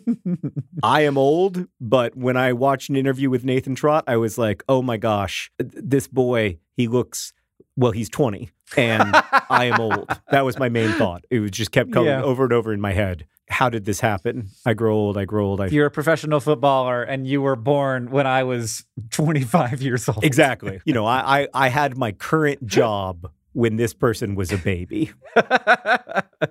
I 0.83 1.01
am 1.01 1.17
old, 1.17 1.67
but 1.81 2.15
when 2.15 2.37
I 2.37 2.53
watched 2.53 2.91
an 2.91 2.97
interview 2.97 3.31
with 3.31 3.43
Nathan 3.43 3.75
Trott, 3.75 4.05
I 4.07 4.19
was 4.19 4.37
like, 4.37 4.63
oh 4.69 4.83
my 4.83 4.99
gosh, 4.99 5.51
this 5.59 6.07
boy, 6.07 6.59
he 6.77 6.89
looks, 6.89 7.33
well, 7.75 7.93
he's 7.93 8.11
20 8.11 8.51
and 8.77 9.15
I 9.51 9.67
am 9.67 9.81
old. 9.81 10.09
That 10.31 10.45
was 10.45 10.59
my 10.59 10.69
main 10.69 10.91
thought. 10.93 11.25
It 11.31 11.41
was 11.41 11.51
just 11.51 11.73
kept 11.73 11.93
coming 11.93 12.09
Yeah. 12.09 12.23
over 12.23 12.45
and 12.45 12.53
over 12.53 12.73
in 12.73 12.81
my 12.81 12.93
head. 12.93 13.27
How 13.49 13.69
did 13.69 13.85
this 13.85 14.01
happen? 14.01 14.49
I 14.65 14.73
grow 14.73 14.95
old, 14.95 15.19
I 15.19 15.25
grow 15.27 15.47
old. 15.47 15.61
I 15.61 15.67
you're 15.67 15.87
a 15.87 15.91
professional 15.91 16.41
footballer 16.41 17.03
and 17.03 17.27
you 17.27 17.43
were 17.43 17.57
born 17.57 18.11
when 18.11 18.27
i 18.27 18.43
was 18.45 18.87
25 19.11 19.83
years 19.83 20.09
old 20.09 20.25
Exactly. 20.25 20.81
You 20.87 20.95
know, 20.95 21.05
I, 21.05 21.43
I 21.43 21.49
I 21.53 21.69
had 21.69 21.97
my 21.99 22.13
current 22.13 22.67
job 22.67 23.31
when 23.53 23.77
this 23.77 23.93
person 23.93 24.35
was 24.35 24.53
a 24.53 24.59
baby. 24.59 25.11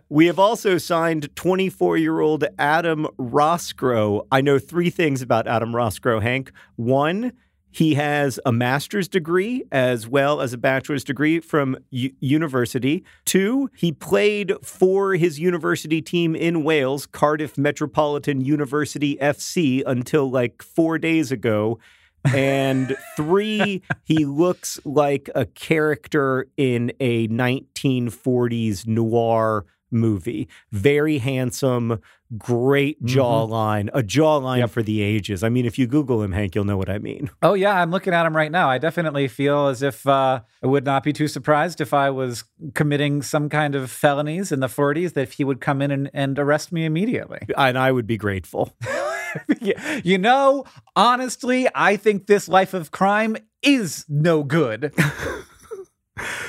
We 0.10 0.28
have 0.28 0.40
also 0.40 0.78
signed 0.78 1.34
24 1.36 1.98
year 1.98 2.20
old 2.20 2.44
Adam 2.60 3.08
Roscrow. 3.18 4.26
I 4.32 4.42
know 4.42 4.60
three 4.60 4.90
things 4.90 5.22
about 5.22 5.48
Adam 5.48 5.76
Roscrow, 5.76 6.20
Hank. 6.20 6.52
One, 6.76 7.34
he 7.72 7.96
has 7.96 8.40
a 8.46 8.52
master's 8.52 9.08
degree 9.08 9.64
as 9.72 10.08
well 10.08 10.42
as 10.42 10.54
a 10.54 10.58
bachelor's 10.58 11.04
degree 11.04 11.40
from 11.40 11.78
u- 11.90 12.14
university. 12.20 13.04
Two, 13.26 13.70
he 13.76 13.92
played 13.92 14.54
for 14.64 15.16
his 15.16 15.40
university 15.40 16.02
team 16.02 16.36
in 16.36 16.64
Wales, 16.64 17.06
Cardiff 17.06 17.58
Metropolitan 17.58 18.42
University 18.42 19.18
FC, 19.22 19.82
until 19.86 20.30
like 20.30 20.62
four 20.62 20.98
days 20.98 21.32
ago. 21.32 21.80
And 22.26 22.96
three, 23.16 23.82
he 24.04 24.26
looks 24.26 24.80
like 24.84 25.30
a 25.34 25.46
character 25.46 26.48
in 26.58 26.92
a 27.00 27.28
1940s 27.30 28.86
noir 28.86 29.66
movie. 29.92 30.48
Very 30.72 31.18
handsome, 31.20 32.00
great 32.38 33.04
jawline, 33.04 33.89
a 33.94 34.02
jawline 34.02 34.60
Yep. 34.60 34.70
for 34.70 34.84
the 34.84 35.02
ages. 35.02 35.44
I 35.44 35.50
mean, 35.50 35.66
if 35.66 35.78
you 35.78 35.88
Google 35.88 36.22
him, 36.24 36.32
Hank, 36.32 36.56
you'll 36.56 36.64
know 36.66 36.78
what 36.78 36.89
I 36.89 36.98
mean. 36.98 37.30
Oh 37.42 37.54
yeah, 37.54 37.82
I'm 37.82 37.92
looking 37.92 38.14
at 38.14 38.26
him 38.26 38.36
right 38.36 38.52
now. 38.52 38.70
I 38.70 38.78
definitely 38.78 39.28
feel 39.28 39.68
as 39.68 39.82
if 39.82 40.08
uh, 40.08 40.42
I 40.64 40.68
would 40.68 40.86
not 40.86 41.04
be 41.04 41.14
too 41.14 41.28
surprised 41.28 41.82
if 41.82 41.94
I 41.94 42.10
was 42.10 42.44
committing 42.74 43.22
some 43.22 43.50
kind 43.50 43.76
of 43.76 43.92
felonies 43.92 44.52
in 44.52 44.60
the 44.62 44.68
40s 44.68 45.14
that 45.14 45.34
he 45.34 45.44
would 45.44 45.62
come 45.62 45.82
in 45.82 45.92
and, 45.92 46.10
and 46.14 46.39
arrest 46.39 46.72
me 46.72 46.86
immediately. 46.86 47.39
And 47.58 47.78
I 47.78 47.92
would 47.92 48.08
be 48.08 48.18
grateful. 48.18 48.74
you 50.04 50.18
know, 50.18 50.66
honestly, 50.96 51.68
I 51.74 51.96
think 51.98 52.28
this 52.28 52.48
life 52.50 52.74
of 52.74 52.92
crime 52.92 53.38
is 53.62 54.06
no 54.10 54.44
good. 54.44 54.94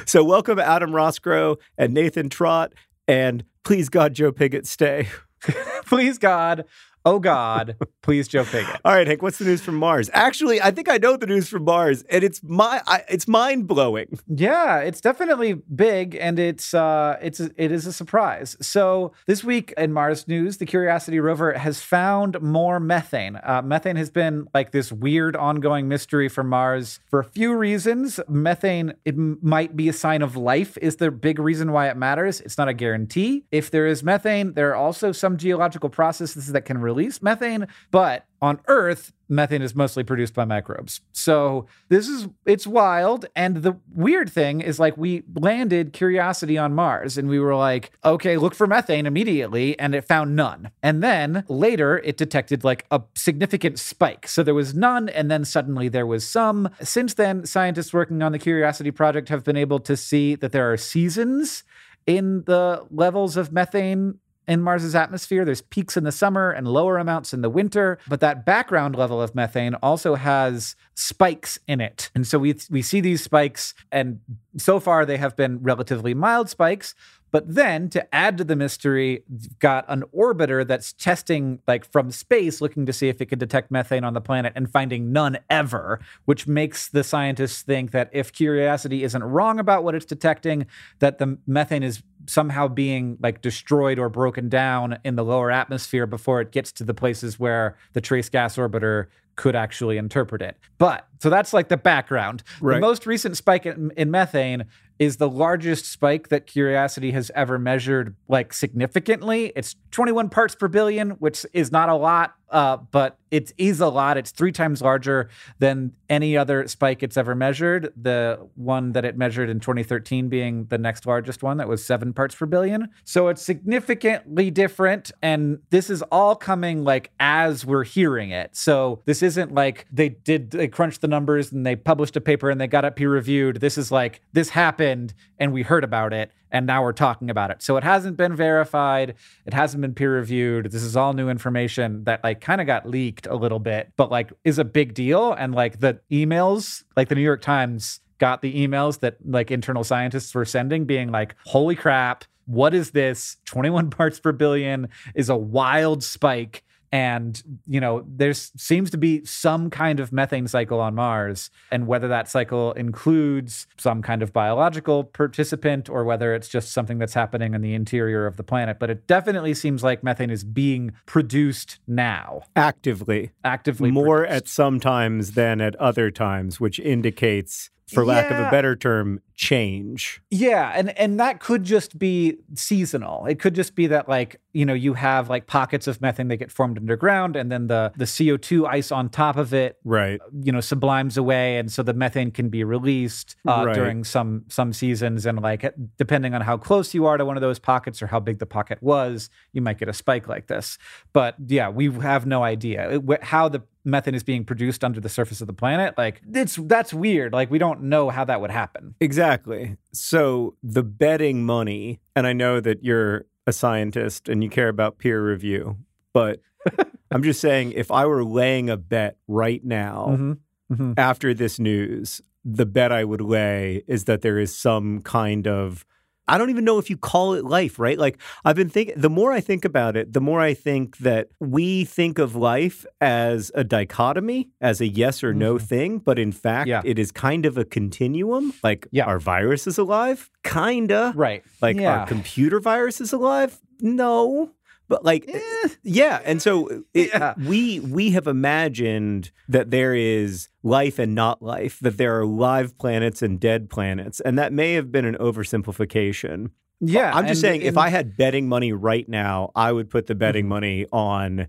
So, 0.05 0.24
welcome 0.24 0.59
Adam 0.59 0.95
Roscrow 0.95 1.57
and 1.78 1.95
Nathan 1.95 2.28
Trott. 2.28 2.72
And 3.12 3.44
please, 3.62 3.90
God, 3.90 4.14
Joe 4.14 4.32
Pigott, 4.32 4.66
stay. 4.66 5.06
please 5.84 6.16
God, 6.16 6.64
oh 7.05 7.18
God, 7.18 7.76
please 8.03 8.28
Joe 8.28 8.44
Pigott. 8.44 8.80
All 8.84 8.94
right, 8.94 9.07
Hank, 9.07 9.22
what's 9.22 9.38
the 9.38 9.44
news 9.44 9.61
from 9.62 9.76
Mars? 9.76 10.11
Actually, 10.12 10.61
I 10.61 10.70
think 10.70 10.88
I 10.88 10.98
know 10.98 11.16
the 11.16 11.26
news 11.26 11.48
from 11.48 11.64
Mars, 11.64 12.03
and 12.11 12.24
it's 12.24 12.42
my 12.42 12.82
I, 12.86 13.03
it's 13.09 13.28
mind 13.28 13.66
blowing. 13.66 14.18
Yeah, 14.28 14.78
it's 14.78 15.00
definitely 15.00 15.55
big, 15.55 16.16
and 16.16 16.38
it's 16.38 16.74
uh, 16.74 17.18
it's 17.22 17.40
it 17.40 17.72
is 17.72 17.86
a 17.86 17.92
surprise. 17.92 18.57
So 18.61 19.12
this 19.26 19.44
week 19.44 19.72
in 19.76 19.92
Mars 19.92 20.26
news, 20.28 20.59
the 20.59 20.66
Curiosity 20.66 21.20
rover 21.20 21.53
has 21.53 21.80
found 21.80 22.40
more 22.40 22.80
methane. 22.80 23.38
Uh, 23.42 23.62
methane 23.62 23.96
has 23.96 24.11
been 24.11 24.46
like 24.55 24.72
this 24.72 24.92
weird 24.92 25.36
ongoing 25.36 25.88
mystery 25.88 26.28
for 26.28 26.44
Mars 26.44 27.00
for 27.11 27.20
a 27.20 27.24
few 27.24 27.55
reasons. 27.55 28.20
Methane 28.28 28.94
it 29.05 29.14
m- 29.14 29.38
might 29.42 29.76
be 29.76 29.88
a 29.88 29.92
sign 29.92 30.22
of 30.22 30.36
life. 30.36 30.76
Is 30.80 30.96
the 30.96 31.11
big 31.11 31.38
reason 31.38 31.72
why 31.72 31.88
it 31.88 31.96
matters? 31.96 32.40
It's 32.40 32.59
not 32.59 32.68
a 32.68 32.74
guarantee. 32.74 33.44
If 33.50 33.70
there 33.70 33.86
is 33.86 34.03
methane, 34.03 34.55
there 34.55 34.70
are 34.70 34.76
also 34.76 35.12
some 35.12 35.36
geological 35.36 35.88
processes 35.88 36.48
that 36.48 36.64
can 36.64 36.78
release 36.93 37.22
methane, 37.22 37.66
but 37.90 38.26
on 38.40 38.61
Earth, 38.66 39.12
methane 39.28 39.62
is 39.62 39.74
mostly 39.74 40.05
produced 40.05 40.34
by 40.34 40.45
microbes. 40.45 41.01
So 41.12 41.66
this 41.88 42.09
is 42.09 42.28
it's 42.45 42.66
wild. 42.66 43.26
And 43.34 43.59
the 43.59 43.78
weird 43.95 44.30
thing 44.30 44.61
is 44.61 44.78
like 44.78 44.97
we 44.97 45.22
landed 45.34 45.93
Curiosity 45.93 46.59
on 46.59 46.74
Mars 46.74 47.16
and 47.16 47.28
we 47.28 47.40
were 47.40 47.55
like, 47.55 47.93
okay, 48.05 48.36
look 48.36 48.55
for 48.55 48.66
methane 48.66 49.07
immediately, 49.07 49.78
and 49.78 49.95
it 49.95 50.05
found 50.05 50.36
none. 50.36 50.70
And 50.82 51.03
then 51.03 51.45
later 51.49 51.99
it 51.99 52.16
detected 52.16 52.64
like 52.64 52.84
a 52.90 53.01
significant 53.14 53.78
spike. 53.78 54.26
So 54.28 54.43
there 54.43 54.55
was 54.55 54.74
none, 54.74 55.09
and 55.09 55.30
then 55.30 55.45
suddenly 55.45 55.88
there 55.88 56.07
was 56.07 56.28
some. 56.28 56.68
Since 56.82 57.14
then, 57.14 57.47
scientists 57.47 57.93
working 57.93 58.22
on 58.22 58.32
the 58.32 58.38
Curiosity 58.38 58.90
project 58.90 59.28
have 59.30 59.45
been 59.45 59.57
able 59.57 59.80
to 59.80 59.97
see 59.97 60.34
that 60.34 60.53
there 60.53 60.70
are 60.72 60.76
seasons 60.76 61.64
in 62.07 62.43
the 62.45 62.84
levels 62.90 63.36
of 63.36 63.53
methane 63.53 64.18
in 64.49 64.61
Mars's 64.61 64.95
atmosphere. 64.95 65.45
There's 65.45 65.62
peaks 65.62 65.97
in 65.97 66.05
the 66.05 66.12
summer 66.12 66.51
and 66.51 66.66
lower 66.66 66.99
amounts 66.99 67.32
in 67.32 67.43
the 67.43 67.51
winter, 67.51 67.99
but 68.09 68.20
that 68.20 68.45
background 68.45 68.97
level 68.97 69.20
of 69.22 69.34
methane 69.34 69.74
also 69.76 70.14
has 70.14 70.76
spikes 70.95 71.59
in 71.66 71.80
it. 71.80 72.11
And 72.14 72.26
so 72.26 72.38
we 72.38 72.55
we 72.70 72.82
see 72.82 73.01
these 73.01 73.22
spikes 73.22 73.74
and 73.90 74.20
so 74.57 74.80
far 74.80 75.07
they 75.07 75.16
have 75.16 75.36
been 75.36 75.62
relatively 75.62 76.14
mild 76.14 76.49
spikes, 76.49 76.95
but 77.33 77.53
then 77.53 77.89
to 77.89 78.14
add 78.14 78.39
to 78.39 78.45
the 78.45 78.55
mystery, 78.55 79.24
got 79.59 79.85
an 79.89 80.05
orbiter 80.14 80.64
that's 80.64 80.93
testing 80.93 81.59
like 81.66 81.91
from 81.91 82.12
space 82.12 82.61
looking 82.61 82.87
to 82.87 82.93
see 82.93 83.09
if 83.09 83.20
it 83.20 83.26
can 83.26 83.39
detect 83.39 83.70
methane 83.70 84.05
on 84.05 84.12
the 84.12 84.20
planet 84.20 84.53
and 84.55 84.70
finding 84.70 85.12
none 85.12 85.39
ever, 85.51 85.99
which 86.26 86.47
makes 86.47 86.89
the 86.89 87.03
scientists 87.03 87.62
think 87.62 87.91
that 87.91 88.11
if 88.12 88.33
Curiosity 88.33 89.03
isn't 89.03 89.24
wrong 89.24 89.59
about 89.59 89.83
what 89.83 89.95
it's 89.95 90.05
detecting, 90.05 90.66
that 91.01 91.18
the 91.18 91.39
methane 91.47 91.83
is 91.83 92.03
somehow 92.26 92.68
being 92.68 93.16
like 93.20 93.41
destroyed 93.41 93.99
or 93.99 94.09
broken 94.09 94.49
down 94.49 94.99
in 95.03 95.16
the 95.16 95.24
lower 95.24 95.51
atmosphere 95.51 96.07
before 96.07 96.41
it 96.41 96.53
gets 96.53 96.70
to 96.70 96.85
the 96.85 96.95
places 96.95 97.41
where 97.41 97.76
the 97.95 98.01
trace 98.01 98.28
gas 98.28 98.57
orbiter 98.57 99.07
could 99.37 99.57
actually 99.57 99.97
interpret 99.97 100.43
it. 100.43 100.57
But 100.78 101.07
so 101.20 101.30
that's 101.30 101.53
like 101.53 101.68
the 101.68 101.76
background. 101.76 102.43
The 102.76 102.80
most 102.80 103.07
recent 103.07 103.37
spike 103.37 103.66
in, 103.66 103.93
in 103.97 104.11
methane 104.11 104.64
is 104.99 105.16
the 105.16 105.28
largest 105.28 105.87
spike 105.87 106.28
that 106.28 106.47
Curiosity 106.47 107.12
has 107.12 107.30
ever 107.35 107.59
measured, 107.59 108.14
like 108.28 108.53
significantly. 108.53 109.53
It's 109.57 109.76
21 109.91 110.28
parts 110.28 110.55
per 110.55 110.68
billion, 110.68 111.11
which 111.12 111.47
is 111.53 111.72
not 111.72 111.89
a 111.89 111.95
lot 111.95 112.35
uh, 112.53 112.76
but 112.76 113.18
it 113.30 113.51
is 113.57 113.80
a 113.80 113.89
lot. 113.89 114.18
It's 114.18 114.30
three 114.30 114.53
times 114.53 114.83
larger 114.83 115.30
than 115.59 115.93
any 116.11 116.37
other 116.37 116.68
spike 116.68 117.03
it's 117.03 117.16
ever 117.16 117.35
measured. 117.35 117.93
The 117.97 118.47
one 118.57 118.93
that 118.93 119.07
it 119.07 119.16
measured 119.16 119.49
in 119.49 119.59
2013 119.59 120.28
being 120.28 120.66
the 120.66 120.76
next 120.76 121.07
largest 121.07 121.43
one 121.43 121.57
that 121.57 121.66
was 121.66 121.83
seven 121.83 122.12
parts 122.12 122.35
per 122.35 122.45
billion. 122.45 122.89
So 123.05 123.28
it's 123.28 123.41
significantly 123.41 124.51
different. 124.51 125.11
And 125.22 125.61
this 125.70 125.89
is 125.89 126.03
all 126.12 126.37
coming 126.37 126.85
like 126.85 127.11
as 127.18 127.64
we're 127.64 127.85
hearing 127.85 128.30
it. 128.30 128.55
So 128.55 129.01
this 129.07 129.22
isn't 129.23 129.55
like 129.55 129.87
they 129.93 130.11
did, 130.11 130.51
they 130.51 130.68
crunched 130.68 131.01
the 131.01 131.09
numbers 131.09 131.53
and 131.53 131.64
they 131.64 131.77
published 131.77 132.16
a 132.16 132.20
paper 132.20 132.51
and 132.51 132.61
they 132.61 132.66
got 132.66 132.85
it 132.85 132.97
peer 132.97 133.11
reviewed. 133.11 133.61
This 133.61 133.79
is 133.79 133.91
like, 133.93 134.20
this 134.33 134.51
happened 134.51 135.14
and 135.39 135.53
we 135.53 135.62
heard 135.62 135.85
about 135.85 136.12
it 136.12 136.33
and 136.53 136.66
now 136.66 136.83
we're 136.83 136.93
talking 136.93 137.31
about 137.31 137.51
it. 137.51 137.62
So 137.62 137.77
it 137.77 137.83
hasn't 137.83 138.16
been 138.16 138.37
verified, 138.37 139.14
it 139.47 139.55
hasn't 139.55 139.81
been 139.81 139.95
peer 139.95 140.16
reviewed. 140.16 140.70
This 140.70 140.83
is 140.83 140.97
all 140.97 141.14
new 141.14 141.29
information 141.29 142.05
that 142.05 142.23
like 142.23 142.41
kind 142.41 142.61
of 142.61 142.66
got 142.66 142.89
leaked 142.89 143.27
a 143.27 143.35
little 143.35 143.59
bit, 143.59 143.93
but 143.97 144.11
like 144.11 144.33
is 144.45 144.59
a 144.59 144.64
big 144.64 144.95
deal 144.95 145.33
and 145.33 145.55
like 145.55 145.81
the 145.81 145.99
emails, 146.11 146.85
like 146.97 147.09
the 147.09 147.14
New 147.14 147.23
York 147.23 147.41
Times 147.41 148.01
got 148.18 148.41
the 148.41 148.55
emails 148.55 149.01
that 149.01 149.16
like 149.25 149.51
internal 149.51 149.83
scientists 149.83 150.33
were 150.33 150.45
sending 150.45 150.85
being 150.85 151.11
like, 151.11 151.35
"Holy 151.47 151.75
crap, 151.75 152.25
what 152.47 152.73
is 152.73 152.93
this? 152.93 153.39
21 153.47 153.91
parts 153.99 154.20
per 154.20 154.31
billion 154.31 154.89
is 155.14 155.29
a 155.29 155.37
wild 155.37 156.05
spike." 156.05 156.62
And 156.93 157.43
you 157.66 157.80
know 157.80 158.05
there 158.07 158.34
seems 158.34 158.90
to 158.90 158.99
be 158.99 159.24
some 159.24 159.70
kind 159.70 159.99
of 159.99 160.12
methane 160.12 160.47
cycle 160.47 160.78
on 160.78 160.95
mars 160.95 161.51
and 161.70 161.86
whether 161.86 162.07
that 162.07 162.28
cycle 162.28 162.72
includes 162.72 163.66
some 163.78 164.03
kind 164.03 164.22
of 164.22 164.32
biological 164.32 165.03
participant 165.03 165.88
or 165.88 166.05
whether 166.05 166.34
it's 166.34 166.49
just 166.49 166.72
something 166.72 166.99
that's 166.99 167.14
happening 167.14 167.55
in 167.55 167.62
the 167.62 167.74
interior 167.74 168.26
of 168.26 168.36
the 168.36 168.45
planet 168.45 168.78
but 168.78 168.90
it 168.90 169.07
definitely 169.07 169.55
seems 169.55 169.82
like 169.82 170.05
methane 170.05 170.30
is 170.30 170.45
being 170.45 170.93
produced 171.07 171.78
now 171.86 172.43
actively 172.55 173.30
actively 173.45 173.90
more 173.90 174.20
produced. 174.20 174.36
at 174.36 174.49
some 174.49 174.78
times 174.78 175.32
than 175.32 175.61
at 175.61 175.74
other 175.76 176.11
times 176.11 176.61
which 176.61 176.78
indicates 176.78 177.70
for 177.93 178.05
lack 178.05 178.30
of 178.30 178.38
a 178.38 178.51
better 178.51 178.74
term 178.76 179.20
change. 179.34 180.22
Yeah, 180.30 180.72
and 180.74 180.97
and 180.99 181.18
that 181.20 181.40
could 181.40 181.64
just 181.64 181.99
be 181.99 182.36
seasonal. 182.55 183.26
It 183.26 183.38
could 183.40 183.55
just 183.55 183.74
be 183.74 183.86
that 183.88 184.09
like, 184.09 184.40
you 184.53 184.64
know, 184.64 184.74
you 184.74 184.95
have 184.95 185.28
like 185.28 185.47
pockets 185.47 185.86
of 185.86 186.01
methane 186.01 186.28
that 186.28 186.36
get 186.36 186.51
formed 186.53 186.78
underground 186.78 187.36
and 187.36 187.51
then 187.51 187.66
the 187.66 187.93
the 187.97 188.05
CO2 188.05 188.66
ice 188.68 188.93
on 188.93 189.09
top 189.09 189.36
of 189.36 189.53
it 189.55 189.78
right. 189.84 190.20
you 190.43 190.53
know 190.53 190.61
sublimes 190.61 191.16
away 191.16 191.59
and 191.59 191.72
so 191.72 191.82
the 191.82 191.95
methane 191.95 192.30
can 192.30 192.49
be 192.49 192.62
released 192.64 193.36
uh, 193.49 193.64
Right. 193.66 193.74
during 193.74 194.05
some 194.05 194.45
some 194.49 194.72
seasons. 194.72 195.26
And 195.26 195.40
like 195.40 195.74
depending 195.99 196.34
on 196.34 196.40
how 196.43 196.57
close 196.57 196.95
you 196.95 197.07
are 197.07 197.16
to 197.16 197.24
one 197.24 197.36
of 197.36 197.40
those 197.40 197.59
pockets 197.59 198.03
or 198.03 198.07
how 198.07 198.20
big 198.20 198.38
the 198.38 198.47
pocket 198.47 198.82
was 198.82 199.30
you 199.53 199.61
might 199.62 199.78
get 199.78 199.88
a 199.88 199.93
spike 199.93 200.28
like 200.28 200.47
this. 200.47 200.78
But 201.12 201.34
yeah 201.47 201.68
we 201.68 201.90
have 201.93 202.26
no 202.26 202.43
idea. 202.43 203.01
How 203.22 203.49
the 203.49 203.62
methane 203.85 204.14
is 204.14 204.22
being 204.22 204.45
produced 204.45 204.85
under 204.85 205.01
the 205.01 205.09
surface 205.09 205.41
of 205.41 205.47
the 205.47 205.53
planet 205.53 205.95
like 205.99 206.22
it's 206.33 206.57
that's 206.66 206.95
weird 206.95 207.33
like 207.33 207.51
we 207.51 207.59
don't 207.59 207.83
know 207.83 208.11
how 208.11 208.24
that 208.24 208.41
would 208.41 208.51
happen 208.51 208.95
Exactly. 209.01 209.76
So 209.93 210.57
the 210.62 210.83
betting 210.83 211.45
money, 211.45 212.01
and 212.16 212.26
I 212.26 212.33
know 212.33 212.61
that 212.61 212.83
you're 212.85 213.26
a 213.47 213.53
scientist 213.53 214.28
and 214.28 214.43
you 214.45 214.49
care 214.51 214.68
about 214.68 214.99
peer 214.99 215.20
review, 215.24 215.76
but 216.12 216.41
I'm 217.11 217.22
just 217.22 217.41
saying 217.41 217.72
if 217.72 217.91
I 217.91 218.07
were 218.07 218.24
laying 218.24 218.70
a 218.70 218.76
bet 218.76 219.16
right 219.26 219.64
now 219.64 220.07
Mhm. 220.11 220.39
Mhm. 220.70 220.95
after 220.97 221.35
this 221.35 221.59
news, 221.59 222.22
the 222.45 222.66
bet 222.66 222.93
I 222.93 223.05
would 223.05 223.20
lay 223.20 223.83
is 223.87 224.05
that 224.05 224.22
there 224.22 224.39
is 224.39 224.57
some 224.57 225.01
kind 225.03 225.47
of 225.47 225.85
I 226.33 226.39
don't 226.39 226.51
even 226.51 226.64
know 226.64 226.78
if 226.78 226.89
you 226.91 226.97
call 226.97 227.35
it 227.35 227.45
life, 227.45 227.78
right? 227.78 227.99
Like 227.99 228.16
I've 228.45 228.57
been 228.57 228.68
thinking 228.70 228.95
the 228.97 229.11
more 229.11 229.30
I 229.33 229.41
think 229.41 229.64
about 229.64 229.97
it, 229.97 230.12
the 230.12 230.20
more 230.20 230.41
I 230.41 230.55
think 230.55 230.97
that 230.99 231.28
we 231.41 231.85
think 231.85 232.18
of 232.18 232.35
life 232.35 232.87
as 233.01 233.53
a 233.55 233.64
dichotomy, 233.64 234.49
as 234.61 234.80
a 234.80 234.87
yes 234.87 235.22
or 235.22 235.35
no 235.35 235.57
Mhm. 235.57 235.62
thing, 235.62 235.99
but 235.99 236.18
in 236.18 236.33
fact 236.33 236.68
Yeah. 236.68 236.80
it 236.85 236.99
is 236.99 237.12
kind 237.12 237.45
of 237.47 237.59
a 237.59 237.64
continuum. 237.64 238.55
Like 238.62 238.87
Yeah. 238.91 239.05
our 239.05 239.18
virus 239.20 239.66
is 239.66 239.78
alive, 239.78 240.30
kinda. 240.43 241.12
right 241.14 241.43
Like 241.61 241.76
yeah. 241.76 242.01
our 242.01 242.07
computer 242.07 242.61
virus 242.61 243.01
is 243.01 243.12
alive? 243.12 243.61
No. 243.80 244.51
But 244.89 245.05
like 245.05 245.24
Eh. 245.28 245.68
yeah, 245.83 246.20
and 246.24 246.43
so 246.43 246.83
it, 246.93 247.11
Yeah. 247.14 247.35
we 247.39 247.80
we 247.80 248.11
have 248.11 248.26
imagined 248.26 249.30
that 249.49 249.70
there 249.70 249.95
is 249.95 250.49
life 250.62 250.99
and 250.99 251.14
not 251.14 251.41
life, 251.43 251.78
that 251.80 251.97
there 251.97 252.18
are 252.20 252.26
live 252.26 252.76
planets 252.78 253.22
and 253.22 253.41
dead 253.41 253.70
planets, 253.70 254.20
and 254.20 254.39
that 254.39 254.53
may 254.53 254.74
have 254.74 254.91
been 254.93 255.05
an 255.05 255.16
oversimplification. 255.16 256.51
yeah 256.80 257.12
I'm 257.14 257.26
just 257.28 257.41
saying, 257.41 257.62
if 257.62 257.76
I 257.78 257.89
had 257.91 258.16
betting 258.16 258.49
money 258.49 258.72
right 258.72 259.09
now, 259.09 259.51
I 259.55 259.70
would 259.72 259.89
put 259.89 260.07
the 260.09 260.14
betting 260.16 260.47
Mhm. 260.47 260.49
money 260.49 260.87
on 260.93 261.47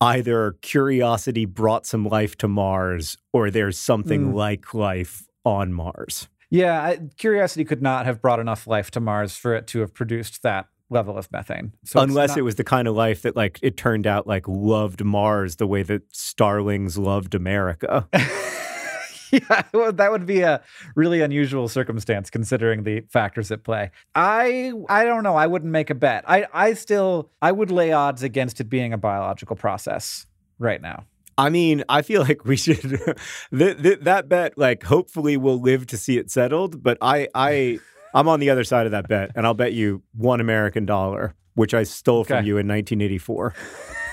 either 0.00 0.56
Curiosity 0.60 1.46
brought 1.46 1.86
some 1.86 2.04
life 2.06 2.36
to 2.38 2.48
Mars, 2.48 3.16
or 3.32 3.50
there's 3.50 3.78
something 3.78 4.32
Mm. 4.32 4.34
like 4.34 4.74
life 4.74 5.26
on 5.44 5.72
Mars. 5.72 6.28
Yeah, 6.50 6.82
I, 6.82 6.98
Curiosity 7.16 7.64
could 7.64 7.80
not 7.82 8.04
have 8.04 8.20
brought 8.20 8.38
enough 8.40 8.66
life 8.66 8.90
to 8.92 9.00
Mars 9.00 9.36
for 9.36 9.54
it 9.54 9.66
to 9.68 9.80
have 9.80 9.94
produced 9.94 10.42
that 10.42 10.66
level 10.90 11.16
of 11.16 11.30
methane. 11.32 11.72
So 11.84 12.00
Unless 12.00 12.30
not- 12.30 12.38
it 12.38 12.42
was 12.42 12.54
the 12.56 12.64
kind 12.64 12.86
of 12.88 12.94
life 12.94 13.22
that, 13.22 13.34
like, 13.36 13.58
it 13.62 13.76
turned 13.76 14.06
out 14.06 14.26
like 14.26 14.46
loved 14.46 15.04
Mars 15.04 15.56
the 15.56 15.66
way 15.66 15.82
that 15.82 16.02
starlings 16.14 16.98
loved 16.98 17.34
America. 17.34 18.06
yeah, 19.32 19.62
well, 19.72 19.92
that 19.92 20.10
would 20.12 20.26
be 20.26 20.42
a 20.42 20.62
really 20.94 21.20
unusual 21.20 21.68
circumstance 21.68 22.30
considering 22.30 22.84
the 22.84 23.00
factors 23.10 23.50
at 23.50 23.64
play. 23.64 23.90
I 24.14 24.72
I 24.88 25.04
don't 25.04 25.22
know. 25.22 25.34
I 25.36 25.46
wouldn't 25.46 25.72
make 25.72 25.90
a 25.90 25.94
bet. 25.94 26.24
I 26.28 26.46
I 26.52 26.74
still 26.74 27.30
I 27.42 27.50
would 27.50 27.70
lay 27.70 27.92
odds 27.92 28.22
against 28.22 28.60
it 28.60 28.64
being 28.64 28.92
a 28.92 28.98
biological 28.98 29.56
process 29.56 30.26
right 30.58 30.80
now. 30.80 31.04
I 31.36 31.50
mean, 31.50 31.82
I 31.88 32.02
feel 32.02 32.22
like 32.22 32.44
we 32.44 32.56
should 32.56 32.80
th- 33.50 33.82
th- 33.82 34.00
that 34.02 34.28
bet. 34.28 34.56
Like, 34.56 34.84
hopefully, 34.84 35.36
we'll 35.36 35.60
live 35.60 35.86
to 35.88 35.96
see 35.98 36.16
it 36.16 36.30
settled. 36.30 36.80
But 36.80 36.96
I, 37.00 37.26
I, 37.34 37.80
I'm 38.14 38.28
on 38.28 38.40
the 38.40 38.50
other 38.50 38.64
side 38.64 38.86
of 38.86 38.92
that 38.92 39.08
bet, 39.08 39.32
and 39.34 39.46
I'll 39.46 39.54
bet 39.54 39.72
you 39.72 40.02
one 40.16 40.40
American 40.40 40.86
dollar, 40.86 41.34
which 41.54 41.74
I 41.74 41.82
stole 41.82 42.24
from 42.24 42.46
you 42.46 42.58
in 42.58 42.68
1984. 42.68 43.54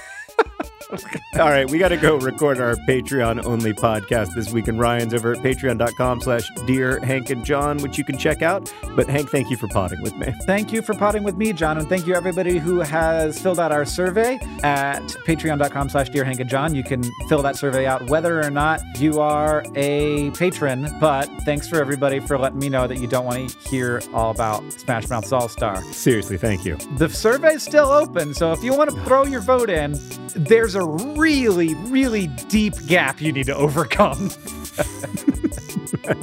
All 1.39 1.49
right, 1.49 1.69
we 1.69 1.77
got 1.77 1.89
to 1.89 1.97
go 1.97 2.17
record 2.17 2.59
our 2.59 2.75
Patreon 2.75 3.45
only 3.45 3.73
podcast 3.73 4.33
this 4.35 4.51
week, 4.51 4.67
and 4.67 4.79
Ryan's 4.79 5.13
over 5.13 5.31
at 5.33 5.39
patreon.com 5.39 6.21
slash 6.21 6.49
dear 6.65 6.99
Hank 6.99 7.29
and 7.29 7.45
John, 7.45 7.77
which 7.77 7.97
you 7.97 8.03
can 8.03 8.17
check 8.17 8.41
out. 8.41 8.71
But 8.95 9.07
Hank, 9.07 9.29
thank 9.29 9.49
you 9.49 9.57
for 9.57 9.67
potting 9.69 10.01
with 10.01 10.15
me. 10.15 10.33
Thank 10.43 10.73
you 10.73 10.81
for 10.81 10.93
potting 10.93 11.23
with 11.23 11.37
me, 11.37 11.53
John, 11.53 11.77
and 11.77 11.87
thank 11.87 12.05
you 12.05 12.13
everybody 12.13 12.57
who 12.57 12.81
has 12.81 13.39
filled 13.39 13.59
out 13.59 13.71
our 13.71 13.85
survey 13.85 14.35
at 14.63 15.01
patreon.com 15.25 15.89
slash 15.89 16.09
dear 16.09 16.25
Hank 16.25 16.39
and 16.41 16.49
John. 16.49 16.75
You 16.75 16.83
can 16.83 17.03
fill 17.29 17.41
that 17.43 17.55
survey 17.55 17.85
out 17.85 18.09
whether 18.09 18.41
or 18.41 18.49
not 18.49 18.81
you 18.97 19.21
are 19.21 19.63
a 19.75 20.31
patron, 20.31 20.89
but 20.99 21.29
thanks 21.45 21.67
for 21.67 21.79
everybody 21.79 22.19
for 22.19 22.37
letting 22.37 22.59
me 22.59 22.67
know 22.69 22.87
that 22.87 22.99
you 22.99 23.07
don't 23.07 23.25
want 23.25 23.49
to 23.49 23.69
hear 23.69 24.01
all 24.13 24.31
about 24.31 24.69
Smash 24.73 25.09
Mouth's 25.09 25.31
All 25.31 25.47
Star. 25.47 25.81
Seriously, 25.93 26.37
thank 26.37 26.65
you. 26.65 26.75
The 26.97 27.07
survey's 27.07 27.63
still 27.63 27.91
open, 27.91 28.33
so 28.33 28.51
if 28.51 28.61
you 28.63 28.75
want 28.75 28.89
to 28.89 29.01
throw 29.03 29.25
your 29.25 29.41
vote 29.41 29.69
in, 29.69 29.97
there's 30.35 30.75
a 30.75 30.80
really, 30.85 31.75
really 31.75 32.27
deep 32.49 32.73
gap 32.87 33.21
you 33.21 33.31
need 33.31 33.45
to 33.47 33.55
overcome. 33.55 34.29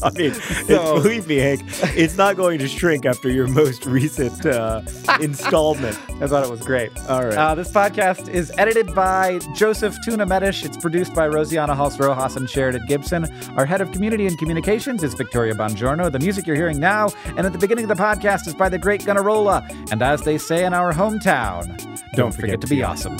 I 0.02 0.10
mean, 0.10 0.32
it's, 0.32 0.66
So- 0.66 0.94
believe 1.00 1.26
me, 1.28 1.36
Hank, 1.36 1.62
it's 1.96 2.16
not 2.16 2.36
going 2.36 2.58
to 2.58 2.68
shrink 2.68 3.06
after 3.06 3.30
your 3.30 3.46
most 3.46 3.86
recent 3.86 4.44
uh, 4.44 4.82
installment. 5.20 5.96
I 6.20 6.26
thought 6.26 6.44
it 6.44 6.50
was 6.50 6.60
great. 6.60 6.90
All 7.08 7.24
right. 7.24 7.34
Uh, 7.34 7.54
this 7.54 7.70
podcast 7.70 8.28
is 8.28 8.50
edited 8.58 8.94
by 8.94 9.38
Joseph 9.54 9.96
Tuna 10.04 10.26
Medish. 10.26 10.64
It's 10.64 10.76
produced 10.76 11.14
by 11.14 11.28
Rosiana 11.28 11.76
Halse 11.76 11.98
Rojas 11.98 12.36
and 12.36 12.48
Sheridan 12.50 12.86
Gibson. 12.86 13.26
Our 13.56 13.66
head 13.66 13.80
of 13.80 13.92
community 13.92 14.26
and 14.26 14.36
communications 14.38 15.02
is 15.04 15.14
Victoria 15.14 15.54
Bongiorno. 15.54 16.10
The 16.10 16.18
music 16.18 16.46
you're 16.46 16.56
hearing 16.56 16.80
now 16.80 17.10
and 17.36 17.40
at 17.46 17.52
the 17.52 17.58
beginning 17.58 17.88
of 17.88 17.96
the 17.96 18.02
podcast 18.02 18.46
is 18.48 18.54
by 18.54 18.68
the 18.68 18.78
great 18.78 19.02
Gunnarola. 19.02 19.92
And 19.92 20.02
as 20.02 20.22
they 20.22 20.38
say 20.38 20.64
in 20.64 20.74
our 20.74 20.92
hometown, 20.92 21.66
don't, 22.14 22.32
forget, 22.34 22.60
to 22.62 22.66
be 22.66 22.82
awesome. 22.82 23.16